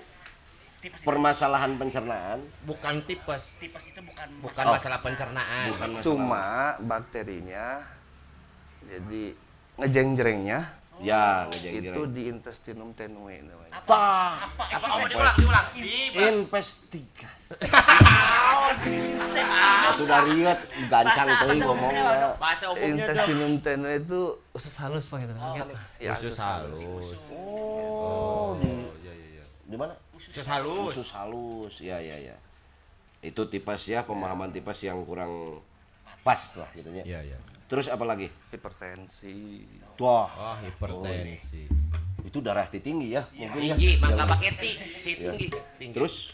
[0.99, 3.55] permasalahan pencernaan Bukan tipes.
[3.55, 4.75] Tipes itu bukan Bukan Oh.
[4.75, 5.71] masalah pencernaan.
[5.71, 6.03] bukan masalah.
[6.03, 6.45] cuma
[6.83, 7.79] bakterinya
[8.83, 9.23] jadi
[9.73, 10.59] ngejeng-jengnya
[10.99, 13.71] ya itu ngejeng di intestinum tenue namanya.
[13.73, 14.03] apa?
[14.69, 14.87] Apa?
[14.93, 15.65] Oh, diulang, diulang.
[15.73, 17.42] Di- Investigasi.
[19.93, 22.33] Sudah riet gancang teuing ngomongnya.
[22.41, 23.13] Bahasa umumnya dong.
[23.13, 24.19] Intestinum tenue itu
[24.51, 25.33] usus halus pak gitu.
[26.01, 26.81] Ya, Usus halus.
[27.31, 28.67] Oh, di
[29.05, 29.43] Iya, iya, iya.
[29.63, 29.93] di mana?
[30.17, 30.97] Usus halus.
[30.97, 31.73] Usus halus.
[31.77, 32.35] Ya ya ya.
[33.21, 35.61] Itu tipes ya, pemahaman tipes yang kurang
[36.25, 37.03] pas lah gitu ya.
[37.05, 37.37] Iya, iya.
[37.69, 38.27] Terus apa lagi?
[38.51, 39.63] Hipertensi.
[39.97, 41.69] Wah, Oh, hipertensi.
[42.23, 43.75] itu darah tinggi ya, mungkin ya.
[43.75, 44.71] Tinggi, mangga baketi.
[45.03, 45.47] Tinggi.
[45.79, 45.93] Tinggi.
[45.95, 46.31] Terus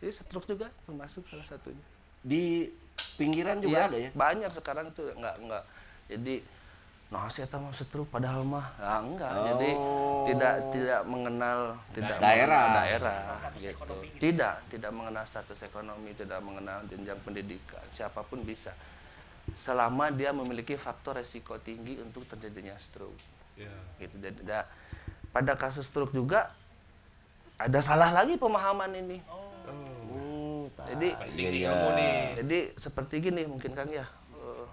[0.00, 1.84] Jadi stroke juga termasuk salah satunya.
[2.20, 2.68] di
[3.16, 4.10] pinggiran juga Iya, ada ya?
[4.12, 5.64] Banyak sekarang tuh nggak nggak.
[6.10, 6.36] Jadi
[7.10, 9.32] nah saya tahu mau stroke padahal mah nah, enggak.
[9.46, 10.24] Jadi Oh.
[10.24, 11.58] tidak tidak mengenal
[11.90, 12.60] tidak Daerah.
[12.60, 13.20] mengenal daerah
[13.56, 13.94] gitu.
[14.16, 17.82] Tidak tidak mengenal status ekonomi, tidak mengenal jenjang pendidikan.
[17.88, 18.72] Siapa pun bisa.
[19.50, 23.18] selama dia memiliki faktor resiko tinggi untuk terjadinya stroke.
[23.98, 24.14] Gitu.
[24.14, 24.68] Jadi, da-
[25.28, 26.54] pada kasus stroke juga
[27.56, 29.18] ada salah lagi pemahaman ini.
[29.18, 29.49] Hmm,
[30.86, 31.72] Jadi Iya, iya.
[32.36, 34.06] jadi seperti gini mungkin Kang ya.
[34.32, 34.66] eh,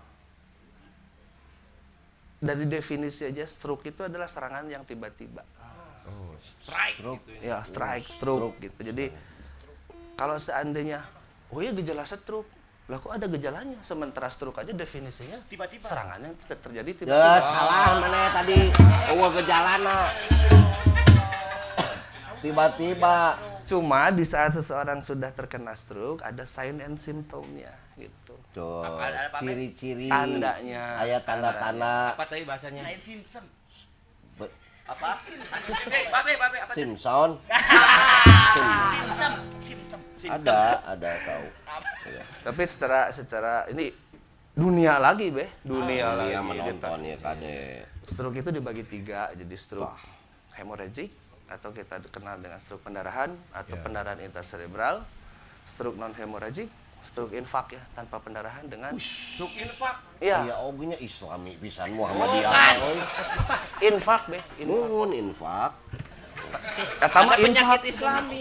[2.37, 5.41] dari definisi aja stroke itu adalah serangan yang tiba-tiba.
[6.37, 6.97] Strike.
[7.01, 7.41] gitu ya.
[7.43, 8.79] Ya, strike, stroke gitu.
[8.81, 9.09] Jadi
[10.13, 11.01] kalau seandainya
[11.47, 12.47] oh iya gejala stroke,
[12.85, 13.75] lah kok ada gejalanya?
[13.81, 15.83] Sementara stroke aja definisinya Tiba-tiba.
[15.83, 17.41] serangan yang ter- terjadi Ya tiba-tiba.
[17.41, 18.59] salah mana tadi.
[19.11, 19.97] Oh gejalana.
[22.39, 23.17] Tiba-tiba.
[23.67, 28.39] Cuma di saat seseorang sudah terkena stroke ada sign and symptomnya gitu.
[28.55, 28.87] Tuh,
[29.43, 30.07] ciri-ciri.
[30.07, 31.03] Tandanya.
[31.03, 32.81] Ayat tanda-tanda Apa tadi bahasanya?
[32.87, 33.43] Sain Simpson.
[34.39, 34.55] Be-
[34.87, 35.19] Apa?
[35.91, 36.71] Eh, Babe, babe, apa?
[36.71, 37.29] Simpson.
[38.55, 39.33] Simptom.
[39.59, 39.99] Simptom.
[40.31, 41.45] Ada, ada tahu.
[42.07, 42.23] Iya.
[42.47, 43.91] Tapi secara secara ini
[44.55, 46.31] dunia lagi be, dunia lagi.
[46.33, 46.49] Dia gitu.
[46.49, 47.57] menonton ya kade.
[48.07, 49.99] Stroke itu dibagi tiga, jadi stroke
[50.55, 51.11] hemorrhagic
[51.47, 55.03] atau kita kenal dengan stroke pendarahan atau pendarahan intercerebral,
[55.63, 56.67] stroke non hemorrhagic,
[57.07, 59.95] stroke infak ya tanpa pendarahan dengan Stroke infak.
[60.19, 62.51] Ya iya ogenya Islami pisan Muhammadiyah.
[62.83, 62.99] euy.
[63.87, 64.67] infak be, infak.
[64.67, 65.71] Nuhun infak.
[66.99, 68.39] Eta mah Ada penyakit Islami.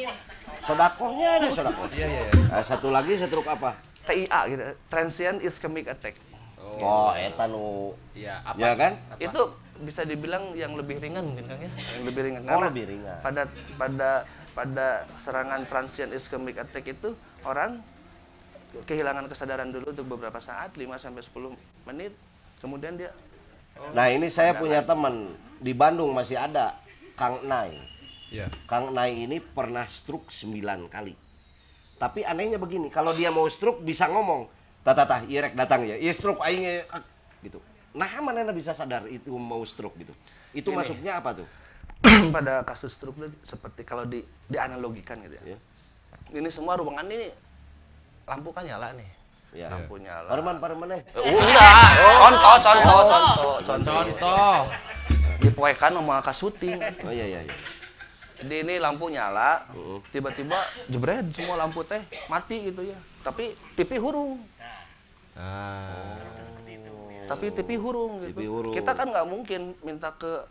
[0.66, 1.86] Sodakohnya ada sodakoh.
[1.94, 2.22] Iya, iya.
[2.50, 3.78] Nah, satu lagi stroke apa?
[4.06, 6.18] TIA gitu, transient ischemic attack.
[6.82, 8.58] Oh, eta nu Iya, apa?
[8.58, 8.92] ya kan?
[9.18, 12.42] Itu bisa dibilang yang lebih ringan mungkin Kang ya, yang lebih ringan.
[12.44, 13.18] Oh, Karena lebih ringan.
[13.20, 13.42] Pada
[13.76, 14.10] pada
[14.56, 14.86] pada
[15.20, 17.12] serangan transient ischemic attack itu
[17.44, 17.84] orang
[18.88, 21.56] kehilangan kesadaran dulu untuk beberapa saat, 5 sampai 10
[21.88, 22.12] menit.
[22.60, 23.12] Kemudian dia
[23.92, 26.80] Nah, ini saya punya teman di Bandung masih ada
[27.12, 27.76] Kang Nai.
[28.32, 28.48] Iya.
[28.64, 31.12] Kang Nai ini pernah stroke 9 kali.
[31.96, 34.48] Tapi anehnya begini, kalau dia mau stroke bisa ngomong,
[34.80, 35.96] "Tata irek datang ya.
[35.96, 36.84] Iya stroke aing eh,"
[37.44, 37.60] gitu.
[37.96, 40.12] Nah, mana bisa sadar itu mau stroke gitu.
[40.52, 41.48] Itu masuknya apa tuh?
[42.36, 44.20] pada kasus stroke itu seperti kalau di
[44.52, 45.56] dianalogikan gitu ya.
[45.56, 45.58] Ya.
[46.36, 47.32] Ini semua ruangan ini
[48.28, 49.08] lampu kan nyala nih.
[49.56, 49.72] Ya.
[49.72, 50.28] Lampu nyala.
[50.28, 51.02] Parman parman eh.
[51.16, 51.88] Eh, Enggak,
[52.20, 53.94] contoh, contoh, contoh, contoh.
[54.04, 54.56] Contoh.
[55.40, 56.76] Dipoekan sama syuting.
[57.00, 57.56] Oh iya iya iya.
[58.36, 59.64] Jadi ini lampu nyala,
[60.12, 60.60] tiba-tiba
[60.92, 62.98] jebret semua lampu teh mati gitu ya.
[63.24, 64.44] Tapi TV hurung,
[65.36, 65.92] Ah.
[67.26, 68.38] Tapi TV hurung gitu.
[68.38, 68.72] TV hurung.
[68.72, 70.46] Kita kan nggak mungkin minta ke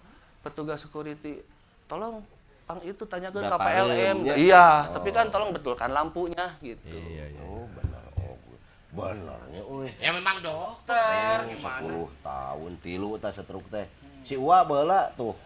[0.46, 1.42] petugas security,
[1.90, 2.22] tolong
[2.66, 4.16] pang itu tanya ke KPLM.
[4.26, 4.36] ya.
[4.36, 6.82] Iya, tapi kan tolong betulkan lampunya gitu.
[6.86, 7.42] Iya, iya.
[7.46, 8.04] Oh benar.
[8.18, 8.38] Oh,
[8.94, 9.90] benarnya euy.
[10.02, 11.46] Ya memang dokter.
[11.46, 13.86] Oh, 10 tahun tilu teh stroke teh.
[14.26, 15.38] Si Uwa baheula tuh.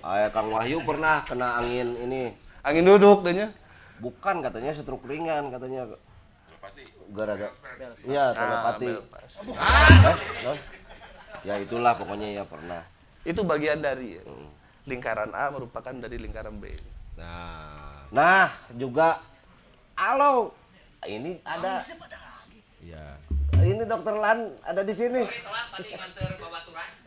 [0.00, 2.32] Aya Kang Wahyu pernah kena angin ini.
[2.64, 3.52] Angin duduk dehnya.
[4.00, 5.92] Bukan katanya stroke ringan katanya.
[7.10, 7.50] Gara-gara
[8.06, 8.88] Iya, telepati.
[9.58, 10.58] Ah, non?
[11.42, 12.84] Ya itulah pokoknya ya pernah.
[13.24, 14.24] Itu bagian dari ya.
[14.88, 16.72] lingkaran A merupakan dari lingkaran B.
[17.16, 19.22] Nah, Nah, juga
[19.94, 20.50] halo.
[21.06, 21.78] Ini ada
[22.82, 23.16] iya.
[23.62, 25.22] ini dokter Lan ada di sini.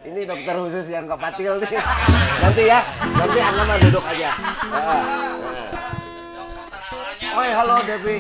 [0.03, 1.75] Ini dokter khusus yang kepatil nih.
[2.39, 2.79] Nanti ya,
[3.19, 4.29] nanti Anda mah duduk aja.
[4.39, 5.01] Heeh.
[5.43, 5.69] heeh.
[7.33, 8.17] Oi, halo Devi.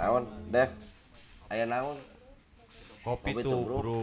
[0.00, 0.68] Naon, Dev?
[1.48, 1.96] Aya naon?
[3.00, 3.76] Kopi Kopi tuh, bro.
[3.80, 4.02] bro.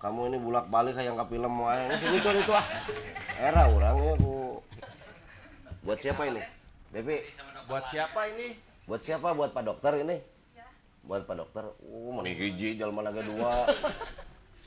[0.00, 1.92] Kamu ini bulak-balik kayak ke film wae.
[2.00, 2.64] Sini tuh itu ah.
[3.36, 4.64] Era orangnya ku.
[5.84, 6.40] Buat siapa ini?
[6.88, 7.20] Devi,
[7.68, 8.56] Buat siapa ini?
[8.88, 9.28] buat siapa?
[9.36, 10.16] Buat Pak Dokter ini?
[11.04, 11.64] Buat Pak Dokter.
[11.84, 13.68] Uh, mana hiji jalma naga dua.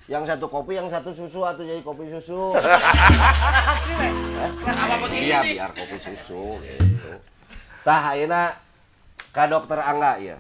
[0.06, 2.54] Yang satu kopi, yang satu susu atau jadi kopi susu.
[4.70, 5.34] Apa begini?
[5.34, 7.12] Iya, biar kopi susu gitu.
[7.82, 8.54] Tah ayeuna
[9.34, 10.38] ka dokter Angga ya.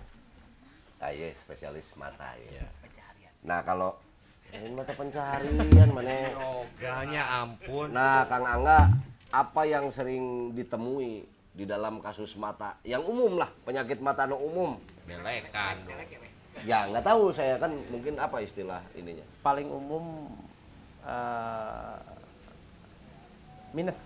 [1.00, 2.64] Ah iya, spesialis mata ya.
[3.46, 3.94] Nah, kalau
[4.56, 6.32] ini mata pencaharian mana?
[6.32, 7.92] Yoganya ampun.
[7.92, 8.90] Nah, Kang Angga,
[9.30, 14.80] apa yang sering ditemui di dalam kasus mata yang umum lah, penyakit mata no umum?
[15.04, 15.84] Belekan.
[16.64, 19.28] Ya, nggak tahu saya kan mungkin apa istilah ininya.
[19.44, 20.32] Paling umum
[21.04, 22.00] eh,
[23.76, 24.00] minus.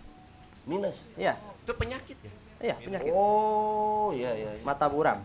[0.66, 0.98] Minus.
[1.14, 2.34] Iya, Itu penyakit ya?
[2.60, 3.12] iya penyakit.
[3.16, 4.52] Oh, iya iya.
[4.58, 4.66] iya.
[4.66, 5.22] Mata buram.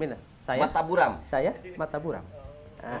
[0.00, 0.31] Minus.
[0.42, 1.12] Saya Mata buram.
[1.22, 2.24] saya mata buram.
[2.82, 2.98] Ah,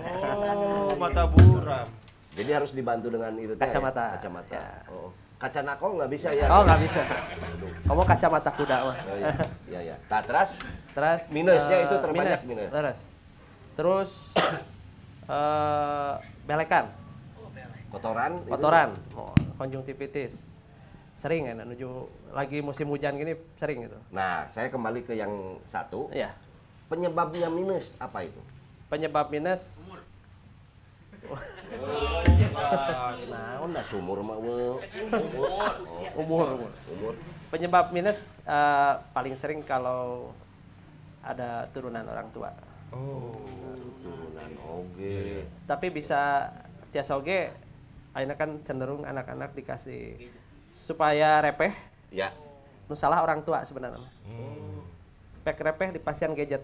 [0.54, 1.88] Oh, mata buram.
[2.32, 3.60] Jadi harus dibantu dengan itu ya?
[3.60, 4.04] Kacamata.
[4.16, 4.54] Kacamata.
[4.54, 4.66] Ya.
[4.88, 5.10] Oh.
[5.36, 6.46] Kaca nako nggak bisa ya?
[6.46, 7.02] Oh, nggak bisa.
[7.82, 8.94] Kamu kacamata kuda mah.
[8.94, 9.34] Oh, iya.
[9.66, 9.96] Iya, iya.
[10.06, 10.50] Nah, terus
[10.92, 12.68] Terus Minusnya eh, itu terbanyak minus.
[12.70, 12.98] Terus
[13.72, 14.10] terus
[15.34, 16.12] eh
[16.44, 16.84] belekan,
[17.88, 20.52] kotoran itu- kotoran, oh, konjungtivitis.
[21.16, 21.88] Sering kan menuju
[22.30, 23.98] lagi musim hujan gini sering gitu.
[24.10, 25.30] Nah, saya kembali ke yang
[25.66, 26.10] satu.
[26.10, 26.34] Iya.
[26.92, 28.36] Penyebabnya minus apa itu?
[28.92, 29.80] Penyebab minus
[33.32, 34.76] Naon dah sumur mah we.
[36.20, 36.70] umur, umur.
[36.92, 37.12] Umur.
[37.48, 40.36] Penyebab minus eh, paling sering kalau
[41.24, 42.52] ada turunan orang tua.
[42.92, 45.48] Turunan oge.
[45.64, 46.52] Tapi bisa
[46.92, 47.48] tiasa oge
[48.12, 50.28] ayeuna kan cenderung anak-anak dikasih
[50.68, 51.72] supaya repeh
[52.12, 52.28] Ya.
[52.84, 54.04] nu salah orang tua sebenarnya.
[55.40, 56.60] Pek repeh di pasien gadget.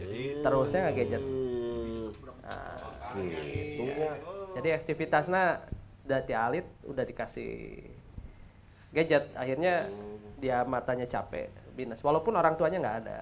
[0.00, 1.22] Jadi Terusnya nggak gadget.
[1.22, 2.08] Hmm,
[2.40, 2.74] Nah,
[3.14, 4.10] Gitunya.
[4.58, 5.62] jadi aktivitasnya
[6.02, 7.78] dari alit udah dikasih
[8.90, 9.86] gadget akhirnya
[10.42, 11.46] dia matanya capek
[11.78, 13.18] minus walaupun orang tuanya nggak ada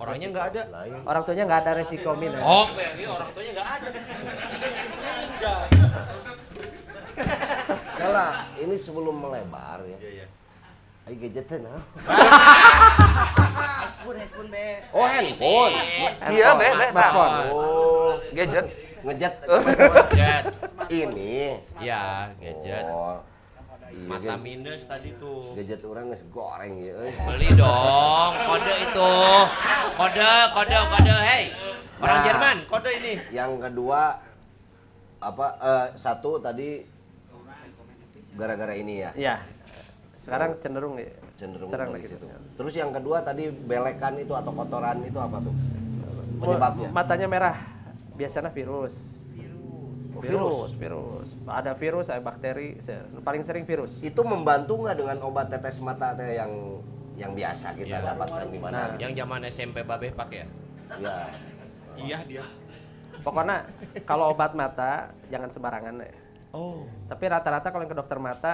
[0.00, 0.62] orangnya nggak ada.
[0.72, 1.04] Lain.
[1.04, 2.64] orang tuanya nggak ada resiko minus Oh,
[3.12, 3.88] orang tuanya nggak ada.
[7.96, 8.26] Kala,
[8.64, 9.98] ini sebelum melebar ya.
[11.06, 11.82] Ayo gadgetnya nah.
[13.86, 14.66] Hespun, hespun be.
[14.90, 15.74] Oh handphone.
[16.34, 17.06] Iya, be, be.
[17.54, 18.66] Oh, Gadget.
[19.06, 19.34] ngejet.
[20.18, 20.44] Jet.
[20.90, 21.62] ini.
[21.78, 22.90] Ya, gadget.
[22.90, 23.22] Oh.
[23.86, 24.42] Iya, Mata gadget.
[24.42, 25.54] minus tadi tuh.
[25.54, 26.90] gadget orang geus goreng ya.
[26.98, 27.14] euy.
[27.14, 29.12] Beli dong, kode itu.
[29.94, 31.14] Kode, kode, kode.
[31.22, 31.44] Hey,
[32.02, 32.24] orang Nah.
[32.26, 33.14] Jerman, kode ini.
[33.30, 34.18] Yang kedua
[35.22, 36.82] apa eh, satu tadi
[38.34, 39.10] gara-gara ini ya.
[39.14, 39.34] ya
[40.26, 41.06] sekarang cenderung ya
[41.38, 42.26] cenderung serang lagi situ.
[42.58, 45.54] Terus yang kedua tadi belekan itu atau kotoran itu apa tuh?
[46.36, 46.88] Penyebabnya?
[46.90, 47.56] matanya merah
[48.12, 49.22] biasanya virus
[50.16, 52.80] Oh, virus virus ada virus ada bakteri
[53.20, 56.80] paling sering virus Itu membantu nggak dengan obat tetes mata yang
[57.16, 58.16] yang biasa kita Iya.
[58.16, 58.96] dapatkan di mana?
[58.96, 60.46] Yang zaman SMP Babe pakai ya?
[60.96, 61.16] Ya.
[61.96, 62.44] Iya dia.
[63.20, 63.68] pokoknya
[64.04, 66.12] kalau obat mata jangan sembarangan ya
[66.52, 66.88] Oh.
[67.08, 68.52] tapi rata-rata kalau yang ke dokter mata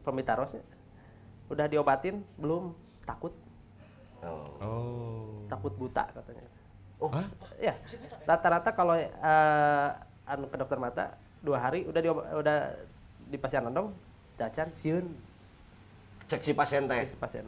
[0.00, 0.64] pemitarosnya
[1.46, 3.32] udah diobatin belum takut
[4.18, 4.48] Oh.
[4.58, 5.44] Oh.
[5.46, 6.42] takut buta katanya
[6.96, 7.06] Oh.
[7.06, 7.28] Hah?
[7.56, 7.76] ya
[8.24, 9.88] rata-rata kalau eh,
[10.24, 11.04] anu ke dokter mata
[11.38, 12.72] dua hari udah diob- udah
[13.22, 13.92] di pasien nondong
[14.34, 15.04] cacan siun
[16.26, 17.04] Cek si pasien teh.
[17.04, 17.46] si pasien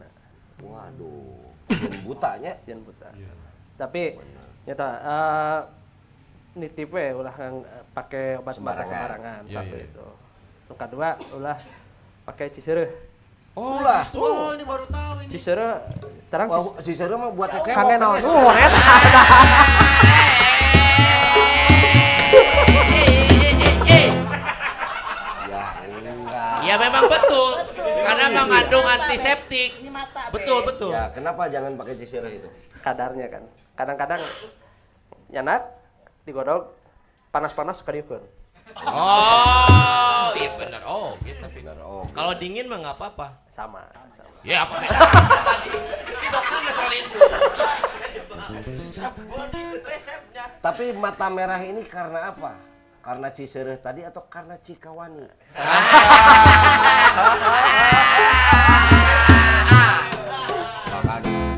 [0.60, 1.48] Waduh.
[2.04, 2.54] Butanya.
[2.58, 3.32] siun buta Iya.
[3.76, 4.20] tapi
[4.64, 5.60] nyata eh
[6.54, 8.86] nitip we ulah ngang- pakai obat mata Sembarangan.
[8.86, 9.86] sembarangan Iya, satu iya.
[9.86, 10.06] itu
[10.68, 11.58] yang kedua ulah
[12.24, 12.92] pakai ciseureuh
[13.58, 14.06] Oh, Ulah.
[14.06, 14.22] justru.
[14.22, 15.34] Oh, ini baru tahu ini.
[15.34, 15.82] ciseureuh
[16.30, 17.74] terang Wah, cis- si Seru mah buat cewek.
[17.74, 18.82] kangen kan naon uh eta
[25.48, 25.62] Ya
[26.04, 26.56] enggak.
[26.62, 27.52] Ya memang betul.
[27.78, 29.70] Karena mengandung antiseptik.
[29.80, 30.38] Ini mata be.
[30.38, 30.90] Betul, betul.
[30.92, 32.48] Ya, kenapa jangan pakai ciseru itu?
[32.78, 33.42] kadarnya kan
[33.74, 34.22] kadang-kadang
[35.28, 35.66] nyanak
[36.22, 36.78] digodog
[37.28, 38.22] panas-panas suka diukur
[38.78, 40.80] Oh, iya benar.
[40.84, 41.40] Oh, gitu.
[41.48, 41.76] Benar.
[41.80, 42.04] Oh.
[42.12, 43.28] Kalau dingin mah nggak apa-apa.
[43.48, 43.82] sama,
[44.14, 44.38] sama.
[44.46, 44.74] Ya apa?
[44.78, 45.70] Tadi
[46.30, 47.04] dokter ngeselin.
[50.58, 52.52] Tapi mata merah ini karena apa?
[52.98, 55.26] Karena Cisereh tadi atau karena Cikawani?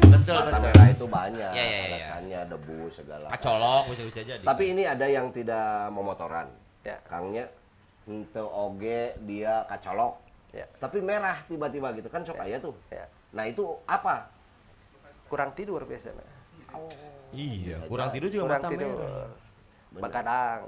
[0.01, 0.61] Betul, Mata betul.
[0.63, 1.87] merah itu banyak Ya, ya, ya, ya.
[1.89, 3.27] alasannya debu segala.
[3.33, 4.43] Kacolok bisa-bisa jadi.
[4.45, 6.47] Tapi ini ada yang tidak memotoran.
[6.83, 7.45] Ya Kangnya
[8.05, 10.19] ente oge dia kacolok.
[10.51, 12.75] ya Tapi merah tiba-tiba gitu kan sok aya tuh.
[12.89, 14.27] ya Nah itu apa?
[15.27, 16.27] kurang tidur biasanya
[17.31, 19.31] Iya, kurang tidur juga kurang mata tidur merah.
[19.93, 20.61] begadang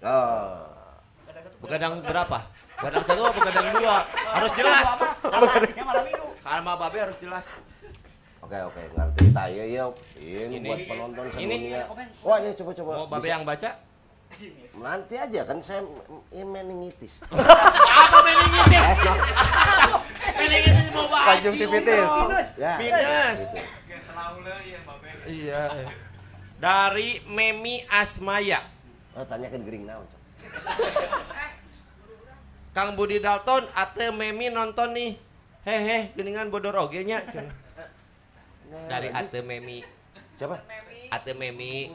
[0.00, 0.66] Oh.
[1.60, 2.38] Begadang berapa?
[2.74, 3.96] Begadang satu apa begadang dua?
[4.10, 4.86] Harus jelas.
[5.22, 6.26] Artinya malam minggu.
[6.42, 7.46] Karma babe harus jelas.
[8.42, 9.84] Oke oke ngerti tak ya ya
[10.18, 10.66] ini, Ini.
[10.66, 11.54] buat penonton Ini.
[11.54, 11.82] sedunia.
[12.20, 12.90] Wah ini coba coba.
[12.92, 13.70] Mau babe Bisa- yang baca?
[14.82, 15.84] Nanti aja kan saya
[16.34, 17.22] ini meningitis.
[18.02, 18.84] Apa meningitis?
[20.40, 21.26] meningitis mau baca.
[21.38, 22.06] Konjungtivitis.
[22.58, 22.72] ya.
[22.80, 23.40] Minus.
[23.52, 23.60] Gitu.
[25.28, 25.62] Iya.
[26.58, 28.62] Dari Memi Asmaya.
[29.12, 30.06] Oh, tanyakan gering naon.
[32.72, 35.20] Kang Budi Dalton ate Memi nonton nih.
[35.62, 37.22] Hehe, geningan bodor oge nya.
[37.28, 37.54] cenah.
[38.88, 39.84] Dari ate Memi.
[40.40, 40.58] Siapa?
[41.12, 41.92] Ate Memi.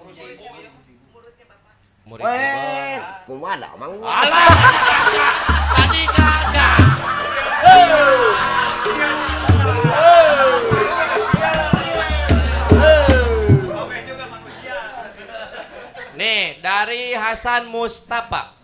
[2.07, 2.95] Murid Weh,
[3.27, 3.99] kumada mang.
[3.99, 4.47] Alah.
[5.75, 6.79] Tadi kagak.
[16.15, 18.55] Nih, dari Hasan Mustafa.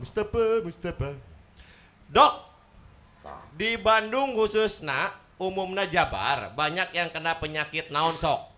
[0.00, 1.12] Mustafa, Mustafa.
[2.08, 2.34] Dok,
[3.52, 8.48] di Bandung khususnya umumnya Jabar banyak yang kena penyakit naon sok.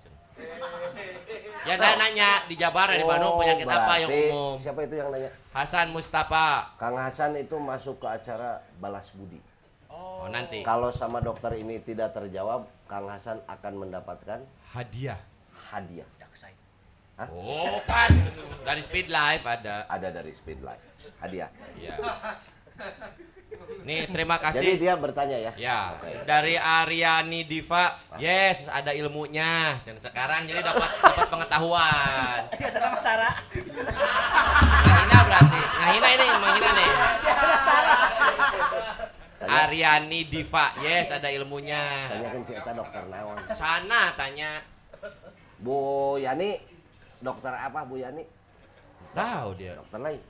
[1.65, 4.53] Ya dia nanya di Jabar di Bandung Oh, penyakit apa yang umum?
[4.61, 5.31] Siapa itu yang nanya?
[5.57, 6.77] Hasan Mustafa.
[6.77, 9.41] Kang Hasan itu masuk ke acara balas budi.
[9.89, 10.61] Oh, nanti.
[10.61, 14.45] Kalau sama dokter ini tidak terjawab, Kang Hasan akan mendapatkan
[14.75, 15.21] Hadiah.
[15.73, 16.07] hadiah.
[17.15, 17.31] Hah?
[17.31, 18.11] Oh kan
[18.67, 19.87] dari Speed Life ada.
[19.87, 20.83] Ada dari Speed Life.
[21.23, 21.47] Hadiah.
[21.79, 21.95] Ya.
[23.85, 24.75] Nih terima Jadi kasih.
[24.81, 25.53] dia bertanya ya.
[25.55, 26.25] Ya, Oke.
[26.25, 29.77] dari Aryani Diva, yes ada ilmunya.
[29.83, 32.41] Dan sekarang jadi dapat dapat pengetahuan.
[32.55, 33.31] Ya sana Matara.
[34.81, 36.91] Ngahina berarti, ngahina ini menghina nih.
[39.45, 42.09] Aryani Diva, yes ada ilmunya.
[42.09, 43.37] tanyakan si Eta dokter naon.
[43.53, 44.65] Sana tanya.
[45.61, 46.57] Bu Yani,
[47.21, 48.25] dokter apa Bu Yani?
[49.13, 49.77] Tahu dia.
[49.77, 50.21] Dokter lain.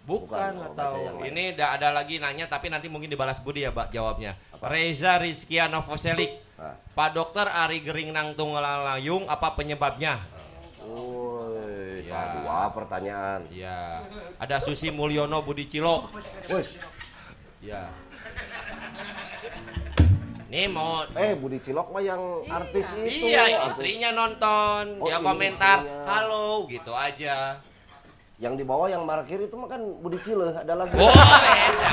[0.00, 1.30] Bukan Bukan, oh, atau lain.
[1.30, 4.34] ini udah ada lagi nanya tapi nanti mungkin dibalas Budi ya Pak jawabnya.
[4.58, 6.34] Reza Rizkiano Foselik.
[6.56, 6.74] Nah.
[6.90, 10.18] Pak dokter Ari Gering Nang Tunggalayung apa penyebabnya?
[10.80, 12.20] Woi, Ya.
[12.34, 13.44] dua pertanyaan.
[13.50, 14.02] Ya,
[14.34, 16.10] ada Susi Mulyono Budi Cilok.
[16.48, 16.74] Wis,
[17.60, 17.92] Ya.
[20.50, 23.30] Nih mau eh Budi Cilok mah yang artis itu.
[23.30, 26.04] Iya, istrinya nonton, Oh, dia iya, komentar, istrinya.
[26.10, 27.62] halo gitu aja.
[28.40, 30.96] Yang di bawah yang parkir itu mah kan Budi Cileh ada lagi.
[30.96, 31.90] Oh, beda.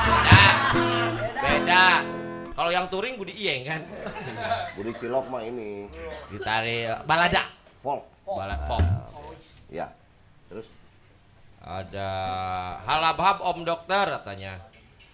[0.00, 0.40] Beda.
[1.44, 1.84] Beda.
[2.56, 3.84] Kalau yang touring Budi Iyeng kan.
[4.80, 5.92] Budi Cilok mah ini
[6.32, 7.52] Ditarik balada.
[7.84, 8.00] folk.
[8.24, 8.80] Balad folk.
[9.68, 9.92] Ya.
[10.48, 10.64] Terus
[11.60, 12.08] Ada
[12.88, 14.56] halabhab Om Dokter katanya.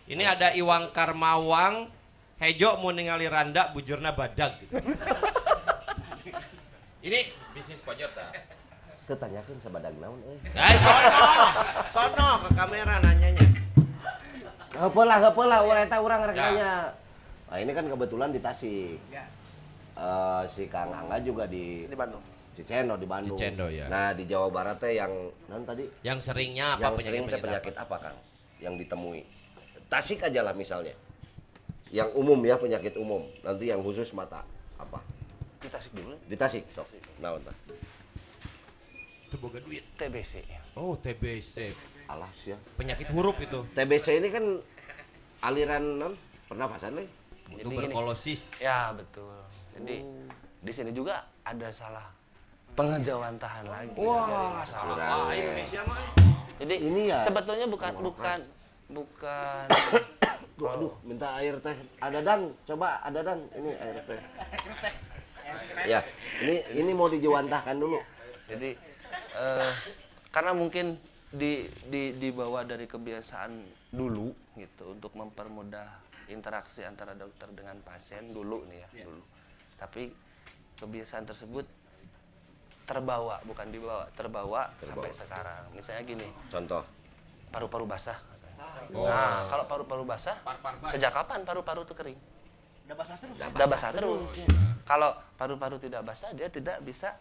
[0.07, 1.91] Ini ada Iwang Karmawang,
[2.39, 4.78] Hejo mau ningali Randa bujurna badag gitu.
[7.07, 8.30] Ini bisnis pojok ta.
[9.07, 10.39] Teu tanyakeun sabadag naon euy.
[10.51, 11.23] Guys, sono.
[11.95, 13.47] Sono ke kamera nanyanya.
[14.75, 16.43] Heupeul lah, heupeul lah urang eta urang rek Ya.
[16.51, 16.73] nanya.
[17.47, 18.99] Nah, ini kan kebetulan di Tasik.
[19.15, 19.23] Ya.
[19.97, 22.21] Eh, si Kang Angga juga di di Bandung.
[22.59, 23.39] Cicendo di Bandung.
[23.39, 23.87] Cicendo, ya.
[23.87, 25.13] Nah, di Jawa Barat teh yang
[25.47, 28.19] non tadi Yang seringnya apa yang sering teh penyakit-penyakit penyakit apa, Kang?
[28.59, 29.23] Yang ditemui.
[29.87, 30.99] Tasik aja lah misalnya.
[31.95, 33.23] Yang umum ya, penyakit umum.
[33.47, 34.43] Nanti yang khusus mata
[34.83, 34.99] apa?
[35.63, 36.19] Di Tasik dulu.
[36.27, 36.91] Di Tasik, sok.
[37.23, 37.55] Naon tah?
[39.37, 39.84] Boga duit.
[40.01, 40.45] TBC.
[40.76, 41.72] Oh, TBC.
[42.09, 42.57] Alas ya.
[42.76, 43.64] Penyakit huruf itu.
[43.76, 44.45] TBC ini kan
[45.45, 46.12] aliran non
[46.49, 47.09] pernafasan nih.
[47.61, 48.49] Itu berkolosis.
[48.59, 49.37] Ya betul.
[49.76, 50.03] Jadi
[50.64, 52.07] di sini juga ada salah
[52.76, 53.93] pengejauhan tahan lagi.
[53.97, 54.97] Wah, salah.
[54.97, 55.28] salah.
[55.30, 56.01] Ah, Indonesia mah.
[56.57, 57.20] Jadi Ini ya.
[57.24, 58.39] sebetulnya bukan bukan
[58.89, 59.64] bukan
[60.57, 61.76] Duh, aduh, minta air teh.
[62.01, 63.45] Ada dan, coba ada dan.
[63.53, 64.20] Ini air teh.
[65.87, 66.03] Ya,
[66.43, 68.03] ini ini mau dijewantahkan dulu.
[68.51, 68.74] jadi
[69.37, 69.70] eh,
[70.32, 70.97] karena mungkin
[71.28, 73.53] di, di dibawa dari kebiasaan
[73.93, 75.87] dulu gitu untuk mempermudah
[76.32, 79.22] interaksi antara dokter dengan pasien dulu nih ya dulu
[79.76, 80.11] tapi
[80.80, 81.66] kebiasaan tersebut
[82.87, 86.82] terbawa bukan dibawa terbawa, sampai sekarang misalnya gini Contoh.
[87.51, 88.18] paru-paru basah
[88.95, 89.03] Oh.
[89.03, 90.37] nah kalau paru-paru basah
[90.95, 92.18] sejak kapan paru-paru itu kering
[92.87, 93.34] Udah basah terus.
[93.34, 94.24] udah basah terus.
[94.87, 97.18] Kalau paru-paru tidak basah, dia tidak bisa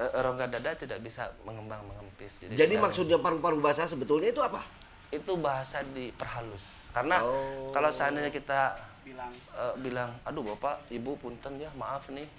[0.00, 2.42] rongga dada tidak bisa mengembang mengempis.
[2.42, 4.62] Jadi tidak- maksudnya paru-paru basah sebetulnya itu apa?
[5.10, 6.86] itu bahasa diperhalus.
[6.94, 7.74] Karena Oh.
[7.74, 9.34] kalau seandainya kita Bilang.
[9.50, 12.30] eh, bilang, aduh bapak, ibu punten ya, maaf nih,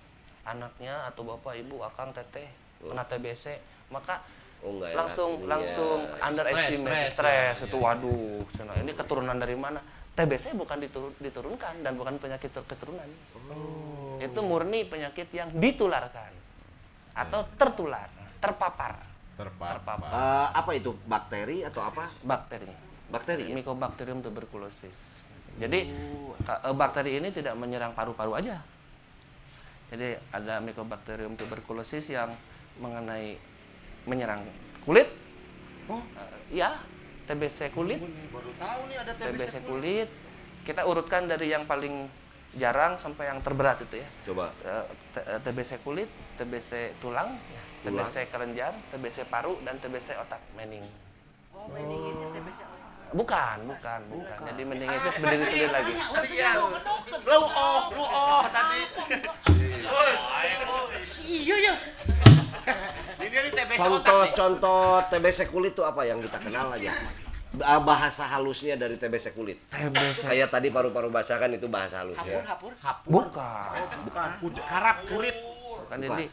[0.42, 2.48] anaknya atau bapak, ibu, akang, teteh
[2.80, 3.60] kena TBC,
[3.90, 4.24] maka
[4.64, 4.98] Oh, enggak enak.
[4.98, 5.48] langsung Iya.
[5.52, 9.84] langsung underestimate, Stres, stres, stres, itu waduh, cina, ini keturunan dari mana?
[10.12, 13.08] TBC bukan diturun- diturunkan dan bukan penyakit tur- keturunan.
[14.18, 16.32] Itu murni penyakit yang ditularkan
[17.12, 18.08] atau tertular,
[18.40, 18.96] terpapar,
[19.36, 19.82] Terpapar.
[19.82, 20.92] terpapar Eh, apa itu?
[21.08, 22.12] Bakteri atau apa?
[22.22, 22.70] bakteri.
[23.12, 23.52] Bakteri.
[23.52, 23.56] ya?
[23.58, 25.24] Mycobacterium tuberculosis.
[25.60, 25.92] Jadi
[26.48, 28.62] eh, bakteri ini tidak menyerang paru-paru aja.
[29.92, 32.32] Jadi ada Mycobacterium tuberculosis yang
[32.80, 33.36] mengenai
[34.08, 34.46] menyerang
[34.88, 35.12] kulit.
[35.92, 36.00] Oh.
[36.00, 36.80] Eh, ya,
[37.28, 38.00] TBC kulit,
[38.32, 40.08] Baru tahu nih ada TBC kulit.
[40.62, 42.06] Kita urutkan dari yang paling
[42.60, 44.08] jarang sampai yang terberat itu ya.
[44.28, 44.52] Coba.
[44.64, 44.86] Eh,
[45.16, 47.40] T- eh, TBC kulit, TBC tulang,
[47.88, 50.84] TBC kelenjar, TBC paru dan TBC otak mening.
[51.56, 52.60] Oh, meningitis TBC.
[53.12, 54.38] Bukan, bukan, bukan.
[54.48, 55.94] Jadi meningitis berdiri sendiri lagi.
[56.32, 56.52] Iya.
[57.28, 58.82] Lu oh, lu oh tadi.
[61.28, 61.74] Iya ya.
[63.20, 63.80] Ini TBC otak.
[63.80, 66.92] Contoh-contoh TBC kulit itu apa yang kita kenal aja?
[67.52, 69.60] Bah- Bahasa halusnya dari TBC kulit.
[69.68, 72.44] TBC Kayak tadi paru-paru basah kan itu bahasa halus Hapur, ya.
[72.48, 72.72] hapur.
[73.06, 73.68] bukan.
[74.08, 74.30] Bukan.
[74.40, 75.36] Ud- Karap kulit.
[75.84, 76.26] Bukan jadi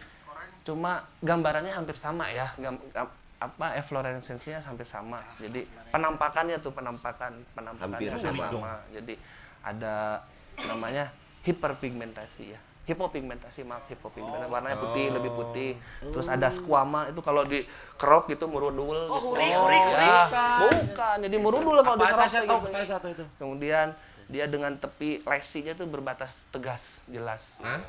[0.62, 2.54] cuma gambarannya hampir sama ya.
[2.54, 5.18] Gam- gam- apa efloresensinya hampir sama.
[5.38, 8.46] Jadi penampakannya tuh penampakan penampakannya Hampir hampir sama.
[8.50, 8.72] sama.
[8.94, 9.14] Jadi
[9.62, 10.22] ada
[10.66, 11.10] namanya
[11.42, 12.60] hiperpigmentasi ya.
[12.88, 15.70] Hipopigmentasi maaf hipopigmentasi warnanya putih lebih putih.
[16.00, 19.28] Terus ada squama itu kalau di kerok gitu murudul Oh, gitu.
[19.36, 20.08] huri, huri, huri.
[20.08, 20.24] Ya,
[20.64, 21.16] bukan.
[21.20, 22.88] Jadi murudul kalau di kerok tahu gitu.
[22.88, 23.24] satu itu.
[23.36, 23.86] Kemudian
[24.26, 27.60] dia dengan tepi lesinya tuh berbatas tegas, jelas.
[27.60, 27.84] Hah?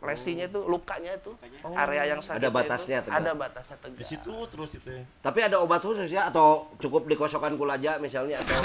[0.00, 1.28] lesinya itu lukanya itu
[1.76, 3.20] area yang sakit Ada batasnya itu, tegak.
[3.20, 4.88] ada batasnya tegak Di situ terus itu.
[4.88, 5.04] ya.
[5.20, 8.64] Tapi ada obat khusus ya atau cukup dikosokkan kulaja misalnya atau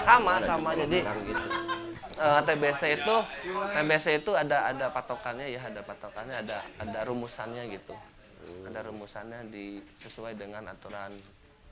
[0.00, 1.36] sama sama jadi gitu.
[2.18, 3.16] Eh, TBC itu
[3.70, 7.94] TBC itu ada ada patokannya ya ada patokannya ada ada rumusannya gitu
[8.64, 9.64] ada rumusannya di
[9.96, 11.14] sesuai dengan aturan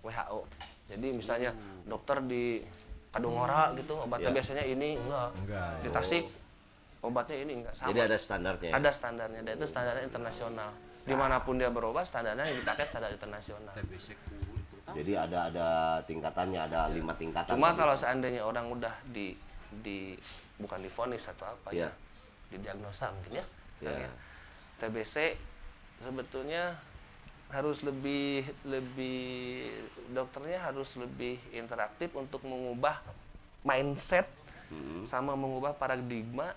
[0.01, 0.41] WHO
[0.87, 1.51] jadi misalnya
[1.83, 2.63] dokter di
[3.09, 4.29] Kadungora gitu obat Ya.
[4.29, 5.71] TBC-nya ini enggak Enggak.
[5.81, 6.25] di Tasik
[7.01, 8.69] obatnya ini enggak sama Jadi ada standarnya.
[8.69, 8.75] ya?
[8.75, 10.71] ada standarnya dan itu standarnya internasional
[11.01, 13.73] di mana pun dia berobat standarnya yang dipakai standar internasional
[14.87, 15.69] Jadi ada ada
[16.03, 17.53] tingkatannya, ada lima tingkatan.
[17.53, 17.79] Cuma tadi.
[17.79, 19.35] kalau seandainya orang udah di
[19.73, 20.15] di
[20.57, 21.89] bukan difonis atau apa Iya.
[21.89, 21.91] ya,
[22.51, 23.45] didiagnosa mungkin ya,
[23.81, 23.89] Iya.
[23.89, 24.11] kali ya.
[24.77, 25.15] TBC
[25.99, 26.77] sebetulnya
[27.49, 29.71] harus lebih lebih
[30.11, 32.99] dokternya harus lebih interaktif untuk mengubah
[33.63, 34.27] mindset
[34.67, 35.07] Hmm.
[35.07, 36.51] sama mengubah paradigma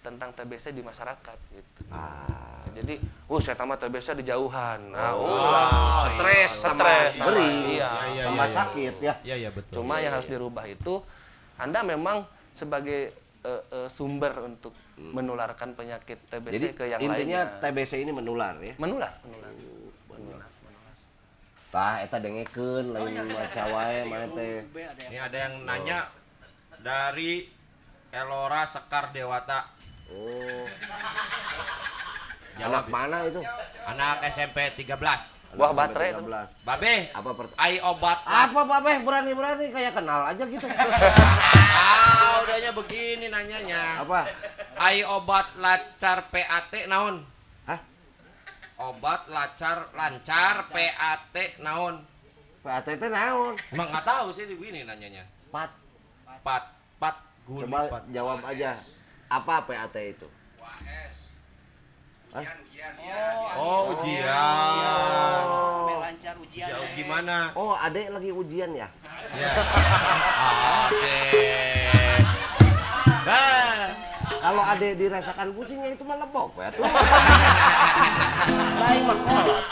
[0.00, 1.82] tentang TBC di masyarakat gitu.
[1.90, 4.94] Ah, Jadi, uh saya tamat TBC di jauhan.
[4.94, 7.74] Nah, Oh, uh, stres sama stres, beri.
[7.74, 7.90] Iya.
[8.06, 8.54] Iya, tambah iya.
[8.54, 9.14] sakit ya.
[9.20, 9.82] Iya iya betul.
[9.82, 11.02] Cuma yang harus dirubah itu
[11.58, 12.22] Anda memang
[12.60, 16.56] sebagai eh, eh, sumber untuk menularkan penyakit TBC Hmm.
[16.60, 17.62] Jadi ke yang intinya lainnya.
[17.64, 18.76] TBC ini menular ya.
[18.76, 19.50] Menular, menular.
[20.12, 20.44] Menular.
[21.70, 24.60] Tah eta dengekeun lain maca wae mah teh.
[25.08, 26.12] Ini ada yang nanya
[26.84, 27.48] dari
[28.10, 29.70] Elora Sekar Dewata.
[30.10, 30.66] Oh,
[32.58, 33.40] Jawab anak mana itu?
[33.86, 35.39] Anak SMP 13.
[35.50, 36.22] Buah baterai itu.
[36.22, 36.62] 13.
[36.62, 40.66] Babe, Apa per ai obat Apa Pak Beh berani-berani kayak kenal aja gitu.
[41.80, 44.04] Ah, udahnya begini nanyanya.
[44.04, 44.30] Apa?
[44.78, 47.26] Ai obat lancar PAT naon?
[47.66, 47.80] Hah?
[48.78, 52.04] Obat lancar lancar PAT naon?
[52.60, 53.56] PAT teh naon?
[53.72, 55.24] Emang nggak tahu sih begini nanyanya.
[55.50, 55.72] Pat.
[56.46, 56.70] Pat
[57.00, 57.16] pat
[57.48, 58.02] guli Coba pat.
[58.14, 58.76] jawab aja.
[59.26, 60.28] Apa PAT itu?
[63.58, 65.42] Oh, ujian.
[65.42, 66.70] Sampai lancar ujian.
[66.70, 67.50] Ujian gimana?
[67.58, 68.86] Oh, adek lagi ujian ya?
[69.34, 69.52] Ya.
[70.86, 71.18] Oke.
[73.26, 73.90] Bah.
[74.30, 76.86] Kalau adek dirasakan kucingnya itu mah lebok ya tuh.
[78.78, 79.64] Lain mah kolot.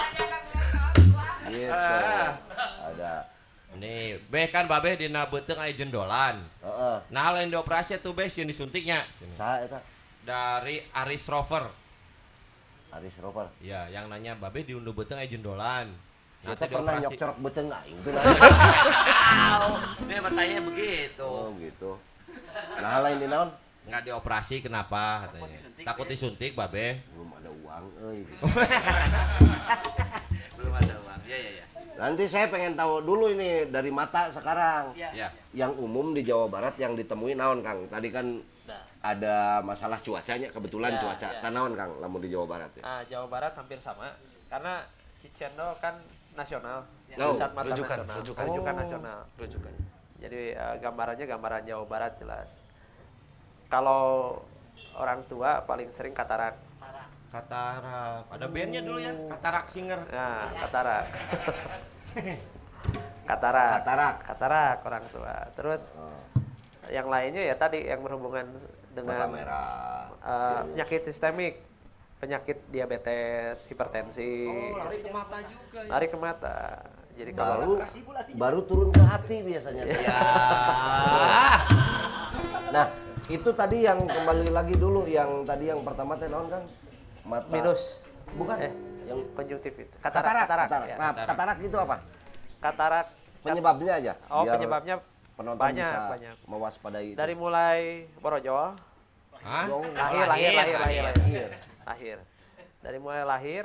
[1.49, 1.73] Gitu.
[1.73, 2.37] Ah.
[2.91, 3.15] Ada.
[3.79, 6.43] Nih, beh kan babe dina beuteung aya jendolan.
[6.61, 6.97] Heeh.
[7.15, 9.07] Nah, lain dioperasi tuh beh sieun disuntiknya.
[9.39, 9.79] Saha eta?
[10.27, 11.71] Dari Aris Rover.
[12.93, 13.47] Aris Rover.
[13.61, 15.93] Ya, yang nanya babe diunduh beuteung aya jendolan.
[16.39, 18.13] Nah, Kita pernah nyok corok beteng aing tuh.
[20.07, 21.27] Dia bertanya begitu.
[21.27, 21.91] Oh gitu.
[22.79, 23.51] Nah lain di naon?
[23.89, 25.59] Nggak dioperasi kenapa katanya?
[25.83, 27.03] Takut disuntik babe.
[27.11, 28.23] Belum ada uang euy.
[30.57, 31.21] Belum ada uang.
[31.27, 31.65] Iya, iya, iya.
[31.99, 34.95] Nanti saya pengen tahu dulu ini dari mata sekarang.
[34.95, 35.11] Ya.
[35.11, 35.29] Ya.
[35.51, 37.91] Yang umum di Jawa Barat yang ditemui naon Kang?
[37.91, 38.39] Tadi kan
[38.99, 41.29] ada masalah cuacanya kebetulan Ya, cuaca.
[41.31, 41.39] ya.
[41.39, 42.83] Tan naon Kang lamun di Jawa Barat ya.
[42.83, 44.11] Ah, Jawa Barat hampir sama
[44.47, 44.83] karena
[45.19, 45.99] Cicendo kan
[46.33, 48.45] nasional, Oh, pusat mata rujukan, nasional, rujukan.
[48.47, 48.79] rujukan Oh.
[48.79, 49.19] nasional.
[49.35, 49.75] Rujukan.
[50.19, 52.49] Jadi eh, gambarannya gambaran Jawa Barat jelas.
[53.69, 54.35] Kalau
[54.95, 56.55] orang tua paling sering katarak.
[57.29, 58.25] Katarak.
[58.31, 60.01] Ada bandnya dulu ya, Katarak Singer.
[60.09, 61.05] Nah, katarak.
[63.27, 63.71] katarak.
[63.79, 64.15] Katarak.
[64.25, 65.35] Katarak orang tua.
[65.55, 66.23] Terus Oh,
[66.89, 68.49] yang lainnya ya tadi yang berhubungan
[69.01, 70.11] dengan merah.
[70.19, 71.55] eh, penyakit sistemik,
[72.19, 75.89] penyakit diabetes, hipertensi, Oh, lari ke mata juga ya.
[75.89, 76.57] lari ke mata.
[77.13, 77.73] Jadi kalau Baru
[78.33, 79.83] baru turun ke hati biasanya.
[79.85, 79.99] Ya.
[82.69, 82.93] Nah,
[83.27, 86.65] itu tadi yang kembali lagi dulu yang tadi yang pertama teh naon Kang?
[87.25, 88.57] Mata minus Bukan.
[88.59, 88.73] eh
[89.03, 90.87] yang konjungtivit katarak, katarak katarak.
[90.87, 90.97] ya.
[90.97, 91.27] Nah, Katarak.
[91.27, 91.97] katarak itu apa?
[92.59, 93.07] katarak
[93.41, 94.13] Penyebabnya aja.
[94.29, 94.95] oh biar penyebabnya
[95.33, 97.17] penonton banyak bisa banyak mewaspadai itu.
[97.17, 97.81] dari mulai
[98.17, 98.77] borojol
[99.43, 99.67] Hah?
[99.69, 101.49] Oh, lahir lahir lahir lahir lahir, lahir.
[101.85, 102.17] lahir.
[102.79, 103.65] dari mulai lahir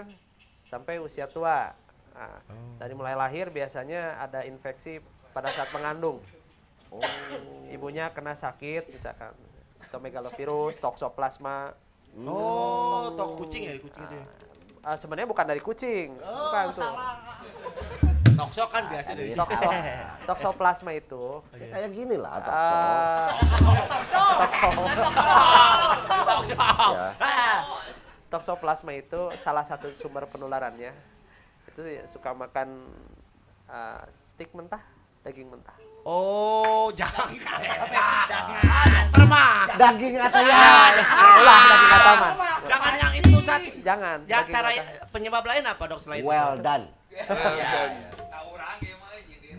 [0.64, 1.74] sampai usia tua
[2.14, 2.38] Nah,
[2.78, 5.02] dari mulai lahir biasanya ada infeksi
[5.34, 6.22] pada saat mengandung
[6.94, 7.02] Oh,
[7.68, 9.34] ibunya kena sakit misalkan
[9.90, 11.74] tomegalovirus toksoplasma
[12.22, 14.14] Oh, tok kucing ya, kucing itu.
[14.14, 14.26] ya?
[14.84, 16.94] Ah, sebenarnya bukan dari kucing bukan tuh
[18.34, 19.40] Toksok kan biasa dari situ.
[19.40, 19.70] Tokso,
[20.26, 22.76] toksoplasma itu Ya, kayak gini lah tokso.
[22.76, 23.28] ah,
[23.86, 24.22] tokso
[26.50, 27.58] ya.
[28.28, 30.90] toksoplasma itu salah satu sumber penularannya
[31.68, 32.90] itu suka makan
[33.66, 34.82] uh, steak mentah
[35.22, 37.32] daging mentah Oh, jangan.
[38.28, 38.60] Jangan.
[39.08, 39.72] Dokter mah.
[39.72, 40.60] Daging atau ya?
[41.40, 41.92] ulah daging
[42.68, 43.62] Jangan yang itu Sat.
[43.80, 44.68] jangan Ya cara
[45.16, 46.68] penyebab lain apa dok selain Well itu?
[46.68, 46.84] done.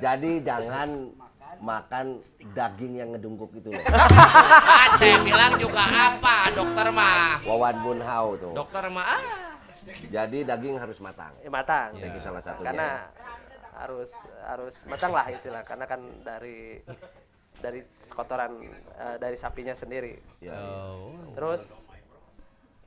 [0.01, 0.89] Jadi jangan
[1.63, 2.19] makan
[2.53, 3.85] daging yang ngedungkuk itu loh.
[5.01, 7.41] Saya bilang juga apa dokter mah.
[7.47, 8.53] Wawan Bunhau tuh.
[8.53, 9.23] Dokter mah ah.
[9.85, 11.33] Jadi daging harus matang.
[11.45, 11.95] Ya, matang.
[11.97, 12.73] Itu salah satunya.
[12.73, 12.89] Karena
[13.75, 14.15] harus
[14.47, 16.79] harus matang lah istilah karena kan dari
[17.59, 17.83] dari
[18.15, 20.21] kotoran eh, dari sapinya sendiri.
[20.39, 20.59] Ya, ya.
[20.95, 21.33] Oh.
[21.35, 21.63] Terus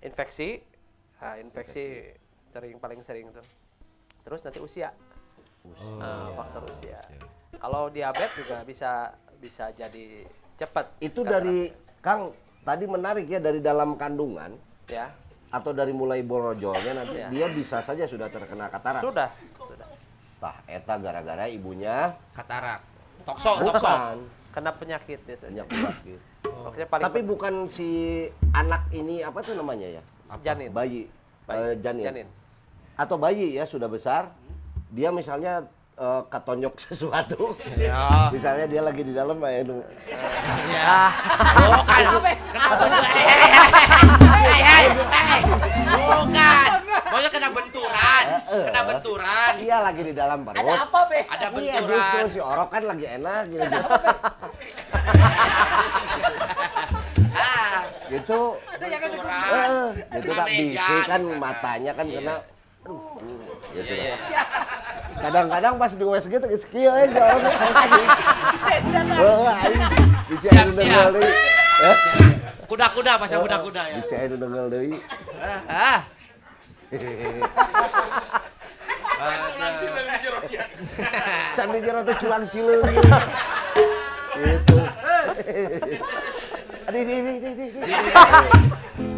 [0.05, 0.61] infeksi,
[1.19, 2.13] nah, infeksi
[2.53, 3.45] sering paling sering tuh.
[4.27, 4.91] Terus nanti usia,
[5.97, 6.99] Nah, faktor usia.
[7.53, 8.91] Kalau diabetes juga bisa
[9.37, 10.97] bisa jadi cepat.
[10.99, 14.53] Itu dari Kang tadi menarik ya dari dalam kandungan
[14.85, 15.09] ya
[15.47, 17.27] atau dari mulai borojolnya nanti Ya.
[17.27, 18.99] dia bisa saja sudah terkena katarak.
[18.99, 19.87] sudah sudah
[20.37, 22.83] Tah eta gara-gara ibunya Katarak.
[23.25, 23.81] Tokso, tokso.
[23.81, 24.15] bukan
[24.53, 25.65] kena penyakit biasanya.
[25.65, 26.19] penyakit penyakit.
[26.45, 27.89] Pokoknya paling Tapi bukan si
[28.51, 30.03] anak ini apa tuh namanya ya?
[30.37, 30.69] janin.
[30.69, 31.09] Bayi,
[31.47, 31.57] Bayi.
[31.57, 32.05] Eh, janin.
[32.05, 32.27] Janin.
[32.93, 34.29] Atau bayi ya sudah besar,
[34.89, 35.65] dia misalnya
[35.95, 37.55] eh, ketonjok sesuatu.
[37.73, 38.29] Ya.
[38.29, 39.75] misalnya dia lagi di dalam kayak itu.
[40.69, 41.11] Ya.
[41.57, 42.03] Bukan.
[45.97, 46.69] Bukan.
[47.07, 48.25] Maksudnya kena benturan.
[48.47, 49.51] Kena benturan.
[49.57, 50.77] Iya lagi di dalam perut.
[50.77, 51.19] Apa, Be?
[51.23, 51.87] Ada Iya benturan.
[51.89, 53.77] justru si Orok kan lagi enak gitu.
[58.07, 58.39] Gitu.
[58.77, 59.47] benturan.
[59.47, 60.73] Eh, gitu tak Memegang.
[60.73, 62.35] bisi kan matanya kan kena.
[62.85, 62.99] Aduh,
[63.77, 64.17] gitu dah.
[65.17, 67.45] Kadang-kadang pas di USG tuh skill aja orang
[67.81, 68.09] aing
[70.29, 70.85] bisa Siap, anu siap.
[70.85, 71.31] dengel deui.
[71.77, 71.97] Eh,
[72.67, 73.95] Kuda-kuda pas kuda-kuda ya.
[74.01, 74.93] Bisa anu dengel deui.
[75.65, 76.01] Ah.
[81.55, 82.85] Can di jero teh culang cileung.
[84.37, 84.77] Gitu.
[86.93, 87.65] Di di di di.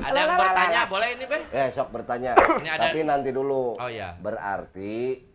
[0.01, 1.41] Ada yang bertanya, boleh ini, Beh?
[1.51, 2.31] Eh, sok bertanya.
[2.33, 3.75] Ini ada- Tapi nanti dulu.
[3.75, 4.15] Oh, iya.
[4.15, 4.93] Berarti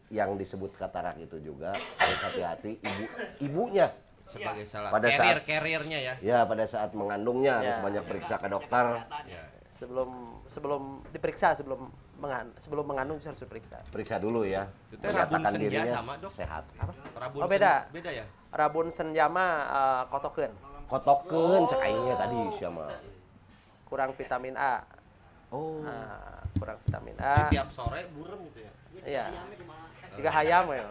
[0.08, 3.04] yang disebut katarak itu juga harus hati-hati ibu
[3.40, 3.90] ibunya.
[4.24, 4.88] Sebagai salah.
[4.88, 6.14] Pada Carrier, saat- carriernya ya.
[6.18, 7.82] Ya, pada saat mengandungnya harus Ya.
[7.82, 8.84] banyak periksa ke dokter.
[9.70, 10.08] Sebelum
[10.46, 13.82] sebelum diperiksa sebelum mengan sebelum mengandung harus diperiksa.
[13.90, 14.70] Periksa dulu ya.
[14.86, 16.32] Itu teh rabun Menyatakan senja dirinya sama, Dok?
[16.32, 16.62] sehat.
[17.12, 17.74] Rabun Oh, beda.
[17.82, 18.24] sen- Beda ya?
[18.50, 20.52] Rabun senjama eh, kotokeun,
[20.86, 22.84] Kotokeun cek aingnya tadi siapa?
[23.84, 24.82] Kurang vitamin A.
[25.48, 25.80] Oh.
[25.80, 27.48] Nah, kurang vitamin Jadi A.
[27.48, 28.72] tiap sore burem gitu ya.
[29.04, 29.24] Iya.
[30.14, 30.84] Jika hayam ya.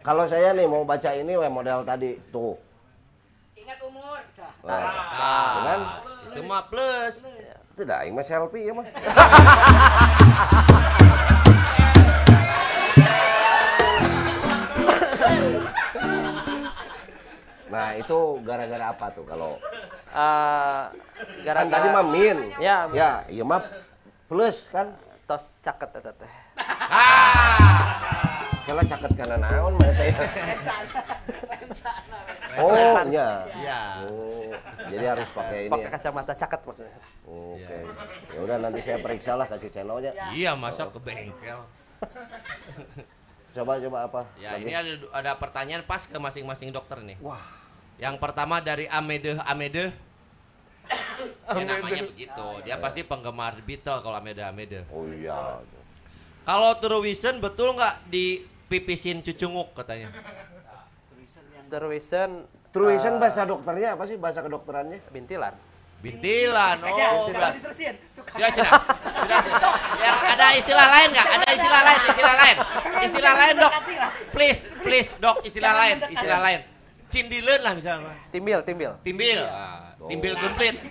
[0.00, 2.58] Kalau saya nih mau baca ini we model tadi tuh.
[3.54, 4.18] Ingat umur.
[4.62, 4.80] Nah,
[5.14, 5.80] Ah, Dengan?
[6.28, 7.16] itu mah plus.
[7.74, 8.86] tidak aing mah selfie ya mah.
[17.74, 19.58] Nah, itu gara-gara apa tuh kalau
[20.06, 20.82] Eh,
[21.42, 22.38] kan gara-gara tadi mah min.
[22.56, 23.66] Ya, Ya, iya mah
[24.24, 24.94] plus kan.
[25.24, 26.32] tos caket eta teh.
[28.62, 30.12] Kalau caket kana naon mana teh.
[32.54, 32.70] Oh,
[33.10, 33.28] iya.
[33.56, 33.80] Iya.
[34.04, 34.52] Oh,
[34.86, 35.90] jadi harus pakai ini Pakai ya.
[35.90, 36.98] kacamata caket maksudnya.
[37.24, 37.78] Oke.
[38.30, 40.12] Ya udah nanti saya periksa lah kasih channelnya.
[40.30, 41.60] Iya, masa ke bengkel.
[43.50, 44.20] Coba coba apa?
[44.36, 44.62] Ya, lagi?
[44.62, 47.16] ini ada ada pertanyaan pas ke masing-masing dokter nih.
[47.18, 47.42] Wah.
[47.98, 49.92] Yang pertama dari Amede Amede.
[51.44, 52.46] Ya namanya begitu.
[52.64, 54.84] Dia pasti penggemar Beatle kalau Amede Amede.
[54.92, 55.60] Oh iya.
[56.44, 60.12] Kalau Truwisen betul nggak dipipisin cucunguk katanya?
[61.72, 64.98] Terwisen Truisen bahasa dokternya apa sih bahasa kedokterannya?
[65.14, 65.54] bintilan.
[66.04, 66.76] Bintilan.
[66.84, 67.96] Oh, diterusin.
[68.12, 68.36] Suka.
[68.36, 68.72] Sudah, sudah.
[69.24, 69.72] Sudah, sudah.
[69.96, 71.28] Yang ada istilah lain nggak?
[71.32, 72.56] Ada istilah lain, istilah lain.
[73.00, 73.72] Istilah lain, Dok.
[74.36, 76.60] Please, please, Dok, istilah lain, istilah lain.
[77.14, 78.10] Cindileun lah misalnya.
[78.34, 78.90] Timbil, timbil.
[79.06, 79.38] Timbil.
[79.46, 80.74] Ah, timbil gemplit.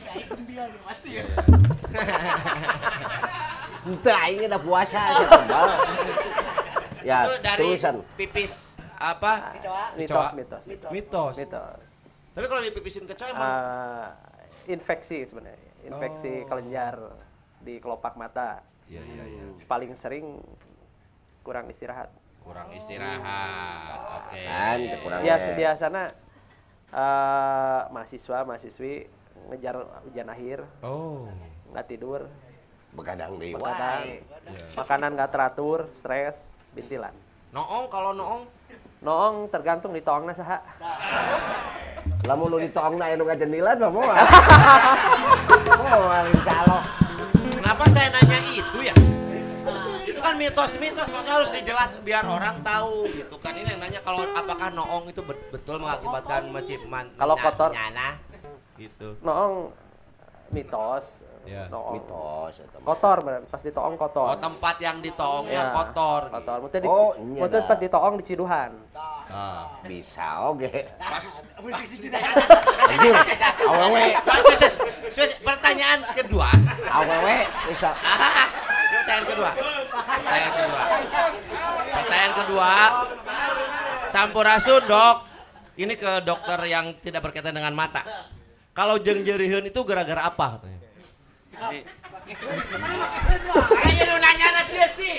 [3.84, 5.68] Entah, ini udah puasa saya tebal.
[7.04, 8.00] Ya, Itu dari tulisan.
[8.16, 9.52] pipis apa?
[10.00, 10.92] Mitos, mitos, mitos.
[10.96, 11.36] Mitos.
[11.36, 11.80] Mitos.
[12.32, 16.96] Tapi kalau dipipisin kecoa emang Eh, infeksi sebenarnya, infeksi kelenjar
[17.60, 18.64] di kelopak mata.
[18.88, 19.44] Iya, iya, iya.
[19.68, 20.40] Paling sering
[21.44, 22.08] kurang istirahat.
[22.44, 24.00] Kurang istirahat.
[24.22, 24.42] Oke.
[24.44, 25.24] Kan kekurangan.
[25.24, 26.04] Biasa biasanya
[26.92, 28.94] eh, mahasiswa mahasiswi
[29.50, 29.76] ngejar
[30.06, 31.28] ujian akhir Oh.
[31.74, 32.30] nggak tidur
[32.94, 34.22] Begadang deui begadang wae.
[34.78, 37.10] makanan nggak teratur stres bintilan
[37.50, 38.46] Noong kalau noong
[39.02, 40.62] noong tergantung di toongna saha
[42.24, 44.16] Lamun nu ditongna anu ngajendilan mah moal.
[45.84, 46.56] Moal insya
[47.54, 48.40] Kenapa saya nanya
[50.44, 53.54] mitos-mitos, makanya harus dijelas biar orang tahu gitu kan.
[53.54, 57.70] Ini yang nanya kalau apakah noong itu bet- betul mengakibatkan macam man, Kalau kotor.
[57.72, 58.08] menyana
[58.76, 59.08] gitu.
[59.20, 59.72] noong
[60.50, 61.68] mitos Ya.
[61.68, 62.88] noong Mitos mah.
[62.88, 66.32] kotor bener pas ditoong kotor Oh tempat yang ditoongnya Ya, kotor.
[66.32, 68.72] kotor Mungkin di, Oh, iya mungkin pas ditoong di ciduhan
[69.26, 69.66] Ah.
[69.82, 70.70] Bisa oke.
[70.96, 71.26] Pas,
[73.66, 74.76] awewe, pas, sus,
[75.42, 76.48] pertanyaan kedua.
[76.86, 77.92] awewe bisa.
[78.94, 79.52] Pertanyaan kedua.
[79.90, 80.82] Pertanyaan kedua.
[81.94, 82.72] Pertanyaan kedua.
[84.14, 85.18] Sampurasun dok.
[85.74, 88.06] Ini ke dokter yang tidak berkaitan dengan mata.
[88.78, 90.80] Kalau jeng jeriheun itu gara-gara apa katanya?
[93.84, 95.16] Ayo lu nanya dia sih.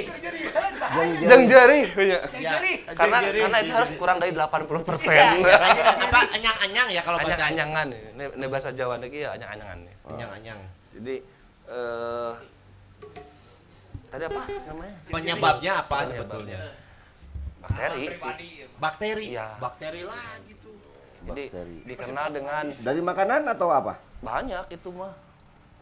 [1.27, 1.81] jeng jari.
[1.95, 2.19] Ya.
[2.39, 2.55] Ya,
[2.95, 5.43] Karena karena itu harus kurang dari 80 persen.
[6.11, 9.79] apa anyang-anyang ya kalau bahasa Anyang-anyangan ini, bahasa Jawa lagi ya anyang-anyangan
[10.11, 10.59] anyang-anyang.
[10.95, 11.15] Jadi
[11.65, 12.33] eh
[14.15, 14.95] tadi apa namanya?
[15.11, 16.15] Penyebabnya apa Penyebabnya.
[16.15, 16.59] sebetulnya?
[17.65, 18.35] Bakteri sih.
[18.79, 19.25] Bakteri.
[19.35, 19.47] Iya.
[19.59, 20.75] Bakteri lagi tuh.
[21.25, 21.77] Jadi Bakteri.
[21.83, 23.95] dikenal dengan Dari makanan atau apa?
[24.23, 25.13] banyak itu mah.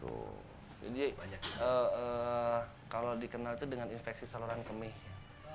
[0.01, 0.33] Tuh.
[0.83, 2.57] Jadi eh, eh,
[2.89, 4.91] kalau dikenal itu dengan infeksi saluran kemih.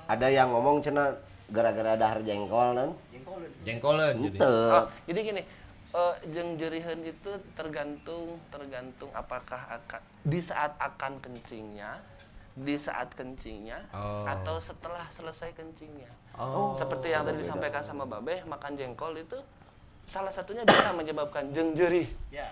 [0.08, 1.12] Ada yang ngomong cina
[1.52, 2.90] gara-gara dahar jengkol kan?
[3.66, 4.38] Jengkolen jadi.
[4.40, 5.42] Oh, jadi gini,
[5.92, 12.00] eh, jeng jerihan itu tergantung tergantung apakah akan di saat akan kencingnya,
[12.59, 14.26] di saat kencingnya, Oh.
[14.26, 16.11] atau setelah selesai kencingnya.
[16.34, 16.74] Oh.
[16.74, 19.38] Seperti yang tadi disampaikan sama Babe, makan jengkol itu
[20.09, 22.09] salah satunya bisa menyebabkan jeng jerih.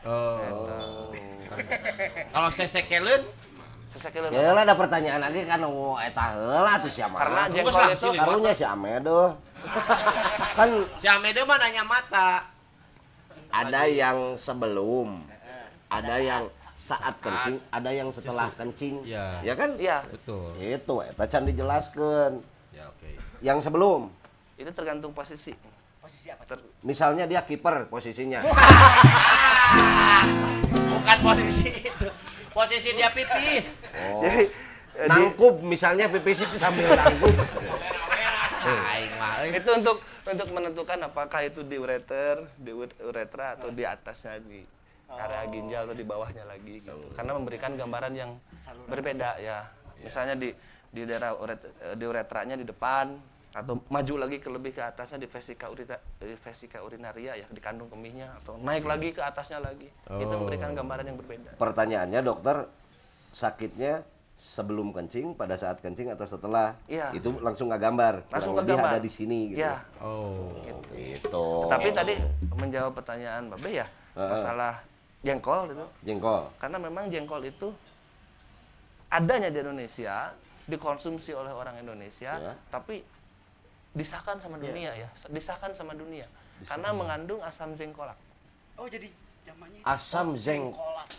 [0.07, 0.39] Oh.
[0.39, 0.75] Gitu.
[2.35, 3.23] Kalau sesekelen
[4.29, 7.17] Ya lah ada pertanyaan lagi kan oh eta heula tuh siapa?
[7.17, 9.33] Karena jengkol itu karunya si Amedo.
[10.59, 10.69] kan
[11.01, 12.45] si Amede mah nanya mata.
[13.49, 15.25] ada yang sebelum,
[15.89, 16.45] ada yang
[16.87, 19.03] saat kencing, ada yang setelah kencing.
[19.03, 19.43] Iya.
[19.43, 19.75] Ya kan?
[19.75, 20.55] Iya, Betul.
[20.57, 22.39] Itu eta can dijelaskan.
[22.71, 23.11] Ya oke.
[23.41, 24.01] Yang sebelum,
[24.55, 25.51] itu tergantung posisi.
[26.47, 28.39] Ter- misalnya dia kiper posisinya.
[30.87, 32.09] Bukan posisi itu.
[32.51, 33.67] Posisi dia pipis.
[34.07, 34.23] Oh.
[34.23, 34.43] Jadi
[34.95, 37.35] eh, di- Nangkup misalnya pipis itu sambil nangkup.
[38.67, 39.43] Aing mah.
[39.43, 39.59] eh.
[39.59, 44.63] itu untuk untuk menentukan apakah itu di ureter, di ure- uretra atau di atasnya di
[45.11, 47.15] area ginjal atau di bawahnya lagi gitu.
[47.15, 48.31] Karena memberikan gambaran yang
[48.91, 49.67] berbeda ya.
[50.03, 50.51] Misalnya di
[50.91, 51.61] di daerah uret,
[51.99, 53.17] di uretranya di depan
[53.57, 57.61] atau maju lagi ke lebih ke atasnya di vesika urina, di vesika urinaria ya di
[57.61, 59.89] kandung kemihnya atau naik lagi ke atasnya lagi.
[60.09, 61.57] Itu memberikan gambaran yang berbeda.
[61.57, 62.69] Pertanyaannya dokter,
[63.33, 64.05] sakitnya
[64.37, 66.77] sebelum kencing, pada saat kencing atau setelah?
[66.85, 67.17] Iya.
[67.17, 68.15] Itu langsung nggak gambar.
[68.29, 68.93] Langsung lebih kegambar.
[68.93, 69.65] ada di sini gitu.
[69.65, 70.53] Ya, Oh.
[70.93, 71.47] Gitu.
[71.73, 72.13] Tapi tadi
[72.53, 74.85] menjawab pertanyaan Babe ya, masalah
[75.23, 75.87] jengkol gitu.
[76.05, 76.51] jengkol.
[76.59, 77.73] Karena memang jengkol itu
[79.09, 80.35] adanya di Indonesia,
[80.67, 82.53] dikonsumsi oleh orang Indonesia, Ya.
[82.69, 83.07] tapi
[83.93, 86.27] disahkan sama dunia ya, disahkan sama dunia.
[86.67, 88.17] Karena mengandung asam jengkolak.
[88.77, 89.09] Oh jadi
[89.47, 90.73] zamannya Asam zeng.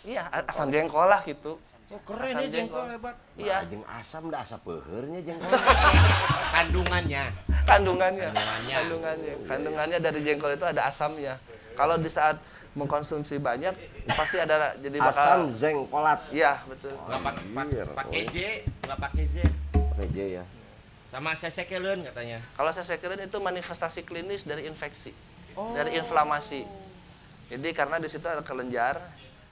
[0.06, 1.58] Iya, asam jengkolak gitu.
[1.88, 3.16] Oh, keren Asam ya jengkol hebat.
[3.34, 5.48] Iya, Nah, jeng asam dah asap pehernya jengkol.
[6.54, 7.24] Kandungannya.
[7.64, 8.28] kandungannya.
[8.28, 8.76] Kandungannya.
[8.76, 9.34] Kandungannya.
[9.48, 11.34] Kandungannya dari jengkol itu ada asamnya.
[11.74, 12.36] Kalau di saat
[12.78, 13.74] mengkonsumsi banyak
[14.08, 16.20] pasti ada jadi bakal asam zengkolat.
[16.30, 16.94] Iya, betul.
[16.94, 18.36] Nggak pak- pak- Anjir, pakai J,
[18.86, 19.34] nggak pakai Z.
[19.74, 20.44] Pakai J ya.
[21.08, 22.38] Sama sesekelen katanya.
[22.54, 25.10] Kalau sesekelen itu manifestasi klinis dari infeksi,
[25.52, 25.74] Oh.
[25.74, 26.62] dari inflamasi.
[27.48, 29.00] Jadi karena di situ ada kelenjar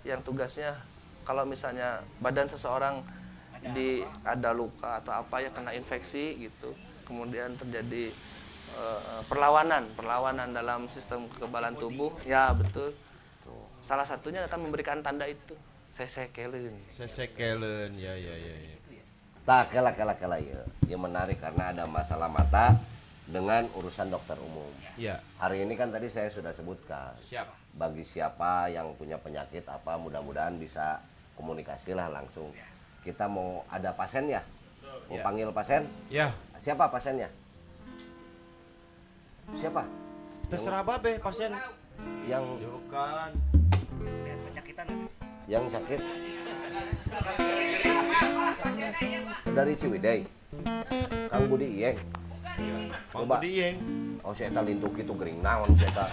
[0.05, 0.77] yang tugasnya
[1.25, 3.03] kalau misalnya badan seseorang
[3.67, 6.71] di ada luka atau apa ya kena infeksi gitu,
[7.03, 8.13] kemudian terjadi
[8.69, 12.93] eh, perlawanan, perlawanan dalam sistem kekebalan tubuh, ya betul.
[13.87, 15.55] Salah satunya akan memberikan tanda itu
[15.95, 16.75] sesekelen.
[16.91, 18.55] Sesekelen, ya ya ya.
[18.67, 19.03] ya.
[19.47, 20.59] Tak kela kela kela ya.
[20.85, 22.75] Ya menarik karena ada masalah mata
[23.31, 24.67] dengan urusan dokter umum.
[24.99, 27.15] Ya, Hari ini kan tadi saya sudah sebutkan.
[27.23, 27.47] siap.
[27.77, 30.99] Bagi siapa yang punya penyakit apa mudah-mudahan bisa
[31.39, 32.51] komunikasilah langsung.
[33.07, 34.43] Kita mau ada pasien ya?
[35.07, 35.23] Mau Ya.
[35.23, 35.83] panggil pasien?
[36.11, 37.31] Ya, Siapa pasiennya?
[39.55, 39.87] Siapa?
[40.51, 41.55] terserah babe pasien.
[42.27, 42.75] Yang Yo
[45.47, 46.01] yang sakit
[49.57, 50.21] dari Ciwidey.
[51.33, 51.99] Kang Budi Iyeng.
[53.09, 53.41] Coba.
[53.41, 53.77] Budi Yeng.
[54.21, 56.11] Oh, saya tak lintuk itu gering naon saya tak.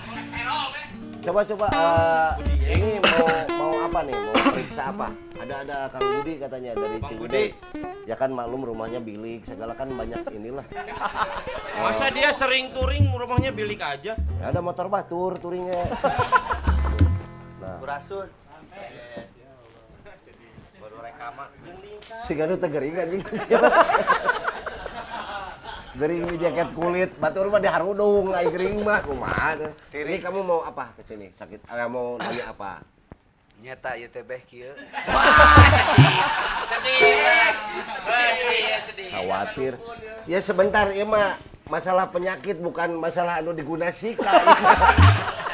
[1.24, 2.32] Coba coba eh,
[2.72, 3.28] ini mau
[3.58, 4.16] mau apa nih?
[4.16, 5.12] Mau periksa apa?
[5.44, 7.48] Ada ada Kang Budi katanya dari Ciwidey.
[8.04, 10.68] Ya kan maklum rumahnya bilik, segala kan banyak inilah.
[11.80, 14.20] Masa dia sering touring rumahnya bilik aja?
[14.20, 15.88] Ya, ada motor batur touringnya.
[17.64, 18.43] Nah, Berasun.
[20.82, 21.48] Baru rekaman.
[22.28, 23.24] si Ganu teh gering anjing.
[25.94, 29.62] Gering di jaket kulit, batur mah diharudung, ai gering mah kumaha.
[29.94, 31.30] Ini kamu mau apa ke sini?
[31.38, 32.82] Sakit eh, mau nanya apa?
[33.62, 34.74] Nyata ya teh beh kieu.
[36.66, 37.54] Sedih.
[39.14, 39.74] Khawatir.
[40.26, 41.38] Ya sebentar ya mah
[41.70, 44.26] masalah penyakit bukan masalah anu digunasika.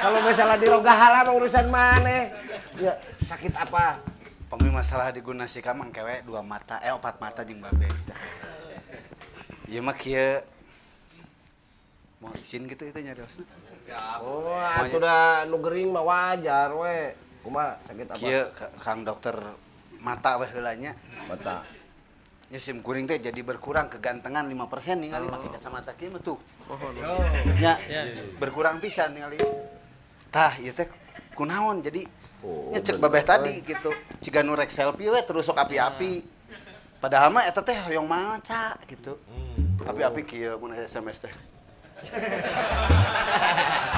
[0.00, 2.32] Kalau masalah di roga halal urusan mana?
[2.80, 4.00] Ya, sakit apa?
[4.48, 7.86] Pemi masalah digunasi kamang kewe dua mata, eh opat mata jeung babe.
[9.68, 10.40] Ieu mah kieu
[12.18, 13.44] mau izin gitu itu nyariosna.
[14.24, 17.14] Oh, atuh da nu gering mah wajar we.
[17.44, 18.18] Kumaha sakit apa?
[18.18, 19.36] Kieu Ka- Kang dokter
[20.00, 20.96] mata we heula nya.
[21.28, 21.62] Mata.
[22.50, 25.30] Ya sim kuring teh jadi berkurang kegantengan 5% ningali Oh.
[25.30, 26.40] make kacamata kieu mah tuh.
[27.62, 27.78] Ya,
[28.42, 29.38] berkurang pisan ningali.
[30.30, 30.86] Tah, ieu teh
[31.34, 32.06] kunaon jadi
[32.40, 33.92] Oh, nya cek bener, babeh tadi gitu.
[34.24, 36.24] Ciga nu rek selfie we terus sok api-api.
[36.96, 39.20] Padahal mah eta teh hoyong maca gitu.
[39.84, 41.32] Api-api kieu mun SMS teh.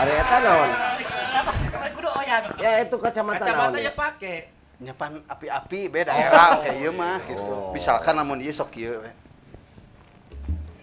[0.03, 0.71] Ari eta naon?
[1.95, 2.45] Kudu oyang.
[2.59, 3.47] Ya itu kacamata, naon.
[3.47, 3.93] Kacamata ya?
[3.95, 4.51] pakai.
[4.83, 7.55] Nyapan api-api beda daerah kayak ieu mah gitu.
[7.55, 7.71] Oh.
[7.71, 9.11] Misalkan namun ieu sok kieu we.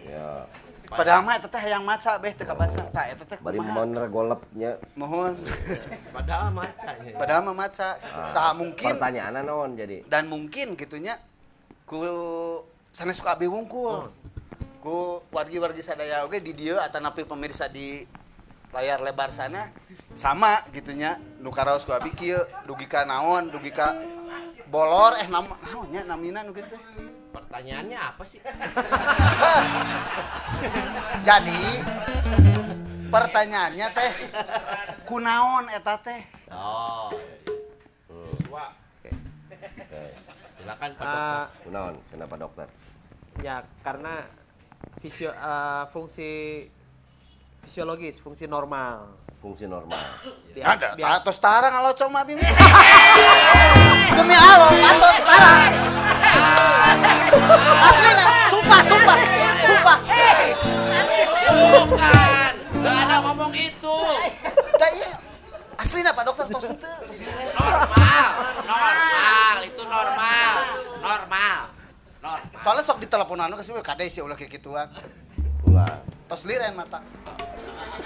[0.08, 0.48] Ya,
[0.90, 2.82] Padahal mah eta teh hayang maca beh teu kabaca.
[2.90, 3.76] Tah eta teh bari kumaha?
[3.78, 4.72] mon regolepnya.
[4.98, 5.38] Mohon.
[6.18, 7.12] Padahal macanya.
[7.14, 7.90] Padahal mah maca.
[8.34, 10.02] Tah mungkin Pertanyaan naon jadi?
[10.10, 11.14] dan mungkin gitunya
[11.86, 12.02] ku
[12.90, 14.10] sanes suka abi wungkul.
[14.82, 18.02] Ku wargi-wargi sadaya oge di dieu atanapi pemirsa di
[18.74, 19.70] layar lebar sana
[20.14, 22.38] sama gitunya nu karaos ku abi kieu
[22.70, 23.98] dugi ka naon dugi ka
[24.70, 26.78] bolor eh nam naonnya namina nu kitu.
[27.30, 28.42] Pertanyaannya apa sih?
[31.28, 31.62] Jadi
[33.10, 34.12] pertanyaannya teh
[35.06, 36.22] kunaon eta teh?
[36.54, 37.14] Oh.
[40.60, 41.34] Silakan Pak Dokter.
[41.34, 41.96] Ah, Kunaon?
[42.12, 42.68] Kenapa dokter?
[43.40, 44.28] ya karena
[45.00, 46.60] fisio eh, fungsi
[47.64, 49.29] fisiologis, fungsi normal.
[49.40, 49.96] Fungsi normal.
[50.52, 52.44] Dia- Ada atos tarang alocong mah bimi.
[54.20, 55.62] Demi Allah, atos tarang.
[57.80, 59.18] Asli lah, sumpah, sumpah,
[59.64, 59.98] sumpah.
[61.88, 62.54] Bukan.
[62.84, 63.98] Gak ada ngomong itu.
[64.76, 65.12] Da iya,
[65.80, 67.00] asli Pak dokter tos henteu.
[67.56, 68.28] Normal.
[68.68, 69.56] Normal.
[69.64, 70.52] Itu normal.
[71.00, 71.60] Normal.
[72.20, 72.60] Normal.
[72.60, 74.92] Soalnya sok diteleponan ke sih kade sih ulah kayak gituan.
[75.64, 76.19] Ulah.
[76.30, 77.02] Tos liren mata.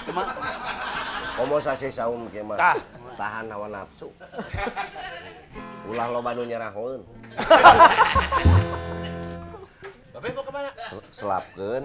[0.07, 0.23] Cuma
[1.35, 2.55] Komo sase saum kieu mah.
[2.55, 2.79] Tah.
[3.19, 4.07] Tahan hawa nafsu.
[5.91, 7.03] Ulah loba nu nyerahkeun.
[10.15, 10.71] Babe mau ke mana?
[10.87, 11.83] Sel- Selapkeun.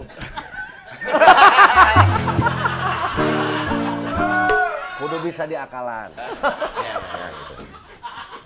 [5.03, 6.15] Kudu bisa diakalan.
[6.79, 6.97] Ya.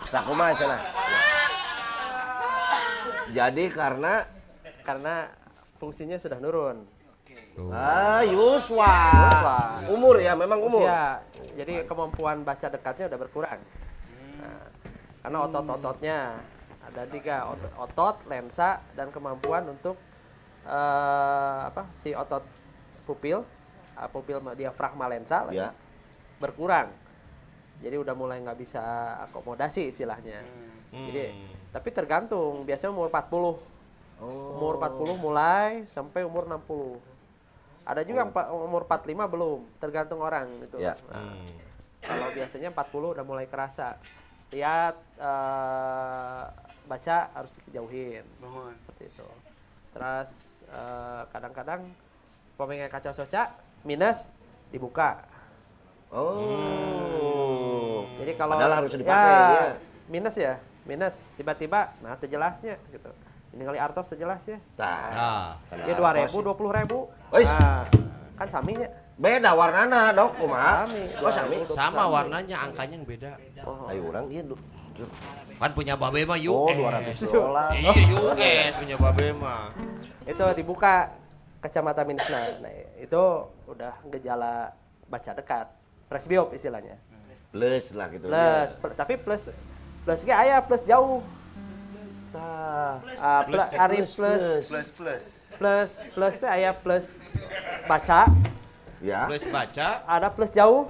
[0.09, 0.81] Tak kumaha cenah.
[3.37, 4.25] Jadi karena
[4.81, 5.29] karena
[5.77, 6.89] fungsinya sudah nurun.
[7.71, 8.93] Ah Yuswa.
[9.21, 9.57] Yuswa.
[9.89, 10.83] Umur ya, memang umur.
[10.83, 11.21] Usia.
[11.53, 13.61] Jadi kemampuan baca dekatnya udah berkurang.
[14.39, 14.65] Nah,
[15.21, 16.19] karena otot-ototnya
[16.83, 19.97] ada tiga ot- otot, lensa, dan kemampuan untuk
[20.63, 20.73] eh,
[21.65, 22.47] apa si otot
[23.03, 23.43] pupil,
[23.93, 25.75] ah, pupil ma- diafragma lensa lagi, Ya.
[26.39, 26.89] berkurang.
[27.83, 28.81] Jadi udah mulai nggak bisa
[29.23, 30.41] akomodasi istilahnya.
[30.93, 31.25] Jadi
[31.69, 33.59] tapi tergantung, biasanya umur 40.
[34.23, 37.03] Umur 40 mulai sampai umur 60.
[37.83, 40.79] Ada juga yang pa- umur 45 belum, tergantung orang gitu.
[40.79, 40.95] Ya.
[41.11, 41.35] Nah,
[42.01, 43.99] kalau biasanya 40 udah mulai kerasa.
[44.53, 46.45] Lihat eh,
[46.85, 48.71] baca harus dijauhin mohon.
[48.85, 49.27] seperti itu.
[49.91, 50.31] Terus
[50.69, 51.81] eh, kadang-kadang
[52.55, 53.51] pemainnya kacau soca
[53.83, 54.31] minus
[54.71, 55.25] dibuka.
[56.13, 58.05] Oh.
[58.21, 59.65] Jadi kalau Padahal harus dipakai ya.
[60.07, 60.55] minus ya,
[60.85, 63.11] minus tiba-tiba nah terjelasnya gitu.
[63.53, 64.59] Ini kali artos terjelasnya.
[64.81, 65.09] Tah.
[65.13, 65.49] Nah.
[65.69, 66.99] Kana Ya dua ribu, dua puluh ribu.
[67.37, 67.45] Wis.
[67.45, 67.85] Nah,
[68.41, 68.89] kan saminya.
[69.21, 70.41] Beda warnana, Dok.
[70.41, 70.89] Kumaha?
[70.89, 71.03] Sami.
[71.21, 71.57] Oh, sami.
[71.69, 73.33] Sama warnanya, angkanya yang beda.
[73.69, 73.93] Oh.
[73.93, 74.57] Ayo orang iya, Du.
[75.61, 77.21] Kan punya babe mah Oh, US.
[77.21, 77.71] 200 dolar.
[77.77, 79.71] Iya, US punya babe mah.
[80.25, 81.13] Itu dibuka
[81.61, 82.57] kacamata minusnya.
[82.65, 83.23] Nah, itu
[83.69, 84.73] udah gejala
[85.13, 85.67] baca dekat.
[86.09, 86.97] Presbiop istilahnya.
[87.53, 88.33] Plus lah gitu.
[88.33, 89.45] Plus, pl- tapi plus
[90.03, 91.21] plus ge aya plus jauh.
[92.35, 92.99] Ah,
[93.45, 95.25] plus, ari plus Plus plus.
[95.53, 97.07] plus plus teh aya plus
[97.85, 98.27] baca,
[98.99, 99.27] Ya.
[99.27, 99.89] Plus baca.
[100.03, 100.89] ada plus jauh,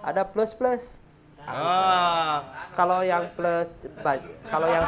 [0.00, 0.82] ada plus plus.
[1.42, 2.42] Ah.
[2.72, 3.68] Kalau yang plus
[4.46, 4.84] kalau yang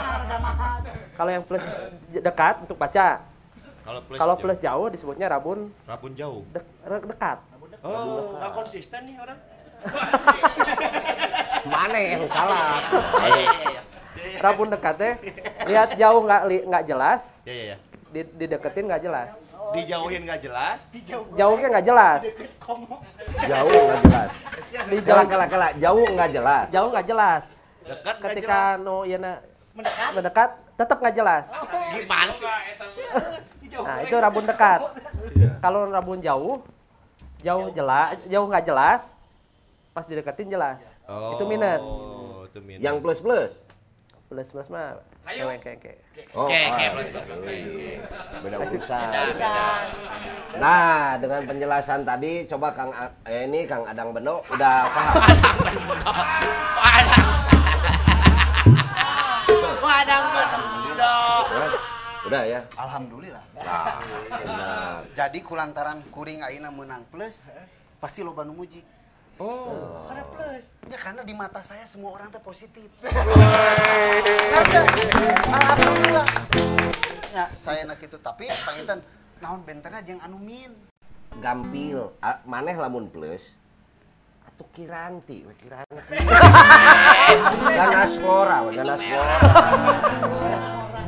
[1.14, 1.64] kalau yang plus
[2.10, 3.20] dekat untuk baca.
[3.84, 4.42] Kalau plus Kalau jauh.
[4.42, 6.42] plus jauh disebutnya rabun rabun jauh.
[6.82, 7.38] re- dekat.
[7.84, 9.38] Oh, nggak konsisten nih orang.
[11.68, 12.80] Mana yang salah?
[14.38, 15.14] Rabun dekat teh
[15.66, 17.76] lihat jauh nggak li- nggak jelas, Ya ya ya.
[18.10, 19.30] di, dideketin nggak jelas.
[19.74, 20.78] Dijauhin nggak jelas.
[21.34, 22.20] Jauhnya nggak jelas.
[23.48, 24.30] Jauh nggak jelas.
[24.84, 25.68] Di Kela jauh, kela kela.
[25.80, 26.66] Jauh nggak jelas.
[26.70, 27.44] jauh nggak jelas.
[27.84, 29.18] Dekat nggak Ketika no ieu
[29.74, 31.44] mendekat, mendekat tetap nggak jelas.
[31.90, 32.46] Gimana sih?
[33.74, 34.80] Nah, itu rabun dekat.
[35.58, 36.62] kalau rabun jauh,
[37.42, 39.02] jauh jelas, jauh nggak jelas,
[39.90, 40.78] pas dideketin jelas.
[41.34, 41.82] Itu minus.
[41.82, 42.82] Oh, itu minus.
[42.86, 43.50] Yang plus plus.
[44.34, 45.98] Plus plus mah kayak kayak.
[46.34, 47.26] Oh, Oke, oke, ah, plus plus.
[48.42, 49.06] Beda urusan.
[50.58, 52.90] Nah, dengan penjelasan tadi, coba Kang
[53.30, 55.14] eh, ini Kang Adang Beno udah paham.
[56.82, 57.30] Padang.
[59.78, 61.44] Padang bendok.
[61.54, 61.70] Hah?
[62.26, 62.60] Udah ya.
[62.74, 63.44] Alhamdulillah.
[63.54, 63.86] Nah,
[64.34, 64.98] benar.
[65.14, 67.46] Jadi kulantaran kuring aina menang plus,
[68.02, 68.82] pasti loba nu muji.
[69.42, 70.06] Oh.
[70.06, 70.64] Karena plus.
[70.86, 72.86] Ya karena di mata saya semua orang teh positif.
[75.50, 76.26] Alhamdulillah.
[77.34, 78.14] Ya, saya enak itu.
[78.22, 79.02] Tapi pangitan
[79.42, 80.70] naon benterna jeung anu min.
[81.42, 82.14] Gampil.
[82.46, 83.42] Maneh lamun plus.
[84.46, 85.98] Atuh kiranti, we kiranti.
[87.78, 89.34] Ganas ngora, we ganas ngora.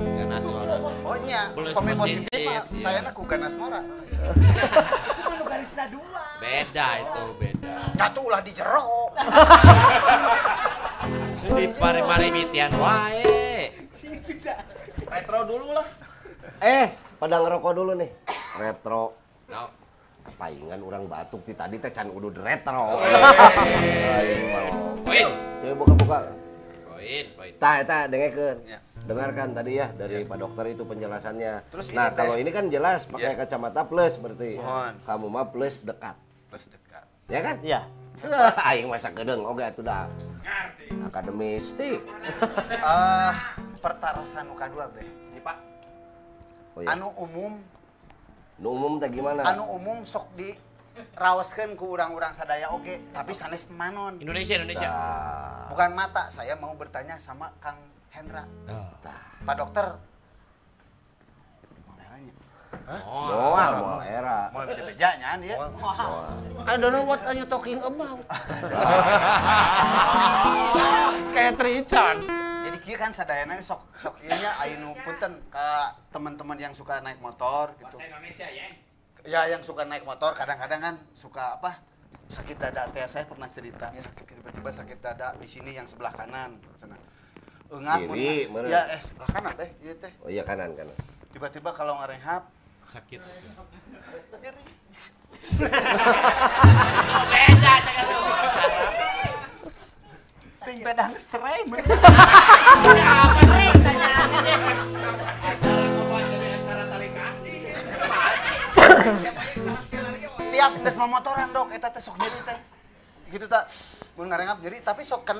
[0.02, 0.82] Ganas orang.
[1.06, 2.66] Oh nya, komen positif, iya.
[2.74, 3.80] saya nak ganas ngora.
[6.36, 7.74] Beda itu, beda.
[7.96, 8.84] Nah tuh ulah di jero.
[11.46, 13.70] Di pari-pari mitian wae.
[15.06, 15.86] Retro dulu lah.
[16.58, 16.90] Eh,
[17.22, 18.10] pada ngerokok dulu nih.
[18.58, 19.14] Retro.
[19.46, 19.70] No.
[20.36, 22.98] Paingan orang batuk di tadi teh can udud retro.
[25.06, 25.28] Poin.
[25.62, 26.18] Coba buka-buka.
[26.82, 27.52] Poin, poin.
[27.62, 28.58] Tah, eta dengekeun.
[28.66, 28.78] Ya.
[29.06, 31.70] Dengarkan tadi ya dari Pak Dokter itu penjelasannya.
[31.70, 33.38] Terus nah, ini kalau ini kan jelas pakai Ya.
[33.38, 34.58] kacamata plus berarti.
[34.58, 34.92] Mohon.
[35.06, 36.18] Kamu mah plus dekat.
[36.50, 37.04] Plus dekat.
[37.26, 37.56] Ya kan?
[37.62, 37.80] Iya.
[38.70, 40.08] Aing masa gedeng oge atuh dah.
[41.06, 42.00] Akademistik.
[42.86, 43.32] Eh,
[43.82, 45.02] pertarosan nu kadua be.
[46.76, 46.92] Oh, ya.
[46.92, 47.56] Anu umum,
[48.60, 49.40] Nu umum teh gimana?
[49.48, 50.52] anu umum sok di
[51.16, 54.20] raoskeun ku urang-urang sadaya oge, tapi sanes pemanon.
[54.20, 54.88] Indonesia, Indonesia.
[55.72, 57.80] Bukan mata, saya mau bertanya sama Kang
[58.12, 58.44] Hendra.
[58.68, 58.92] Oh.
[59.44, 59.96] Pak dokter.
[62.84, 63.06] Nanya.
[63.06, 64.38] Moal, moal era.
[64.52, 65.56] Mau beja-beja nyan ya.
[66.66, 68.20] I don't know what are you talking about.
[71.34, 72.18] Kayak Richard.
[72.66, 77.22] Jadi kieu kan sadayana sok sok ieu nya anu punten ka teman-teman yang suka naik
[77.22, 78.02] motor gitu.
[78.02, 78.66] Indonesia ya.
[79.22, 81.78] Ya yang suka naik motor kadang-kadang kan suka apa?
[82.26, 83.86] Sakit dada teh saya pernah cerita.
[83.94, 86.98] Sakit tiba-tiba sakit dada di sini yang sebelah kanan sana.
[87.70, 88.66] Enggak meureun.
[88.66, 90.10] Ya eh sebelah kanan teh ieu teh.
[90.26, 90.98] Oh iya kanan kanan.
[91.30, 92.50] Tiba-tiba kalau ngarehap
[92.92, 93.20] Sakit.
[94.42, 94.64] nyeri.
[97.30, 97.74] Beda,
[100.66, 101.78] Ting pedang serai men.
[103.06, 103.70] Apa sih
[110.50, 112.58] Tiap geus motoran dok eta teh sok nyeri teh.
[113.30, 113.70] Gitu tak
[114.18, 115.38] mun ngarehap nyeri tapi sok kan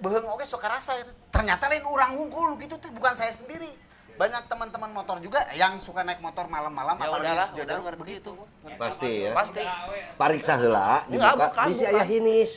[0.00, 1.12] beheung oge sok karasa eta.
[1.28, 3.68] Ternyata lain urang hungkul gitu teh bukan saya sendiri.
[4.14, 8.30] Banyak teman-teman motor juga yang suka naik motor malam-malam Ya apalagi udahlah, sudah udah begitu.
[8.78, 9.32] Pasti ya.
[9.34, 9.62] Pasti.
[10.14, 11.98] Pariksa heula Enggak, dibuka bukan, bisi bukan.
[11.98, 12.50] aya hinis.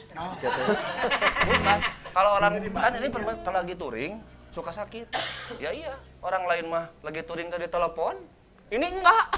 [1.48, 1.80] Bukan.
[2.12, 4.14] Kalau orang kan ini pernah kalau lagi touring
[4.54, 5.08] suka sakit.
[5.58, 8.22] Ya iya, orang lain mah lagi touring tadi telepon.
[8.70, 9.24] Ini enggak.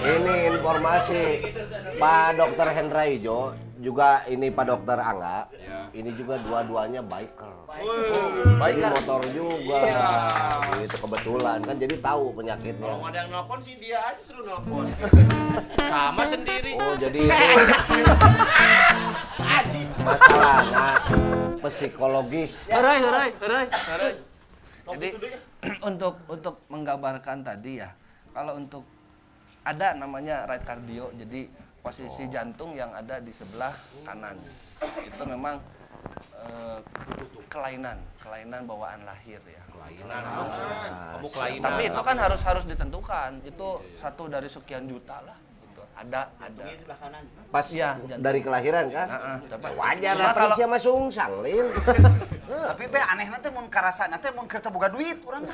[0.00, 1.22] Ini informasi
[2.02, 5.48] Pak Dokter Hendra Ijo juga ini Pak Dokter Angga.
[5.90, 7.72] Ini juga dua-duanya biker.
[8.60, 9.80] Jadi motor juga.
[10.84, 12.86] Itu kebetulan kan jadi tahu penyakitnya.
[12.92, 14.86] Kalau ada yang nelpon sih dia aja suruh nelpon.
[15.90, 16.76] Sama sendiri.
[16.78, 17.20] Oh, jadi
[19.80, 20.86] itu masalahnya
[21.64, 22.52] psikologis.
[22.68, 24.14] Herai, herai, herai, herai.
[24.90, 25.08] Jadi
[25.84, 27.90] untuk untuk menggambarkan tadi ya,
[28.32, 28.84] kalau untuk
[29.62, 31.46] ada namanya right cardio, jadi
[31.80, 33.72] posisi jantung yang ada di sebelah
[34.04, 34.36] kanan
[35.00, 35.56] itu memang
[36.36, 36.78] eh,
[37.48, 39.62] kelainan, kelainan bawaan lahir ya.
[39.68, 40.22] Kelainan.
[41.16, 41.64] Kamu kelainan.
[41.64, 43.30] Tapi itu kan harus harus ditentukan.
[43.42, 45.36] Itu satu dari sekian juta lah.
[45.36, 45.82] Gitu.
[45.98, 46.62] Ada, ada.
[47.50, 48.22] Pas jantung.
[48.22, 49.06] dari kelahiran kan?
[49.08, 51.66] Heeh, tapi- Wajar lah kalau- Patricia mah sungsang, Lin.
[52.50, 55.46] Tapi be aneh nanti mun karasa nanti mun kereta boga duit urang.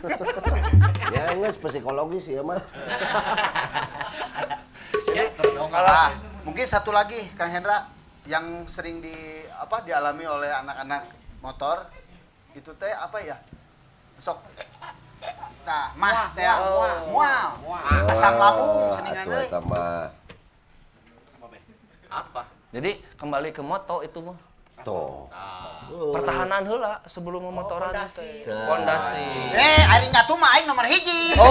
[1.14, 2.56] ya enggak psikologis ya mah.
[5.56, 6.12] Kalau ah,
[6.44, 7.88] mungkin satu lagi Kang Hendra
[8.28, 9.14] yang sering di
[9.56, 11.08] apa dialami oleh anak-anak
[11.40, 11.88] motor
[12.52, 13.36] itu teh apa ya?
[14.20, 14.40] Sok
[15.66, 16.46] Nah, mah teh
[17.10, 17.46] mual.
[18.06, 19.26] Asam lambung seningan
[19.66, 20.14] mah.
[22.06, 22.42] apa?
[22.70, 24.38] Jadi kembali ke moto itu mah.
[24.86, 25.26] Tuh.
[26.14, 28.46] Pertahanan heula sebelum memotoran teh.
[28.46, 29.26] Pondasi.
[29.54, 31.34] Eh, ari nyatu mah aing nomor hiji.
[31.34, 31.50] Oh.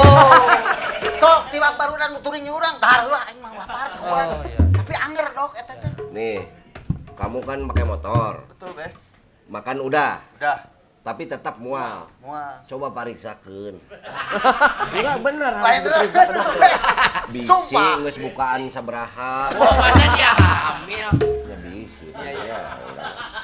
[1.20, 3.90] Sok tiba baru dan turing urang, dahar heula aing mah lapar.
[4.00, 4.60] Oh, iya.
[4.80, 5.92] Tapi anger dok eta teh.
[6.16, 6.48] Nih,
[7.20, 8.88] kamu kan pakai motor, Betul, Be.
[9.52, 10.24] makan udah.
[10.40, 10.58] Udah.
[11.06, 12.10] Tapi tetap mual.
[12.18, 12.66] Mual.
[12.66, 13.78] Coba pariksakeun.
[14.96, 15.82] Enggak bener Lain.
[17.34, 19.54] Bisi geus bukaan sabaraha.
[19.54, 21.10] Oh, masa dia hamil?
[21.46, 22.10] Ya bisi.
[22.10, 22.58] Iya.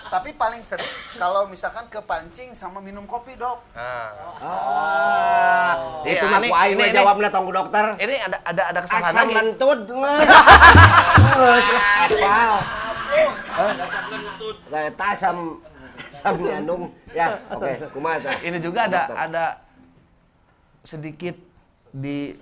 [0.09, 3.61] Tapi paling sering kalau misalkan kepancing sama minum kopi, Dok.
[3.71, 4.09] Nah,
[4.41, 7.85] Ah, Iya, itu mah ku aing jawabna tong dokter.
[7.95, 9.35] ini ada ada ada kesalahan Asam lagi.
[9.37, 10.27] mentut ngeus.
[11.21, 12.53] Ngeus apal.
[14.65, 15.37] Kayak eta asam
[16.11, 16.91] asam nyandung.
[17.15, 18.35] Ya, oke, kumaha tah?
[18.43, 19.17] Ini juga ada Dokter.
[19.17, 19.45] ada
[20.83, 21.35] sedikit
[21.91, 22.35] di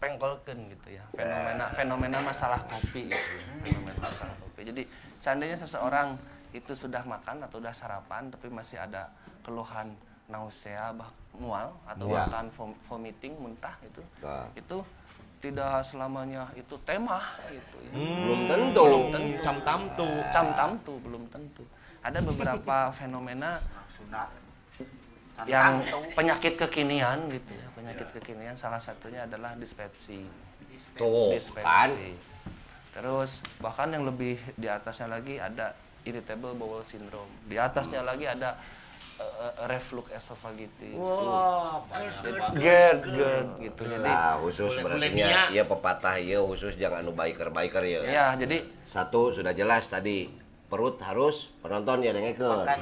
[0.00, 4.82] pengkolkan gitu ya fenomena fenomena masalah kopi gitu ya fenomena masalah kopi jadi
[5.20, 6.16] seandainya seseorang
[6.56, 9.12] itu sudah makan atau sudah sarapan tapi masih ada
[9.44, 9.92] keluhan
[10.24, 12.16] nausea bah mual atau Iya.
[12.16, 14.48] bahkan vom- vomiting muntah itu Nah.
[14.56, 14.78] itu
[15.40, 17.92] tidak selamanya itu temah gitu ya.
[17.96, 18.84] Belum tentu.
[19.40, 20.04] Cam tamtu.
[20.28, 21.64] cam tamtu belum tentu
[22.00, 23.60] ada beberapa fenomena
[25.48, 25.80] yang
[26.12, 28.54] penyakit kekinian gitu ya penyakit kekinian.
[28.60, 30.28] Salah satunya adalah dispepsi.
[30.96, 31.88] Tuh, kan.
[31.88, 32.12] dispepsi.
[32.92, 35.72] Terus bahkan yang lebih di atasnya lagi ada
[36.04, 37.30] irritable bowel syndrome.
[37.48, 38.60] Di atasnya lagi ada
[39.16, 40.92] uh, reflux esophagitis.
[40.98, 43.82] Wah, banyak GERD GERD gitu.
[43.88, 48.00] Jadi Nah, khusus Kulit- berarti iya pepatah iya khusus jangan anu biker-biker ya.
[48.04, 50.28] ya jadi Satu sudah jelas tadi
[50.70, 52.62] perut harus penonton ya dengekeun.
[52.62, 52.78] Makan.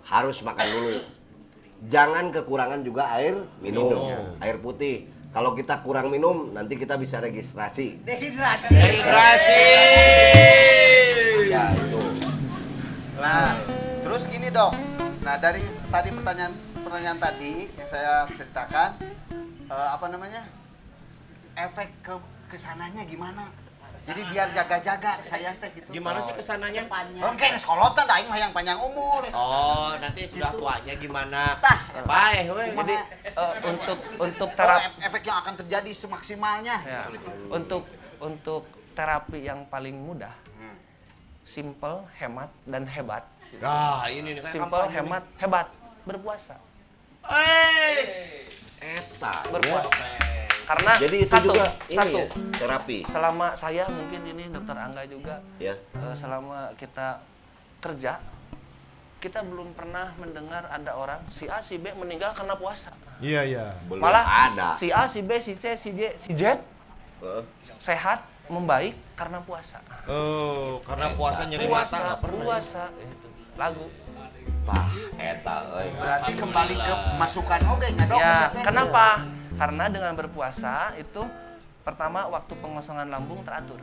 [0.00, 0.96] Harus makan dulu.
[1.92, 4.08] Jangan kekurangan juga air minum,
[4.40, 5.06] air putih.
[5.30, 8.02] Kalau kita kurang minum, nanti kita bisa registrasi.
[8.02, 8.74] Dehidrasi.
[11.46, 12.02] Ya itu.
[13.14, 13.54] Nah,
[14.02, 14.74] terus gini dok.
[15.22, 18.96] Nah dari tadi pertanyaan pertanyaan tadi yang saya ceritakan
[19.68, 20.42] eh, apa namanya
[21.54, 22.14] efek ke
[22.50, 23.46] ke sananya gimana?
[24.00, 25.86] Jadi biar jaga-jaga saya teh gitu.
[25.92, 26.88] Gimana sih ke sananya?
[27.22, 29.22] Oke, sekolotan dah aing mah yang panjang umur.
[29.30, 31.60] Oh, nanti sudah tuanya gimana?
[31.60, 32.68] Tah, Baik, weh.
[32.72, 32.96] jadi
[33.28, 36.76] eh, untuk untuk Oh, terapi ef- efek yang akan terjadi semaksimalnya.
[36.82, 37.02] ya,
[37.48, 37.84] untuk
[38.18, 40.76] untuk terapi yang paling mudah Hmm.
[41.40, 43.24] simple hemat dan hebat
[43.58, 45.66] Nah, ini nih kan simple hemat hebat
[46.04, 46.56] berpuasa.
[47.26, 48.00] Eh,
[48.80, 49.34] Eta.
[49.46, 50.39] berpuasa
[50.70, 52.98] karena Jadi itu satu juga ini satu ya, terapi.
[53.04, 55.74] selama saya mungkin ini dokter Angga juga Ya.
[55.74, 57.18] eh, selama kita
[57.80, 58.22] kerja
[59.18, 63.66] kita belum pernah mendengar ada orang si A si B meninggal karena puasa Iya, iya.
[63.84, 64.72] Belum malah ada.
[64.72, 66.62] si A si B si C si D si Z
[67.20, 67.42] Heeh.
[67.76, 72.38] sehat membaik karena puasa Oh, karena puasa nyeri mata puasa nggak pernah.
[72.38, 72.46] ya?
[72.46, 73.86] puasa itu lagu
[74.60, 74.86] Tah,
[75.16, 75.88] eta euy.
[75.90, 78.20] Berarti kembali ke masukan oke nggak dok?
[78.20, 79.04] ya kenapa
[79.60, 81.20] karena dengan berpuasa itu
[81.84, 83.76] pertama waktu pengosongan lambung teratur.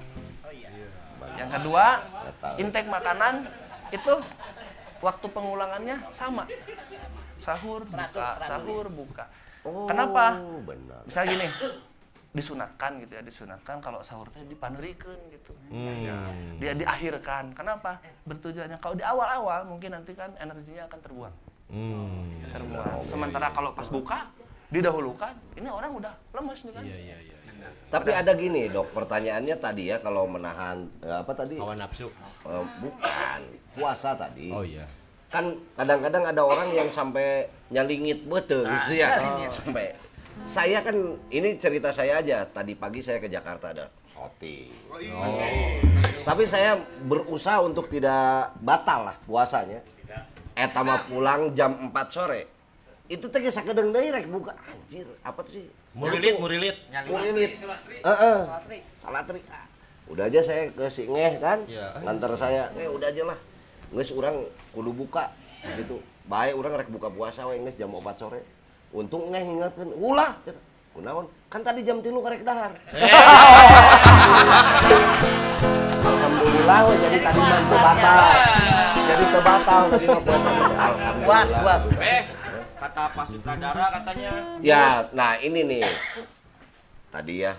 [1.37, 2.01] Yang kedua
[2.57, 3.45] intake makanan
[3.93, 4.13] itu
[5.05, 6.49] waktu pengulangannya sama.
[7.37, 9.29] Sahur buka sahur buka.
[9.61, 10.41] Kenapa?
[10.41, 11.05] Oh, benar.
[11.05, 11.45] bisa gini
[12.33, 15.53] disunatkan gitu ya disunatkan kalau sahurnya dipanerikeun gitu.
[15.69, 16.17] Ya,
[16.57, 17.53] dia diakhirkan.
[17.53, 18.01] Kenapa?
[18.25, 21.35] Bertujuannya kalau di awal-awal mungkin nanti kan energinya akan terbuang.
[21.67, 22.31] Hmm.
[22.49, 23.11] terbuang.
[23.11, 24.31] Sementara kalau pas buka
[24.67, 26.83] didahulukan ini orang udah lemes nih kan.
[26.83, 27.17] Iya,
[27.87, 28.91] Tapi ada gini, Dok.
[28.91, 31.55] Pertanyaannya tadi ya kalau menahan eh, apa tadi?
[31.55, 32.11] Hawa nafsu.
[32.43, 33.39] Eh, bukan.
[33.77, 34.51] Puasa tadi.
[34.51, 34.87] Oh iya.
[35.27, 35.43] kan
[35.75, 39.11] kadang-kadang ada orang yang sampai nyalingit betul gitu ya.
[39.51, 39.91] sampai.
[40.47, 40.95] Saya kan
[41.27, 42.47] ini cerita saya aja.
[42.47, 44.71] Tadi pagi saya ke Jakarta ada shooting
[46.25, 46.75] tapi saya
[47.07, 49.79] berusaha untuk tidak batal lah puasanya.
[50.57, 52.56] Eta mah pulang jam 4 sore
[53.07, 55.67] itu teh geus sakedeung deui rek buka anjir apa tuh sih
[55.97, 56.77] Murilit, murilit.
[57.09, 57.57] Murilit.
[58.05, 58.39] Heeh.
[59.01, 59.41] Salatri.
[60.05, 61.65] Udah aja saya ke si Ngeh kan.
[61.65, 62.05] Iya.
[62.05, 63.39] Nganter saya, "Ngeh udah aja lah."
[63.89, 64.45] Geus urang
[64.77, 65.33] kudu buka
[65.73, 65.97] gitu.
[66.29, 68.45] Baik urang rek buka puasa we geus jam 4 sore.
[68.93, 70.37] Untung Ngeh ngingatkeun, "Ulah."
[70.93, 71.25] Kunaon?
[71.49, 72.77] Kan tadi jam 3 karek dahar.
[75.97, 78.17] Alhamdulillah we jadi tadi mah teu batal.
[79.01, 80.49] Jadi teu batal tadi mah puasa.
[80.77, 81.25] Alhamdulillah.
[81.25, 81.81] Kuat, kuat.
[82.87, 84.31] Kata Pak Sutradara katanya.
[84.63, 85.83] Ya, nah ini nih.
[87.11, 87.51] Tadi ya,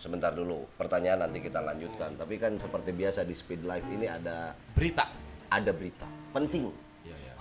[0.00, 0.64] sebentar dulu.
[0.80, 2.16] Pertanyaan nanti kita lanjutkan.
[2.16, 5.04] Tapi kan seperti biasa di Speed Live ini ada Berita.
[5.52, 6.72] ada berita penting
[7.04, 7.32] Iya, iya.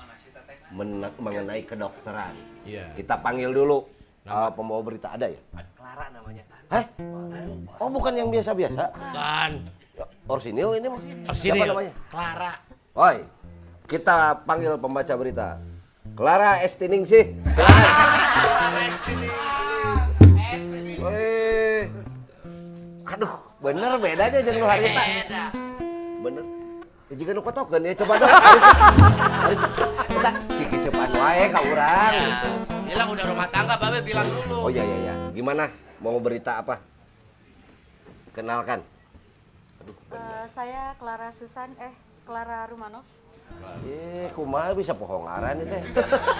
[0.75, 2.35] men- mengenai kedokteran.
[2.67, 2.91] Iya.
[2.99, 3.87] Kita panggil dulu
[4.27, 5.39] uh, pembawa berita ada ya?
[5.71, 6.43] Clara namanya.
[6.67, 6.83] Hah?
[7.79, 8.91] Oh bukan yang biasa-biasa?
[8.91, 9.51] Bukan.
[9.95, 10.87] Ya, Orsinil ini?
[10.99, 11.23] Sini.
[11.31, 11.91] Siapa namanya?
[12.11, 12.51] Clara.
[12.91, 13.17] Oi,
[13.87, 15.55] kita panggil pembaca berita.
[16.15, 17.35] Clara Estiningsih.
[21.03, 21.91] Weh.
[23.03, 25.03] Aduh, bener bedanya jeung nu harita.
[26.23, 26.43] Bener.
[27.11, 28.31] Ya juga nu kotokeun ya coba dong.
[30.07, 32.15] Kita ciki cepat wae ka urang.
[32.15, 32.27] Ya,
[32.87, 34.55] bilang udah rumah tangga, Babe bilang dulu.
[34.65, 35.13] Oh iya iya iya.
[35.35, 35.67] Gimana?
[35.99, 36.79] Mau berita apa?
[38.31, 38.79] Kenalkan.
[40.15, 41.91] Eh, saya Clara Susan, eh
[42.23, 43.03] Clara Rumanov.
[43.85, 45.77] Eh, kumaha bisa pohong ngaran itu?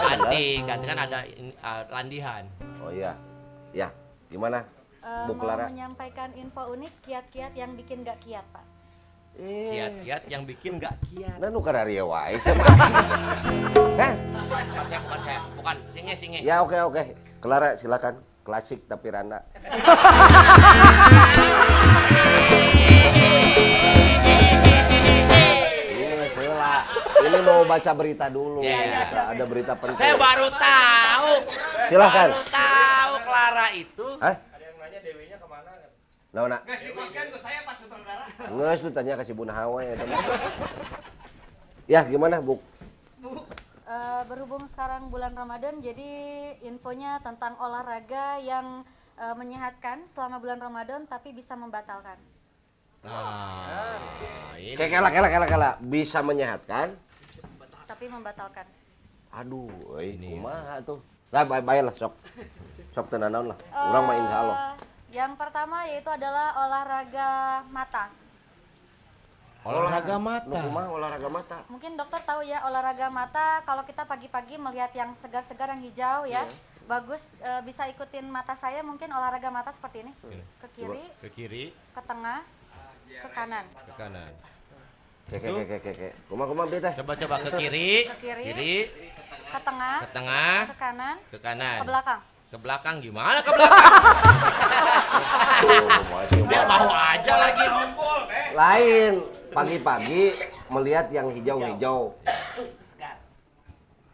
[0.09, 1.19] Ganti, ganti kan ada
[1.61, 2.43] ah, landihan.
[2.81, 3.13] Oh iya.
[3.75, 3.91] Ya,
[4.31, 4.65] gimana?
[5.03, 5.69] Eh, Bu mau Clara.
[5.69, 8.65] menyampaikan info unik kiat-kiat yang bikin gak kiat, Pak.
[9.35, 11.35] Eh, Kiat-kiat yang bikin nggak kiat.
[11.43, 12.63] Nah, nu kararia wae siapa?
[13.99, 14.13] Hah?
[14.15, 16.39] Bukan saya, bukan saya, bukan singe singe.
[16.39, 17.03] Ya oke oke.
[17.43, 18.15] Clara silakan.
[18.45, 19.41] Klasik tapi randa.
[27.35, 28.63] Ini mau baca berita dulu.
[28.63, 29.11] Ya.
[29.11, 29.99] Ada berita penting.
[29.99, 31.31] Saya baru tahu.
[31.91, 32.29] Silahkan.
[32.31, 34.07] Baru tahu Clara itu.
[34.23, 34.35] Hah?
[36.35, 36.61] Nah, nak.
[38.55, 40.19] Nges lu tanya kasih buna hawa ya teman.
[41.87, 42.59] Ya gimana bu?
[43.85, 46.09] Eh, berhubung sekarang bulan Ramadan, jadi
[46.65, 48.83] infonya tentang olahraga yang
[49.15, 52.19] eh, menyehatkan selama bulan Ramadan tapi bisa membatalkan.
[53.05, 53.95] Nah,
[54.57, 54.75] ini.
[54.75, 56.97] Kayak kela kela kela kela bisa menyehatkan.
[57.95, 58.67] Tapi membatalkan.
[59.31, 60.99] Aduh, euy, kumaha tuh.
[61.31, 62.11] Lah bay bayar lah sok.
[62.91, 63.57] Sok tenanan lah.
[63.71, 64.57] Urang mah insya Allah.
[64.59, 64.71] Eh,
[65.15, 68.11] Yang pertama yaitu adalah olahraga mata.
[69.63, 70.59] Olahraga mata.
[70.59, 71.57] kumaha olahraga mata?
[71.71, 76.43] Mungkin dokter tahu ya olahraga mata kalau kita pagi-pagi melihat yang segar-segar yang hijau ya.
[76.91, 80.11] Bagus eh, bisa ikutin mata saya mungkin olahraga mata seperti ini.
[80.59, 82.43] Ke kiri, Ke kiri, ke tengah,
[83.07, 83.63] ke kanan.
[83.87, 84.31] ke kanan.
[85.25, 86.13] Kek kek kek kek kek.
[86.29, 86.89] Kumaha kumaha beda?
[86.93, 88.43] Coba-coba ke kiri, Ke kiri.
[88.45, 88.75] kiri,
[89.49, 91.77] Ke tengah, ke tengah, ke kanan, ke kanan.
[91.81, 92.21] ke belakang.
[92.45, 93.83] Ke belakang gimana ke belakang?
[96.45, 97.65] Dia mau aja lagi.
[98.53, 99.13] Lain
[99.49, 100.23] pagi-pagi
[100.69, 102.13] melihat yang hijau-hijau.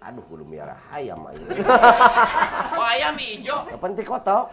[0.01, 1.45] Aduh, kudu miara ayam aja.
[2.73, 3.67] Oh, ayam hijau.
[3.69, 4.49] Kapan ti kotok?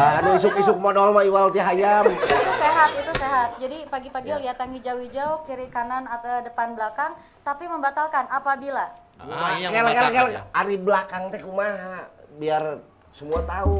[0.00, 2.08] Dah anu isuk-isuk modal mah iwal ti hayam.
[2.08, 2.24] Itu
[2.56, 3.48] sehat, itu sehat.
[3.60, 4.40] Jadi pagi-pagi Ya.
[4.40, 7.12] lihat yang hijau-hijau, kiri kanan atau depan belakang,
[7.44, 8.88] tapi membatalkan apabila
[9.20, 10.42] Ah, Kel kel kel membatalkan ya.
[10.56, 12.08] ari belakang teh kumaha
[12.40, 12.80] biar
[13.12, 13.76] semua tahu.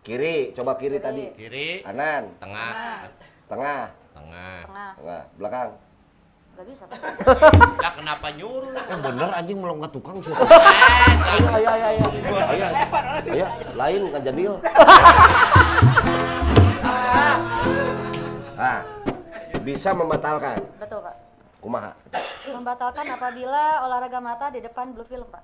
[0.00, 1.28] Kiri, coba kiri tadi.
[1.36, 3.04] Kiri, Kanan, tengah,
[3.44, 3.82] tengah,
[4.16, 4.56] tengah.
[4.64, 5.68] tengah, tengah, belakang.
[6.60, 6.84] Nggak bisa.
[6.84, 7.00] Pak.
[7.84, 8.76] Lah kenapa nyuruh?
[8.76, 10.28] Eh bener anjing melongat tukang sih.
[10.28, 10.36] Eh,
[11.32, 12.06] Ayo ayo ayo ayo.
[12.52, 12.66] Ayo.
[13.24, 14.52] Ayo, lain kan jadil.
[18.60, 18.78] Nah,
[19.66, 20.60] bisa membatalkan.
[20.76, 21.16] Betul pak.
[21.64, 21.96] Kumaha?
[22.52, 25.40] Membatalkan apabila olahraga mata di depan blue film pak.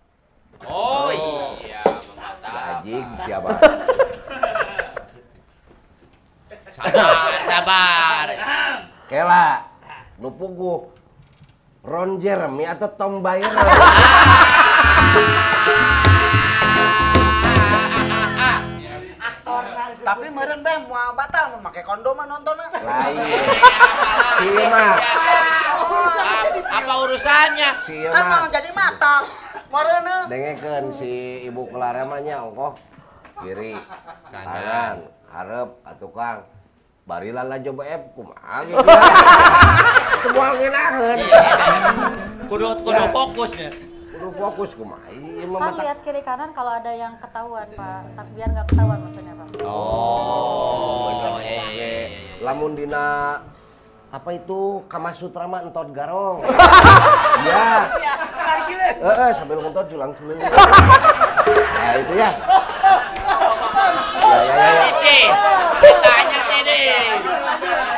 [0.68, 2.76] Oh iya, membatalkan.
[2.76, 3.50] Anjing siapa?
[6.76, 8.26] Sabar, sabar.
[9.08, 9.64] Kela,
[10.20, 10.95] nu puguh.
[11.86, 13.54] Ron Jeremy atau Tom Byron?
[19.96, 22.66] Tapi meren bem mau batal mau pakai kondom nontonnya.
[22.72, 23.16] Lain.
[24.36, 27.70] Si mah, Ap- Apa urusannya?
[27.82, 28.38] si Kan mah.
[28.38, 29.22] mau jadi matang.
[29.66, 31.10] Meren Dengekeun si
[31.44, 32.78] Ibu Clara mah nya ongkoh
[33.36, 33.74] kiri,
[34.30, 34.46] Kanan.
[34.46, 34.96] kanan,
[35.28, 36.38] hareup atuh Kang.
[37.06, 38.82] Bari lala coba F kumaha gitu.
[40.26, 41.18] Teu moal ngeunaheun.
[42.50, 43.70] Kudu kudu fokusnya.
[44.10, 45.06] Kudu fokus kumaha.
[45.14, 48.10] Ieu mah Kan mata lihat kiri kanan kalau ada yang ketahuan pak.
[48.10, 49.46] Tapi biar nggak ketahuan maksudnya pak.
[49.62, 52.10] Oh, iya, iya, iya, iya.
[52.42, 53.38] lamun dina
[54.10, 56.42] apa itu Kamasutra mah entot garong.
[57.36, 57.86] Iya.
[58.96, 60.40] Heeh, sambil ngentot julang culing.
[61.46, 62.30] Nah, itu ya.
[64.26, 64.66] Ya ya ya.
[64.66, 64.86] ya.
[64.90, 65.18] Sisi,
[65.78, 66.80] ditanya sini.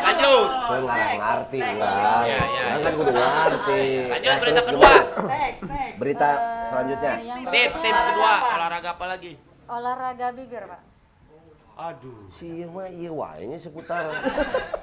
[0.04, 0.48] Lanjut.
[0.68, 2.20] Gue ngarang ngerti enggak.
[2.28, 4.08] Iya, iya, Orang kan ngerti.
[4.08, 4.90] Lanjut, Nah, berita kedua.
[5.28, 5.88] gimana?
[5.96, 6.28] Berita
[6.68, 7.12] selanjutnya.
[7.12, 9.32] Eh, yang Tips, tips kedua, olahraga apa lagi?
[9.66, 10.80] Olahraga bibir pak.
[11.78, 14.10] Aduh, Si ieu mah wae nya seputar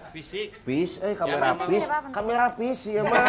[0.10, 0.64] fisik.
[0.64, 1.84] pis eh kamera penting pis.
[1.84, 2.16] ya, penting.
[2.16, 3.26] Kamera pis ieu mah.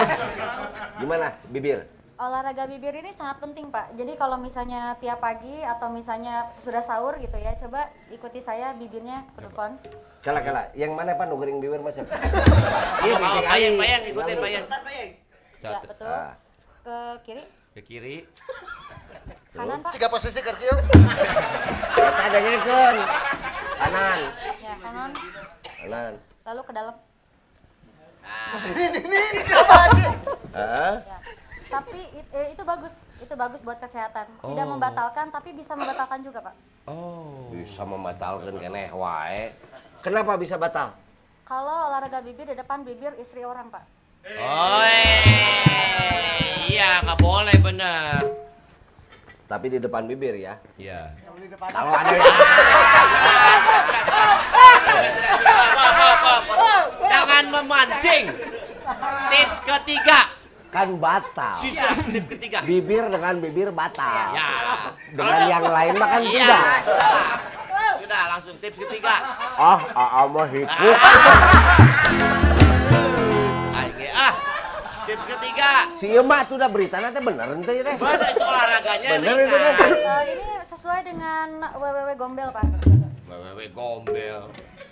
[0.97, 1.28] Gimana?
[1.49, 1.83] Bibir.
[2.16, 3.93] Olahraga bibir ini sangat penting pak.
[3.93, 9.27] Jadi kalau misalnya tiap pagi atau misalnya sudah sahur gitu ya, coba ikuti saya bibirnya
[9.35, 9.77] ke depan.
[10.23, 12.09] Kala kala, yang mana Pak nu bibir siapa?
[13.03, 14.65] Iya, bayang, bayang, ikutin bayang.
[15.68, 16.06] Ya betul.
[16.06, 16.32] Ah.
[16.82, 18.16] Ke kiri, Ke kiri.
[19.51, 19.90] kanan pak.
[19.90, 20.70] Jika posisi kerja.
[21.88, 22.97] Kita dengekeun.
[23.76, 24.18] Kanan.
[24.62, 25.10] Ya kanan.
[25.64, 26.12] Kanan.
[26.47, 26.94] Lalu ke dalam.
[30.56, 30.94] Heeh.
[31.06, 31.18] Ya.
[31.68, 34.24] Tapi it- eh, itu bagus, itu bagus buat kesehatan.
[34.40, 36.55] Tidak membatalkan, tapi bisa membatalkan juga pak.
[36.86, 37.51] Oh.
[37.51, 39.51] Bisa membatalkan keneh wae.
[40.01, 40.94] Kenapa bisa batal?
[41.43, 43.82] Kalau olahraga bibir di depan bibir istri orang, Pak.
[44.27, 44.98] Oi,
[46.66, 48.27] iya nggak boleh bener.
[49.47, 50.59] Tapi di depan bibir ya.
[50.74, 51.15] Iya.
[51.70, 52.35] Kalau ada yang
[57.07, 58.24] Jangan memancing.
[59.31, 60.20] Tips ketiga.
[60.74, 61.57] kan batal.
[61.62, 62.59] Sisa tips ketiga.
[62.66, 64.35] Bibir dengan bibir batal.
[64.35, 64.51] Ya.
[65.09, 66.35] Dengan yang lain mah kan Iya.
[66.35, 66.62] tidak.
[66.82, 67.23] Sudah.
[68.03, 69.15] Sudah langsung tips ketiga.
[69.55, 70.66] Oh, aa mah hikuk.
[70.66, 72.56] Ayo, ah.
[75.16, 75.70] Tips ketiga.
[75.97, 77.97] Si emak tuh udah berita nanti bener ente ya teh.
[77.97, 79.72] Masa itu olahraganya Bener itu kan.
[79.97, 82.64] Eh, ini sesuai dengan WWW Gombel, Pak.
[83.24, 84.40] WWW gombel.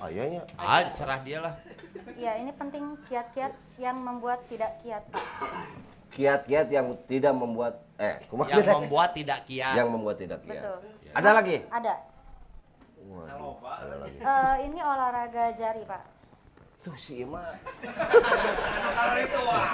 [0.00, 0.40] Oh iya.
[0.56, 1.54] Ah, serah dia lah.
[2.16, 5.24] Iya, ini penting kiat-kiat yang membuat tidak kiat, Pak.
[6.16, 9.74] Kiat-kiat yang tidak membuat eh kumaha Yang membuat tidak kiat.
[9.76, 10.64] yang membuat tidak kiat.
[10.64, 10.78] Betul.
[11.12, 11.56] Ada lagi?
[11.68, 11.94] Ada.
[13.04, 14.18] Waduh, ada lagi.
[14.18, 16.13] Eh, ini olahraga jari, Pak.
[16.84, 17.24] Tuh si.
[17.24, 17.32] Jari
[19.26, 19.64] kumaha,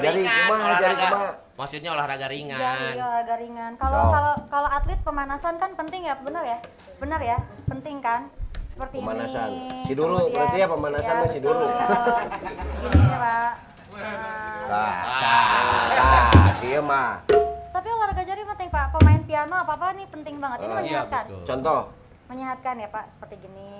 [0.00, 0.26] jari
[0.58, 1.06] Olahraga.
[1.06, 1.30] kumaha.
[1.54, 2.58] Maksudnya olahraga ringan.
[2.58, 3.72] Jari olahraga ringan.
[3.76, 4.10] Kalau So.
[4.10, 6.58] kalau kalau atlet pemanasan kan penting ya, benar ya?
[6.98, 7.38] Benar ya?
[7.64, 8.26] Penting kan?
[8.68, 9.48] Seperti Pemanasan.
[9.48, 9.86] ini.
[9.86, 11.66] Si duru, kemudian- berarti ya pemanasan si duru.
[11.66, 12.14] betul.
[12.80, 13.52] Gini ya, Pak.
[13.88, 14.14] Nah,
[14.68, 17.14] Nah, nah, nah, si emak.
[17.68, 18.86] Tapi olahraga jari penting, Pak.
[18.92, 20.58] Pemain piano apa-apa nih penting banget.
[20.60, 21.24] Ini Oh, iya, menyehatkan.
[21.24, 21.40] betul.
[21.44, 21.80] Contoh.
[22.28, 23.04] Menyehatkan ya, Pak.
[23.10, 23.70] Seperti gini.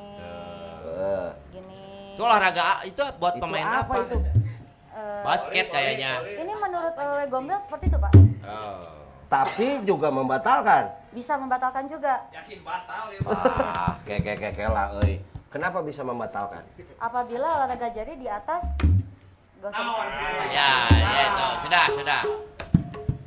[0.88, 1.87] Eh, Gini.
[2.18, 3.94] Itu olahraga itu buat Itu pemain apa apa?
[4.02, 4.18] itu?
[4.90, 6.18] Eh, Basket kayaknya.
[6.34, 8.12] ini menurut WWW Gombel seperti itu, Pak.
[8.42, 9.06] Oh.
[9.30, 10.90] tapi juga membatalkan.
[11.14, 12.26] Bisa membatalkan juga.
[13.22, 15.22] Ah, keke keke lah, euy.
[15.46, 16.66] Kenapa bisa membatalkan?
[16.98, 18.66] Apabila olahraga jari di atas
[19.62, 20.06] usah disebut.
[20.50, 21.46] Ya, ya itu.
[21.62, 22.20] Sudah, sudah.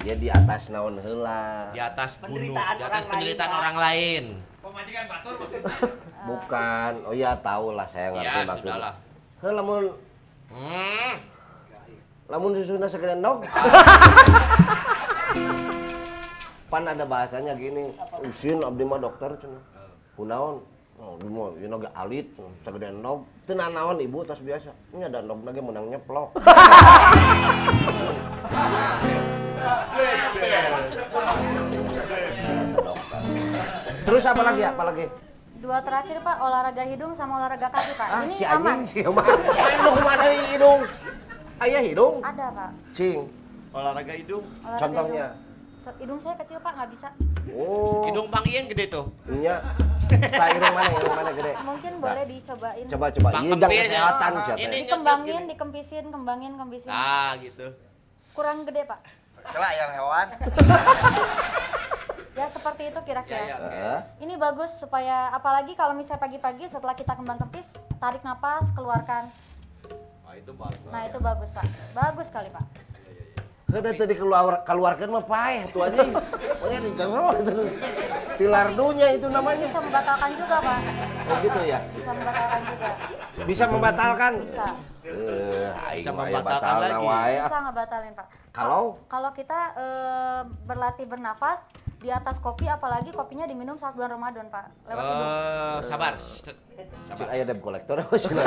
[0.03, 1.72] Ya di atas naon heula.
[1.72, 4.23] Di atas gunung, di atas penderitaan orang lain.
[6.29, 6.91] Bukan.
[7.09, 8.73] Oh ya tahu lah saya ngerti Ya, maksudnya.
[8.77, 8.93] sudahlah.
[9.41, 9.83] Heh, lamun
[10.51, 11.15] Hmm.
[12.27, 13.39] lamun susuna segendong.
[16.71, 17.91] Pan ada bahasanya gini,
[18.23, 19.63] usin abdi mah dokter cenah.
[20.15, 20.63] Kunaon?
[20.95, 22.27] Oh, abdi mah ieu ge alit,
[22.63, 23.19] segendong.
[23.43, 24.71] Teu naon ibu tos biasa.
[24.91, 26.35] Ini ada nog lagi menang nyeplok.
[34.11, 34.59] Terus apa lagi?
[34.59, 35.07] Apa lagi?
[35.63, 38.07] Dua terakhir Pak, olahraga hidung sama olahraga kaki Pak.
[38.11, 38.83] Ah, Ini si aman.
[38.83, 38.99] anjing si.
[38.99, 40.79] Ayo lu ke mana hidung?
[41.63, 42.15] Ayah hidung?
[42.19, 42.69] Ada Pak.
[42.91, 43.23] Cing.
[43.71, 44.43] Olahraga hidung.
[44.59, 45.27] Olahraga Contohnya?
[45.31, 45.79] Hidung.
[45.81, 47.07] So- hidung saya kecil Pak, nggak bisa.
[47.55, 48.03] Oh.
[48.03, 49.15] Hidung Bang Iyeng gede tuh.
[49.31, 49.63] Iya.
[50.11, 50.89] Tak hidung mana?
[50.91, 51.51] Hidung mana gede?
[51.63, 52.85] Mungkin boleh dicobain.
[52.91, 53.27] Coba coba.
[53.31, 53.83] Bang Iya, jangan ya.
[53.88, 54.59] kesehatan siapa.
[54.59, 56.91] Ini Dikembangin, dikempisin, kembangin, kempisin.
[56.91, 57.71] Ah, gitu.
[58.35, 58.99] Kurang gede Pak.
[59.47, 60.27] Celak ya hewan.
[62.32, 63.44] Ya seperti itu kira-kira.
[63.44, 63.99] Heeh.
[64.24, 67.68] Ini bagus supaya apalagi kalau misalnya pagi-pagi setelah kita kembang kempis,
[67.99, 69.28] tarik napas, keluarkan.
[70.24, 70.88] Ah, itu bagus.
[70.88, 71.66] Nah itu bagus Pak.
[71.91, 72.66] Bagus sekali Pak.
[73.72, 76.03] Kada tadi keluar keluarkan mah paeh tuh aja.
[76.60, 77.53] Pokoknya di jero itu.
[78.40, 79.68] Tilardunya itu namanya.
[79.68, 80.80] Bisa membatalkan juga Pak.
[81.28, 81.80] Oh gitu ya.
[81.91, 82.90] Bisa membatalkan juga.
[83.44, 84.34] Bisa membatalkan.
[84.40, 84.68] Bisa.
[85.02, 87.03] Eh, aing Bisa ya membatalkan lagi.
[87.03, 87.48] wae, ah.
[87.52, 88.28] Bisa ngebatalin Pak.
[88.56, 88.84] Kalau?
[89.12, 91.60] Kalau kita eh, berlatih bernafas
[92.02, 94.90] di atas kopi, apalagi kopinya diminum saat bulan Ramadan Pak.
[94.90, 95.30] Lewat hidung.
[95.30, 96.14] Eh, sabar.
[97.14, 98.41] Cik aya debt collector cenah.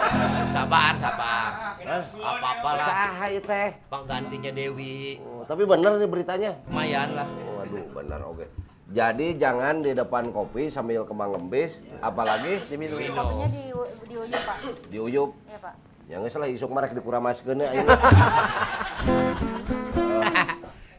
[0.56, 1.76] Sabar, sabar.
[2.16, 2.86] Apa-apa lah.
[2.88, 3.76] Saha ieu teh?
[3.92, 5.20] Penggantinya Dewi.
[5.20, 6.56] Oh, tapi bener nih beritanya.
[6.72, 7.28] Lumayan lah.
[7.28, 8.48] Waduh, benar oke.
[8.88, 12.96] Jadi jangan di depan kopi sambil kembang kempis, apalagi Diminum.
[12.96, 13.62] Kopinya di
[14.08, 14.56] diuyup Pak.
[14.88, 15.30] diuyup.
[15.44, 15.74] Iya Pak.
[16.06, 17.98] Yang salah isuk marek dikuramaskeun ya ayeuna.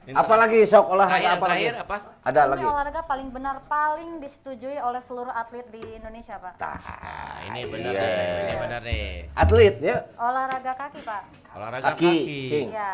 [0.09, 1.63] apalagi sok olahraga Terakhir, apa lagi?
[1.65, 1.97] terakhir apa?
[2.21, 2.63] Ada Ini lagi.
[2.63, 6.53] olahraga paling benar, paling disetujui oleh seluruh atlet di Indonesia Pak.
[6.57, 6.79] Nah,
[7.45, 8.01] ini benar Iya.
[8.01, 8.39] nih.
[8.39, 9.07] Ini benar nih.
[9.34, 9.97] atlet ya.
[10.15, 11.23] Olahraga kaki Pak.
[11.51, 12.61] Olahraga Kaki, kaki.
[12.69, 12.91] Iya.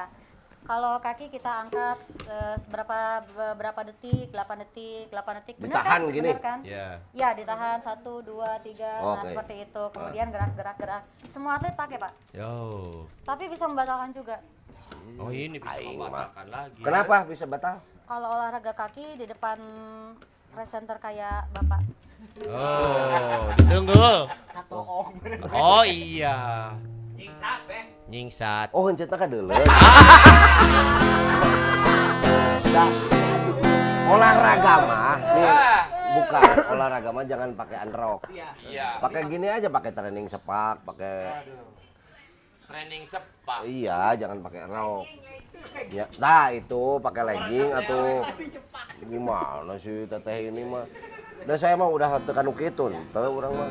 [0.64, 3.20] Kalau kaki kita angkat eh, seberapa
[3.54, 5.56] berapa detik, 8 detik, 8 detik.
[5.60, 6.16] Benar Ditahan kan?
[6.16, 6.30] gini?
[6.30, 6.60] Benar kan?
[6.64, 6.88] Ya.
[7.12, 9.36] Ya, ditahan satu, dua, tiga, nah Oke.
[9.36, 9.84] seperti itu.
[9.92, 11.04] Kemudian gerak-gerak gerak.
[11.28, 12.16] Semua atlet pakai pak.
[12.32, 12.56] Yo.
[13.22, 14.40] Tapi bisa membatalkan juga.
[15.20, 16.82] Oh ini bisa Aing membatalkan lagi.
[16.82, 17.80] Kenapa bisa batal?
[18.04, 19.58] Kalau olahraga kaki di depan
[20.52, 21.82] presenter kayak bapak.
[22.50, 24.28] Oh, ditunggu.
[25.54, 26.74] Oh iya.
[28.10, 28.70] Nyingsat.
[28.76, 29.26] Oh, henteu ka.
[32.74, 32.90] Dah.
[34.04, 35.52] Olahraga mah nih
[36.14, 38.22] bukan olahraga mah jangan pakai unrock.
[38.30, 39.02] Iya.
[39.02, 41.46] Pakai gini aja, pakai training sepak, pakai
[42.74, 43.70] Training sepak.
[43.70, 45.06] Iya, jangan pakai rok.
[45.94, 48.26] Ya, nah itu pakai legging atau
[49.06, 50.90] gimana sih teteh ini mah.
[51.46, 53.70] Dan saya mah udah tekan ukitun, tahu orang mah.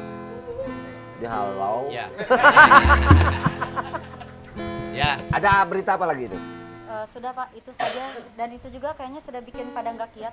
[1.18, 1.90] Dihalau.
[1.90, 2.06] Ya.
[5.02, 5.18] ya.
[5.34, 6.38] Ada berita apa lagi itu?
[6.86, 8.06] Eh, sudah Pak, itu saja
[8.38, 10.30] dan itu juga kayaknya sudah bikin pada nggak kiat.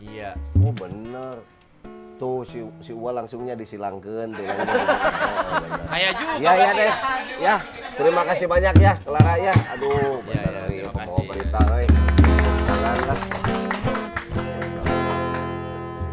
[0.00, 0.40] Iya.
[0.64, 1.44] Oh bener.
[2.20, 4.44] Tuh si si Uwa langsungnya disilangkeun tuh.
[5.50, 5.58] Oh.
[5.82, 6.38] Saya juga.
[6.38, 6.92] Ya ya deh.
[7.42, 7.56] Ya,
[7.98, 9.50] terima kasih banyak ya Clara ya.
[9.74, 11.26] Aduh, Ya, bener ya, nih terima pembawa kasih.
[11.26, 11.86] berita euy.
[12.62, 13.18] Jangan lah.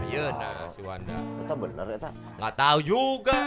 [0.03, 1.17] Iya nah si Wanda.
[1.37, 2.09] Eta bener eta.
[2.39, 3.39] Nggak tahu juga.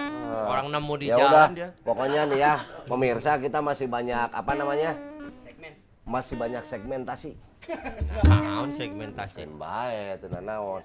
[0.47, 1.69] Orang nemu di ya jalan udah, dia.
[1.83, 2.55] pokoknya nih ya,
[2.87, 4.93] pemirsa kita masih banyak apa namanya?
[6.07, 7.35] Masih banyak segmentasi.
[8.25, 9.43] Naon segmentasi.
[9.51, 10.83] Baik, tenan naon.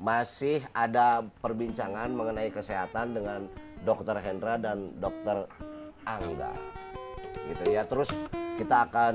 [0.00, 3.44] Masih ada perbincangan mengenai kesehatan dengan
[3.84, 5.44] Dokter Hendra dan Dokter
[6.02, 6.56] Angga.
[7.46, 7.84] Gitu ya.
[7.84, 8.08] Terus
[8.56, 9.14] kita akan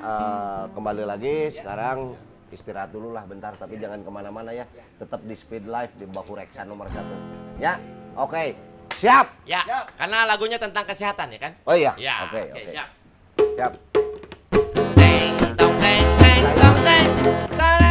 [0.00, 2.16] eh, kembali lagi sekarang
[2.48, 6.36] istirahat dulu lah bentar tapi jangan ke mana-mana ya tetap di speed live di bahu
[6.36, 7.16] reksa nomor satu
[7.56, 7.80] ya
[8.12, 8.52] oke
[8.92, 9.64] siap Ya,
[9.96, 11.52] karena lagunya tentang kesehatan ya kan?
[11.64, 12.28] oh iya Ya.
[12.28, 12.88] oke oke siap.
[13.56, 13.72] siap
[14.92, 17.81] Teng tong teng teng tong teng.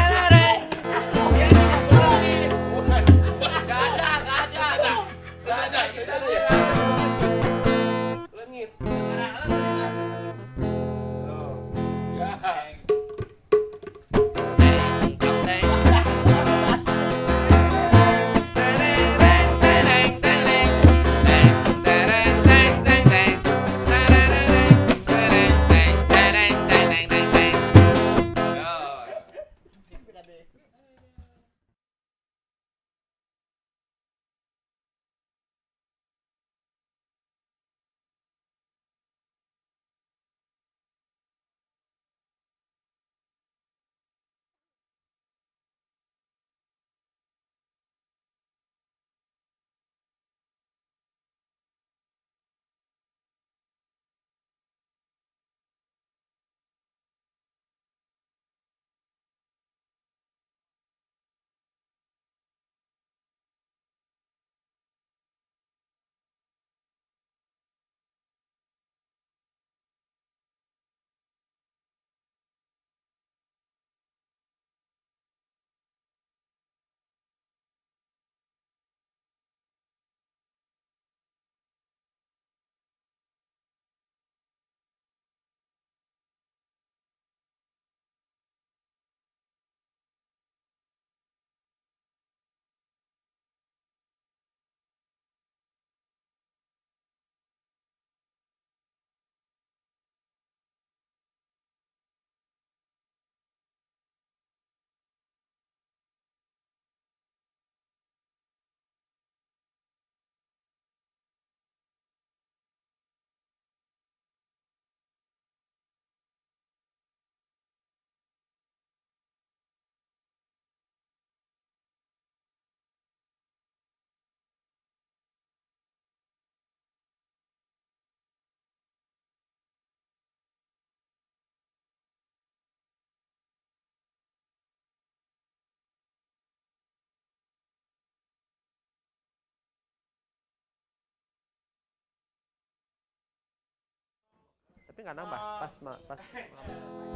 [145.01, 146.19] Tapi nggak nambah pas ma- pas.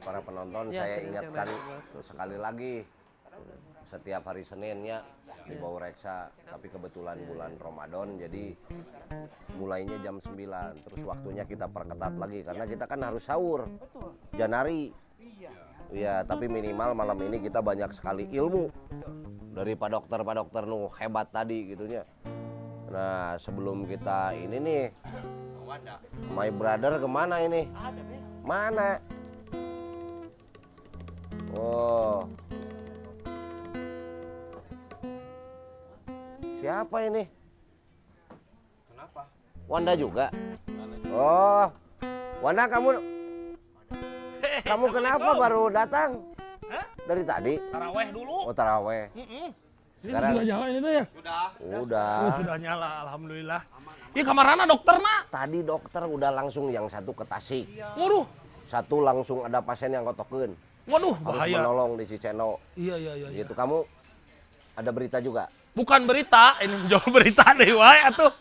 [0.00, 0.72] para penonton.
[0.72, 1.48] Ya, saya ingatkan
[2.02, 2.74] sekali lagi
[3.86, 4.98] setiap hari Senin ya
[5.46, 8.50] di Bau Reksa tapi kebetulan bulan Ramadan jadi
[9.54, 10.34] mulainya jam 9
[10.82, 13.70] terus waktunya kita perketat lagi karena kita kan harus sahur.
[14.34, 14.90] Janari.
[15.86, 18.66] Iya tapi minimal malam ini kita banyak sekali ilmu.
[19.54, 22.02] Dari Pak Dokter Pak Dokter nu hebat tadi gitunya.
[22.90, 24.84] Nah sebelum kita ini nih
[26.30, 27.66] My brother ke mana ini?
[28.46, 29.02] Mana?
[31.56, 32.28] Oh.
[36.60, 37.22] Siapa ini?
[38.92, 39.20] Kenapa?
[39.66, 40.26] Wanda juga.
[41.10, 41.66] Oh.
[42.44, 42.88] Wanda kamu
[44.66, 46.10] kamu kenapa baru datang?
[47.06, 47.54] Dari tadi.
[47.70, 48.50] Taraweh dulu.
[48.50, 49.08] Oh taraweh.
[50.02, 51.04] Sekarang- sudah nyala ini tuh ya?
[51.80, 52.18] Udah.
[52.28, 53.60] Oh, sudah nyala, alhamdulillah.
[54.12, 55.22] Iya kamarana dokter nak.
[55.32, 57.64] Tadi dokter udah langsung yang satu ke Tasik.
[57.96, 58.24] Waduh,
[58.66, 60.52] Satu langsung ada pasien yang kotokin.
[60.86, 61.56] Waduh Harus bahaya.
[61.58, 62.62] menolong di Ciceno.
[62.74, 63.28] Iya iya iya.
[63.28, 63.38] iya.
[63.42, 63.82] Gitu kamu
[64.74, 65.50] ada berita juga.
[65.72, 68.32] Bukan berita, ini menjawab berita deh, wae atuh.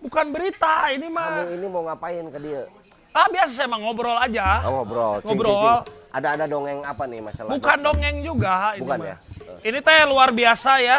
[0.00, 1.44] Bukan berita, ini Kamu mah.
[1.46, 2.62] ini mau ngapain ke dia?
[3.10, 4.64] Ah biasa saya mah ngobrol aja.
[4.64, 5.18] Oh, ngobrol.
[5.20, 5.54] Cing, Ngobrol.
[5.54, 5.98] cing, cing.
[6.10, 7.48] Ada ada dongeng apa nih masalah?
[7.48, 7.84] Bukan dokter?
[7.84, 9.06] dongeng juga ini Bukan mah.
[9.06, 9.16] ya?
[9.60, 10.98] Ini teh luar biasa ya.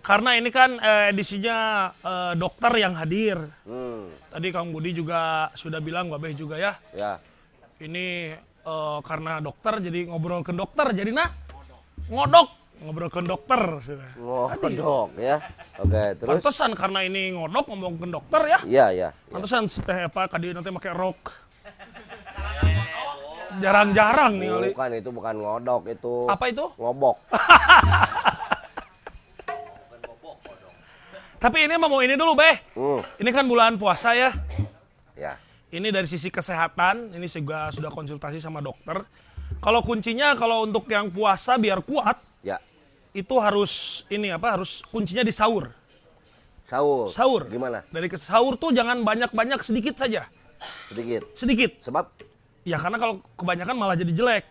[0.00, 1.58] Karena ini kan eh, edisinya
[1.92, 3.36] eh, dokter yang hadir.
[3.62, 6.78] Hmm, Tadi Kang Budi juga sudah bilang, Babeh juga ya.
[6.90, 7.18] ya.
[7.76, 8.32] Ini
[8.66, 10.90] eh, karena dokter jadi ngobrol ke dokter.
[10.90, 11.30] Jadi nah
[12.10, 12.48] ngodok
[12.82, 13.60] ngobrol ke dokter.
[14.18, 15.38] Ngodok ya.
[15.78, 16.28] Oke, terus?
[16.28, 18.58] Pantesan karena ini ngodok ngomong ke dokter ya.
[18.66, 19.08] Iya, iya.
[19.14, 19.30] iya.
[19.30, 21.20] Pantesan teh apa kadi nanti pakai rok.
[23.56, 24.68] Jarang-jarang nih kali.
[24.76, 26.14] Bukan itu bukan ngodok itu.
[26.28, 26.64] Apa itu?
[26.76, 27.16] Ngobok.
[31.36, 32.56] Tapi ini mau ini dulu, Beh.
[32.74, 34.32] Hmm, Ini kan bulan puasa ya.
[35.14, 35.36] ya.
[35.76, 39.04] Ini dari sisi kesehatan, ini juga sudah konsultasi sama dokter.
[39.60, 42.56] Kalau kuncinya kalau untuk yang puasa biar kuat, Ya.
[43.12, 44.56] itu harus ini apa?
[44.56, 45.68] Harus kuncinya di sahur.
[46.64, 47.12] Sahur.
[47.12, 47.44] Sahur.
[47.44, 47.84] Gimana?
[47.92, 50.24] Dari ke sahur tuh jangan banyak-banyak sedikit saja.
[50.88, 51.22] Sedikit.
[51.36, 51.70] Sedikit.
[51.84, 52.08] Sebab
[52.66, 54.42] Ya karena kalau kebanyakan malah jadi jelek.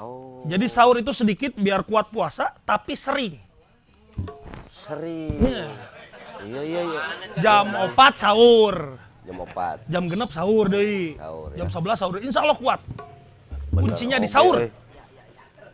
[0.00, 3.34] oh, Jadi sahur itu sedikit biar kuat puasa, tapi sering.
[4.70, 5.36] sering.
[6.48, 7.00] Iya, iya, iya.
[7.42, 8.96] Jam 4 sahur.
[9.28, 9.92] Jam 4.
[9.92, 11.12] Jam genep sahur deh.
[11.20, 11.72] Sahur, Jam ya.
[11.92, 12.14] 11 sahur.
[12.16, 12.80] Insya Allah kuat.
[13.68, 14.56] Bener, Kuncinya di oke, sahur.
[14.64, 14.72] eh.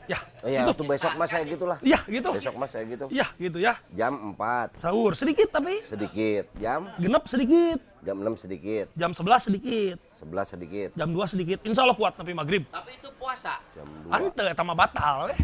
[0.05, 0.85] Ya, Oh, iya, gitu.
[0.85, 1.78] besok mas saya gitulah.
[1.81, 2.31] Iya, gitu.
[2.36, 3.09] Besok mas saya gitu.
[3.09, 3.81] Iya, gitu ya.
[3.89, 6.44] Jam 4 Sahur sedikit tapi sedikit.
[6.60, 7.78] Jam genep sedikit.
[8.05, 8.86] jam 6 sedikit.
[8.93, 9.97] Jam 11 sedikit.
[10.20, 10.89] 11 sedikit.
[10.93, 11.59] Jam 2 sedikit.
[11.64, 12.68] Insya Allah kuat tapi maghrib.
[12.68, 13.56] Tapi itu puasa.
[13.72, 14.12] Jam 2.
[14.12, 15.39] Ante eta mah batal weh.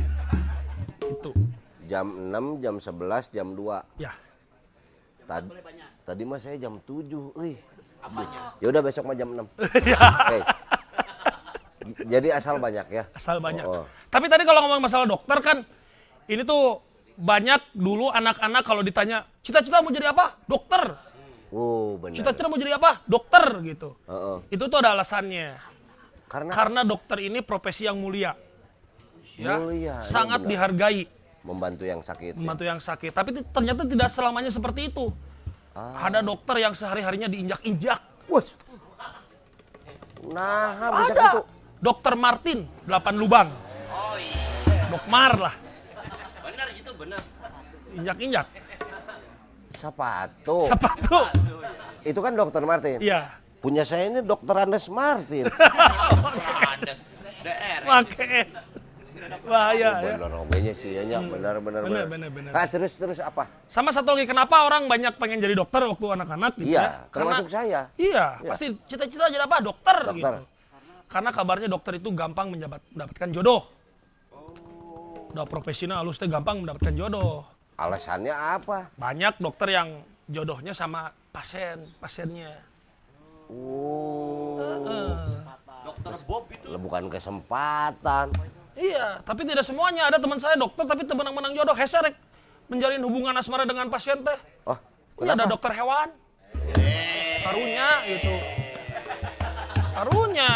[1.09, 1.33] Itu.
[1.89, 3.81] Jam 6, jam 11, jam 2.
[3.97, 4.13] Ya.
[5.25, 5.49] Tadi
[6.05, 7.33] tadi mah saya jam 7.
[7.33, 7.57] Euy.
[8.61, 9.45] Ya udah besok mah jam 6.
[9.91, 9.99] Ya.
[9.99, 10.39] Oke.
[12.07, 13.05] Jadi asal banyak ya.
[13.13, 13.65] Asal banyak.
[13.65, 13.85] Oh, oh.
[14.09, 15.59] Tapi tadi kalau ngomong masalah dokter kan
[16.29, 16.81] ini tuh
[17.17, 20.39] banyak dulu anak-anak kalau ditanya cita-cita mau jadi apa?
[20.47, 20.97] Dokter.
[21.51, 22.15] Oh, benar.
[22.15, 23.03] Cita-cita mau jadi apa?
[23.05, 23.99] Dokter gitu.
[24.07, 24.37] Heeh.
[24.55, 25.59] Itu tuh ada alasannya.
[26.31, 28.39] Karena Karena dokter ini profesi yang mulia.
[29.35, 30.51] Ya, Mulia, iya sangat benar.
[30.53, 31.01] dihargai
[31.41, 32.37] membantu yang sakit.
[32.37, 32.39] ya.
[32.39, 33.11] membantu yang sakit.
[33.11, 35.11] Tapi ternyata tidak selamanya seperti itu.
[35.71, 36.11] Ah.
[36.11, 38.01] Ada dokter yang sehari-harinya diinjak-injak.
[38.27, 38.43] Wah.
[40.31, 40.67] Nah,
[41.01, 41.23] bisa Ada.
[41.31, 41.41] gitu.
[41.81, 43.49] Dokter Martin, 8 lubang.
[43.89, 44.85] Oh iya.
[44.93, 45.55] Dokmar lah,
[46.45, 47.23] Benar itu benar.
[47.97, 48.47] injak-injak.
[49.81, 50.69] Sepatu.
[50.69, 51.25] Siapa tuh?
[52.05, 53.01] Itu kan dokter Martin.
[53.01, 53.33] Iya.
[53.65, 55.49] Punya saya ini dokter Andes Martin.
[56.77, 56.93] Ada
[57.41, 57.81] DR.
[57.89, 58.77] Makes.
[59.41, 60.15] Bahaya ya.
[60.17, 61.23] bener ogenya sih ya, Nyak.
[61.29, 62.53] bener bener Bener, bener, bener.
[62.53, 63.49] Ah, terus terus apa?
[63.67, 66.91] Sama satu lagi kenapa orang banyak pengen jadi dokter waktu anak-anak gitu Iya, ya?
[67.09, 67.81] termasuk saya.
[67.95, 68.49] Iya, Iya.
[68.49, 69.59] pasti cita-cita jadi apa?
[69.61, 70.15] Dokter, Dokter.
[70.15, 70.45] gitu.
[71.07, 73.63] Karena kabarnya dokter itu gampang menjabat, mendapatkan jodoh.
[75.31, 77.47] Udah profesional, halus teh gampang mendapatkan jodoh.
[77.75, 78.93] Alasannya apa?
[78.95, 79.89] Banyak dokter yang
[80.27, 82.55] jodohnya sama pasien, pasiennya.
[83.49, 84.55] Oh,
[85.83, 88.31] Dokter Bob itu bukan kesempatan.
[88.81, 90.09] Iya, tapi tidak semuanya.
[90.09, 91.77] Ada teman saya dokter tapi temenang-menang jodoh.
[91.77, 92.17] Heserek
[92.73, 94.41] menjalin hubungan asmara dengan pasien teh.
[94.65, 94.79] Oh,
[95.21, 96.09] Ini ada dokter hewan.
[97.45, 98.35] Karunya gitu.
[99.93, 100.51] Karunya.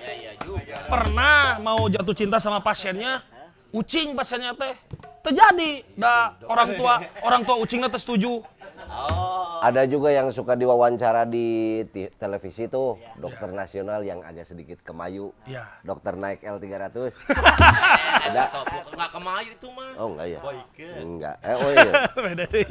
[0.00, 0.76] ya ya juga.
[0.88, 3.20] Pernah mau jatuh cinta sama pasiennya,
[3.76, 4.72] ucing pasiennya teh.
[5.20, 6.94] Terjadi, dah orang tua
[7.26, 8.40] orang tua ucingnya teh setuju.
[9.62, 11.80] Ada juga yang suka diwawancara di
[12.18, 15.30] televisi tuh, dokter nasional yang agak sedikit kemayu.
[15.48, 15.64] Iya.
[15.86, 17.12] Dokter naik L300.
[18.26, 18.42] Ada.
[18.92, 19.90] Nggak kemayu itu mah.
[19.96, 20.40] Oh, enggak ya?
[20.42, 20.88] Boyke.
[21.00, 21.36] Enggak.
[21.40, 21.92] Eh, oh iya.
[22.26, 22.66] Beda deh.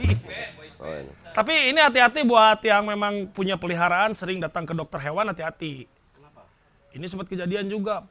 [0.81, 1.11] Oh, ini.
[1.31, 5.87] Tapi ini hati-hati buat yang memang punya peliharaan sering datang ke dokter hewan hati-hati.
[6.95, 8.07] Ini sempat kejadian juga.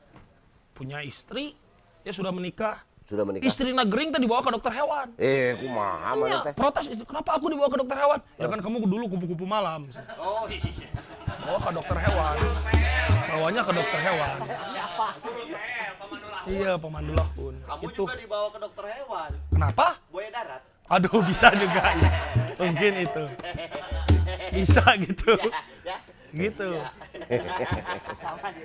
[0.75, 1.55] Punya istri,
[2.03, 2.83] ya sudah menikah.
[3.05, 3.45] Sudah menikah?
[3.45, 5.13] Istri nagring teh dibawa ke dokter hewan.
[5.21, 6.53] Eh, kumaha mana Iya, teh?
[6.57, 8.19] protes istri, kenapa aku dibawa ke dokter hewan?
[8.41, 9.93] Ya kan kamu dulu kupu-kupu malam.
[10.17, 10.89] Oh iya.
[11.45, 12.37] Bawa ke dokter hewan.
[13.29, 14.39] Bawanya ke dokter hewan.
[16.45, 17.55] Iya, pemandu lahun.
[17.61, 18.05] Kamu Itu.
[18.05, 19.31] juga dibawa ke dokter hewan.
[19.53, 19.87] Kenapa?
[20.09, 20.63] Buaya darat.
[20.85, 22.11] Aduh, bisa juga ya.
[22.57, 23.25] Mungkin itu.
[24.53, 25.33] Bisa gitu.
[25.85, 25.97] Ya.
[26.35, 26.69] Gitu.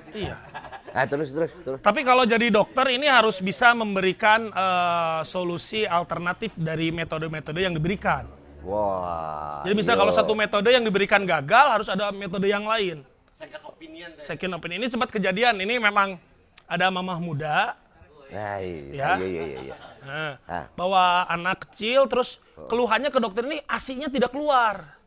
[0.10, 0.36] Iya.
[0.90, 1.80] Ah, terus terus terus.
[1.86, 8.26] Tapi kalau jadi dokter ini harus bisa memberikan eh, solusi alternatif dari metode-metode yang diberikan.
[8.66, 9.62] Wah.
[9.64, 10.02] Jadi misal iya.
[10.02, 13.06] kalau satu metode yang diberikan gagal harus ada metode yang lain.
[13.38, 14.10] Second opinion.
[14.20, 15.62] Second opinion ini sempat kejadian.
[15.62, 16.20] Ini memang
[16.68, 17.78] ada mamah muda
[18.30, 19.18] Nah, Ya.
[19.18, 19.76] iya, iya, iya, iya.
[20.06, 20.66] Nah, Ah.
[20.78, 22.38] bawa anak kecil terus
[22.70, 24.99] keluhannya ke dokter ini asinya tidak keluar.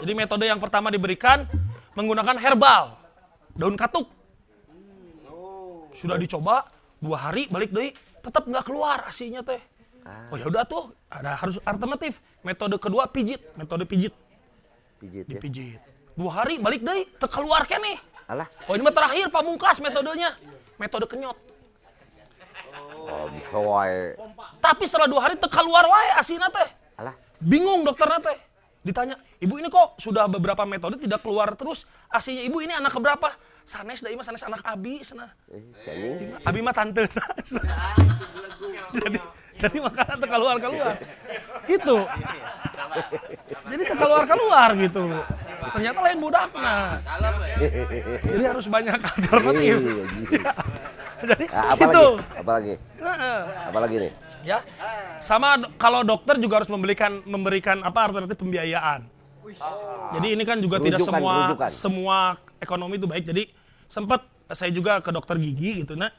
[0.00, 1.44] Jadi metode yang pertama diberikan
[1.92, 2.96] menggunakan herbal,
[3.52, 4.08] daun katuk.
[5.92, 6.64] Sudah dicoba
[6.96, 7.92] dua hari balik deh,
[8.24, 9.60] tetap nggak keluar asinya teh.
[10.32, 12.16] Oh ya udah tuh, ada harus alternatif.
[12.40, 14.16] Metode kedua pijit, metode pijit,
[14.96, 15.36] Pijit ya.
[15.36, 15.80] dipijit.
[16.16, 18.00] Dua hari balik deh, keluar kene.
[18.24, 20.32] Alah, Oh ini mah terakhir pamungkas metodenya,
[20.80, 21.36] metode kenyot.
[22.96, 24.16] oh bisa wae.
[24.62, 26.68] Tapi setelah dua hari teu keluar wae asina teh.
[26.96, 27.12] Alah,
[27.42, 28.38] Bingung dokternya teh.
[28.80, 32.40] Ditanya, ibu ini kok sudah beberapa metode tidak keluar terus asinya.
[32.40, 33.28] Ibu ini anak keberapa?
[33.68, 35.28] Sanes dah mah sanes anak abi sana.
[35.52, 36.32] eh.
[36.48, 37.04] Abi mah tante.
[38.96, 39.18] jadi
[39.60, 40.94] jadi makanya teu keluar keluar.
[41.68, 41.96] Gitu.
[43.68, 45.02] Jadi teu keluar keluar gitu.
[45.76, 46.76] Ternyata lain budakna.
[48.24, 49.76] Jadi harus banyak alternatif.
[49.76, 50.52] Iya.
[51.20, 52.04] Jadi Ah, apa gitu.
[52.16, 52.40] lagi?
[52.40, 52.74] Apa lagi?
[52.96, 53.40] Heeh.
[53.68, 54.12] Apa lagi nih?
[54.44, 54.58] Ya.
[55.20, 59.04] Sama kalau dokter juga harus memberikan memberikan apa alternatif pembiayaan.
[60.14, 61.70] Jadi ini kan juga tidak semua rujukan.
[61.70, 62.18] semua
[62.62, 63.24] ekonomi itu baik.
[63.26, 63.50] Jadi
[63.90, 66.10] sempat saya juga ke dokter gigi gitu nah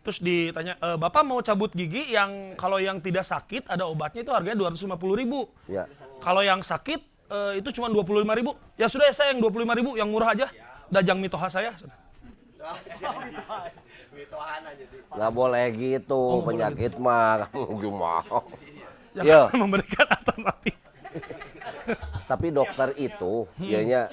[0.00, 4.30] terus ditanya "E, bapak mau cabut gigi yang kalau yang tidak sakit ada obatnya itu
[4.30, 5.50] harganya 250.000 ribu.
[5.66, 5.90] Ya.
[6.22, 8.54] kalau yang sakit eh, itu cuma 25.000 ribu.
[8.78, 10.46] Ya sudah ya saya yang 25.000 ribu yang murah aja.
[10.86, 11.74] Dajang mitoha saya
[15.12, 18.14] Nggak boleh gitu, Oh, penyakit mah kamu cuma.
[19.12, 19.40] yang Iya.
[19.52, 20.74] memberikan alternatif
[22.26, 23.64] Tapi dokter itu, Hmm.
[23.64, 24.10] ianya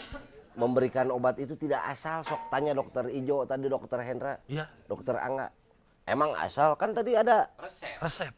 [0.54, 2.22] memberikan obat itu tidak asal.
[2.22, 4.70] Sok tanya dokter Ijo tadi, dokter Hendra, Iya.
[4.86, 5.50] dokter Angga.
[6.04, 8.30] Emang asal kan tadi ada resep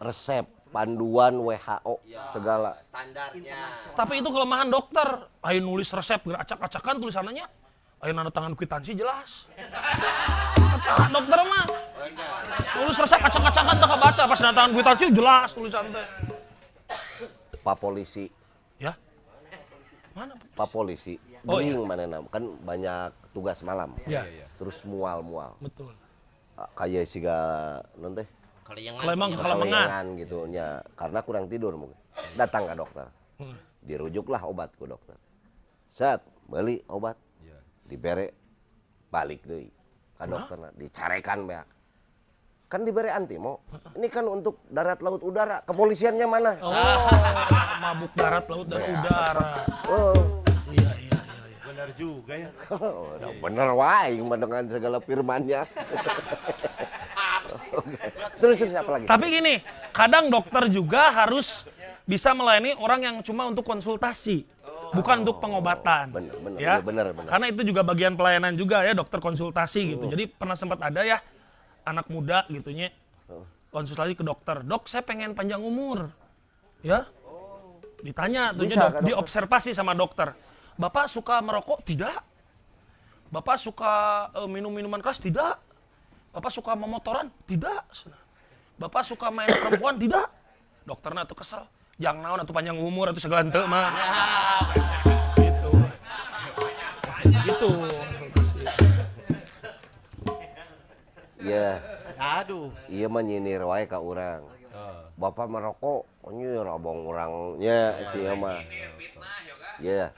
[0.00, 2.02] resep, panduan WHO,
[2.32, 2.74] segala.
[3.94, 5.30] Tapi itu kelemahan dokter.
[5.40, 7.46] Ayo nulis resep, acak-acakan tulisannya.
[8.02, 9.46] Ayo nanda tangan kwitansi jelas.
[10.92, 11.64] Dokter mah.
[12.82, 14.22] Nulis resep acak-acakan tak baca.
[14.28, 16.06] Pas nanda tangan kwitansi jelas tulisan teh.
[17.62, 18.26] Pak polisi,
[18.76, 18.92] Ya.
[20.12, 20.34] Mana?
[20.58, 21.14] Pak polisi,
[21.46, 23.94] Oh, gering mana nam, kan banyak tugas malam.
[24.04, 24.26] Ya,
[24.58, 25.54] Terus mual-mual.
[25.62, 25.94] betul.
[26.58, 27.38] Ah, Kayak siga
[27.96, 28.26] non teh
[28.66, 31.96] Kelemang kelemengan gitu nya karena kurang tidur mungkin.
[32.36, 33.06] Datang ke dokter.
[33.40, 33.56] Hmm.
[33.82, 35.16] Dirujuklah obat ke dokter.
[35.92, 37.16] Set, beli obat.
[37.84, 38.32] Dibere
[39.12, 39.44] balik
[40.26, 41.66] deui ka dokterna, dicarekan beak.
[42.70, 43.60] Kan diberi antimo.
[43.92, 45.60] Ini kan untuk darat laut udara.
[45.68, 46.56] Kepolisiannya mana?
[46.64, 46.72] Oh,
[47.84, 49.68] mabuk darat, laut, dan udara.
[49.92, 50.16] Oh,
[50.72, 51.20] Iya, iya, iya.
[51.20, 51.58] iya.
[51.68, 52.48] Benar juga ya.
[53.20, 55.60] udah bener wae mah dengan segala firmannya.
[57.76, 58.00] Oke.
[58.40, 59.04] Terus terus apa lagi?
[59.04, 59.54] Tapi gini,
[59.92, 61.68] kadang dokter juga harus
[62.08, 64.48] bisa melayani orang yang cuma untuk konsultasi,
[64.92, 66.12] bukan untuk pengobatan.
[66.12, 66.78] Bener, bener, ya.
[66.78, 67.28] iya, bener, bener.
[67.28, 70.04] Karena itu juga bagian pelayanan juga ya, dokter konsultasi gitu.
[70.08, 71.18] Jadi pernah sempat ada ya
[71.82, 72.94] anak muda gitunya
[73.72, 76.12] konsultasi ke dokter, dok saya pengen panjang umur,
[76.84, 77.08] ya.
[78.04, 79.02] Ditanya, tuh dok, dokter.
[79.08, 80.36] diobservasi sama dokter.
[80.76, 81.80] Bapak suka merokok?
[81.80, 82.18] Tidak.
[83.32, 83.92] Bapak suka
[84.36, 85.16] eh, minum minuman keras?
[85.16, 85.56] Tidak.
[86.36, 87.32] Bapak suka memotoran?
[87.48, 87.82] Tidak.
[88.76, 89.96] Bapak suka main perempuan?
[89.96, 90.26] Tidak.
[90.84, 91.64] Dokternya tuh kesel.
[92.02, 93.94] Jangan naon atau panjang umur atau segala ente mah.
[95.38, 95.70] Gitu.
[97.46, 97.70] Gitu.
[101.42, 101.78] Iya.
[102.22, 102.70] Aduh.
[102.86, 104.46] iya menyinir wae ka urang
[105.18, 108.62] bapak merokok nyir abang orangnya si mah
[109.82, 110.14] iya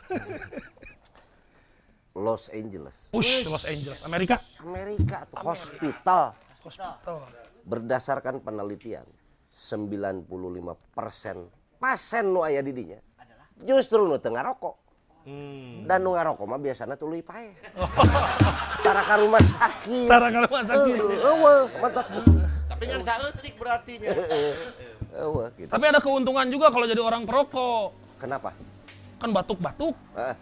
[2.15, 4.39] Los Angeles Ush, Los Angeles, Amerika.
[4.63, 7.25] Amerika tuh hospital Hospital.
[7.67, 9.09] berdasarkan penelitian
[9.49, 10.29] 95%
[11.85, 12.97] pasien nu aya di dinya
[13.61, 14.73] justru nu teu ngarokok
[15.85, 17.53] dan nu ngarokok mah biasanya tuluy pae
[18.81, 20.97] tara ka rumah sakit Tara ka rumah sakit.
[20.97, 22.09] eueuh mantap
[22.65, 24.09] Tapi kan saeutik berartinya.
[25.21, 27.93] eueuh gitu Tapi ada keuntungan juga kalau jadi orang perokok.
[28.17, 28.57] kenapa
[29.21, 30.37] Kan batuk-batuk, Ah,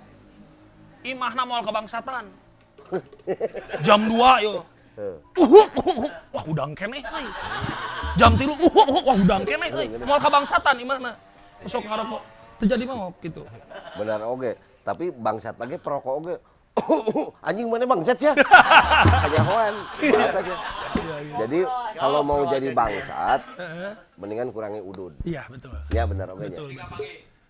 [1.03, 2.25] imahna moal kebangsatan.
[3.83, 4.63] Jam 2 yo.
[4.99, 7.27] Uh, uh, uh, uh, wah udang kene euy.
[8.19, 9.87] Jam 3 uh, uh, uh, wah udang kene euy.
[10.03, 11.15] Moal kebangsatan imahna.
[11.67, 12.23] Sok ngarokok.
[12.63, 13.43] Terjadi mau gitu.
[13.99, 16.35] benar oke tapi bangsat lagi perokok oke
[17.51, 18.33] anjing mana bangsat ya
[19.19, 20.55] kajahoan Maaf aja.
[21.43, 21.59] jadi
[21.99, 23.43] kalau mau jadi bangsat
[24.15, 25.75] mendingan kurangi udud Iya, betul.
[25.91, 26.71] ya benar oke nya Betul.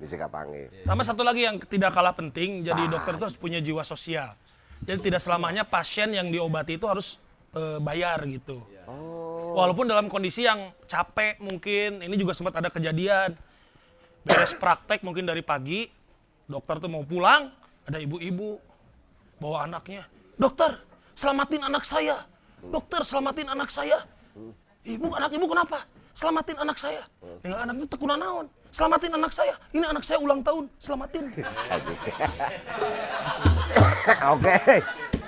[0.00, 3.86] bisa kapangi Tambah satu lagi yang tidak kalah penting, jadi dokter itu harus punya jiwa
[3.86, 4.34] sosial.
[4.82, 7.22] Jadi tidak selamanya pasien yang diobati itu harus
[7.54, 8.64] eh, bayar gitu.
[9.54, 13.36] Walaupun dalam kondisi yang capek mungkin, ini juga sempat ada kejadian.
[14.22, 15.90] Beres praktek mungkin dari pagi,
[16.46, 17.50] dokter tuh mau pulang,
[17.82, 18.58] ada ibu-ibu
[19.42, 20.06] bawa anaknya.
[20.38, 20.78] Dokter,
[21.18, 22.26] selamatin anak saya.
[22.62, 24.06] dokter selamatin anak saya.
[24.86, 25.82] Ibu, anak ibu kenapa?
[26.14, 27.02] Selamatin anak saya.
[27.42, 28.46] Dengan anak itu tekuna naon.
[28.70, 29.58] Selamatin anak saya.
[29.74, 30.70] Ini anak saya ulang tahun.
[30.78, 31.24] Selamatin.
[34.38, 34.56] Oke.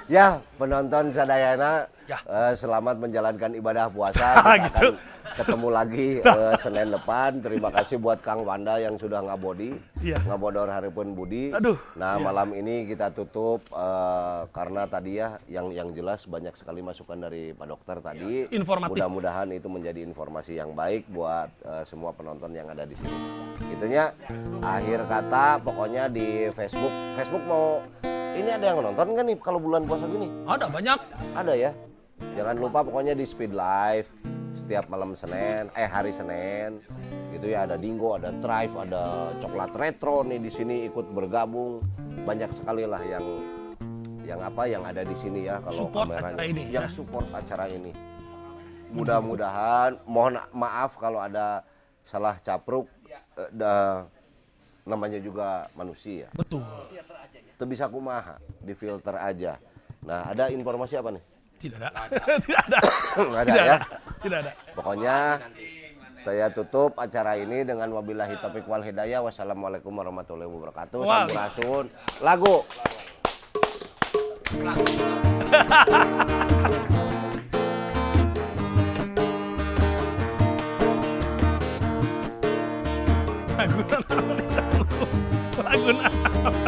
[0.05, 2.20] Ya, penonton sadayana Ya.
[2.28, 4.36] eh, selamat menjalankan ibadah puasa.
[4.36, 4.89] Kita gitu.
[4.93, 7.40] akan ketemu lagi eh, Senin depan.
[7.40, 9.72] Terima kasih buat Kang Wanda yang sudah ngabodi.
[10.05, 10.20] Iya.
[10.28, 11.56] Ngabodor Haripun Budi.
[11.56, 16.85] Aduh, Nah, malam ini kita tutup eh, karena tadi ya yang yang jelas banyak sekali
[16.85, 18.52] masukan dari Pak Dokter tadi.
[18.52, 19.01] Informatif.
[19.01, 23.16] Mudah-mudahan itu menjadi informasi yang baik buat eh, semua penonton yang ada di sini.
[23.72, 24.12] Itunya
[24.60, 26.93] akhir kata pokoknya di Facebook.
[27.16, 27.81] Facebook mau
[28.35, 30.27] ini ada yang nonton kan nih kalau bulan puasa gini?
[30.44, 30.98] Ada banyak.
[31.32, 31.70] Ada ya.
[32.35, 34.11] Jangan lupa pokoknya di Speed Live
[34.55, 36.82] setiap malam Senin, eh hari Senin.
[37.31, 41.82] Gitu ya ada Dingo, ada Thrive, ada Coklat Retro nih di sini ikut bergabung.
[42.23, 43.24] Banyak sekali lah yang
[44.24, 46.32] yang apa yang ada di sini ya kalau Support kameranya.
[46.32, 46.90] acara ini, yang ya.
[46.90, 47.93] support acara ini.
[48.89, 51.61] Mudah-mudahan mohon maaf kalau ada
[52.06, 54.06] salah capruk eh, da-
[54.86, 56.31] namanya juga manusia.
[56.32, 56.62] Betul.
[57.55, 59.62] Itu bisa kumaha, difilter aja.
[60.02, 61.22] Nah, ada informasi apa nih?
[61.62, 62.02] Tidak ada.
[62.43, 62.78] Tidak ada.
[63.14, 63.76] Nggak ada Tidak ya.
[63.78, 63.86] ada.
[64.18, 64.52] Tidak ada.
[64.74, 65.16] Pokoknya
[66.18, 69.22] saya tutup acara ini dengan wabillahi taufiq wal hidayah.
[69.22, 70.98] Wassalamualaikum warahmatullahi wabarakatuh.
[71.06, 71.86] Sampurasun.
[72.26, 72.66] Lagu.
[74.59, 74.86] Lagu?
[85.64, 86.64] Lagu naon?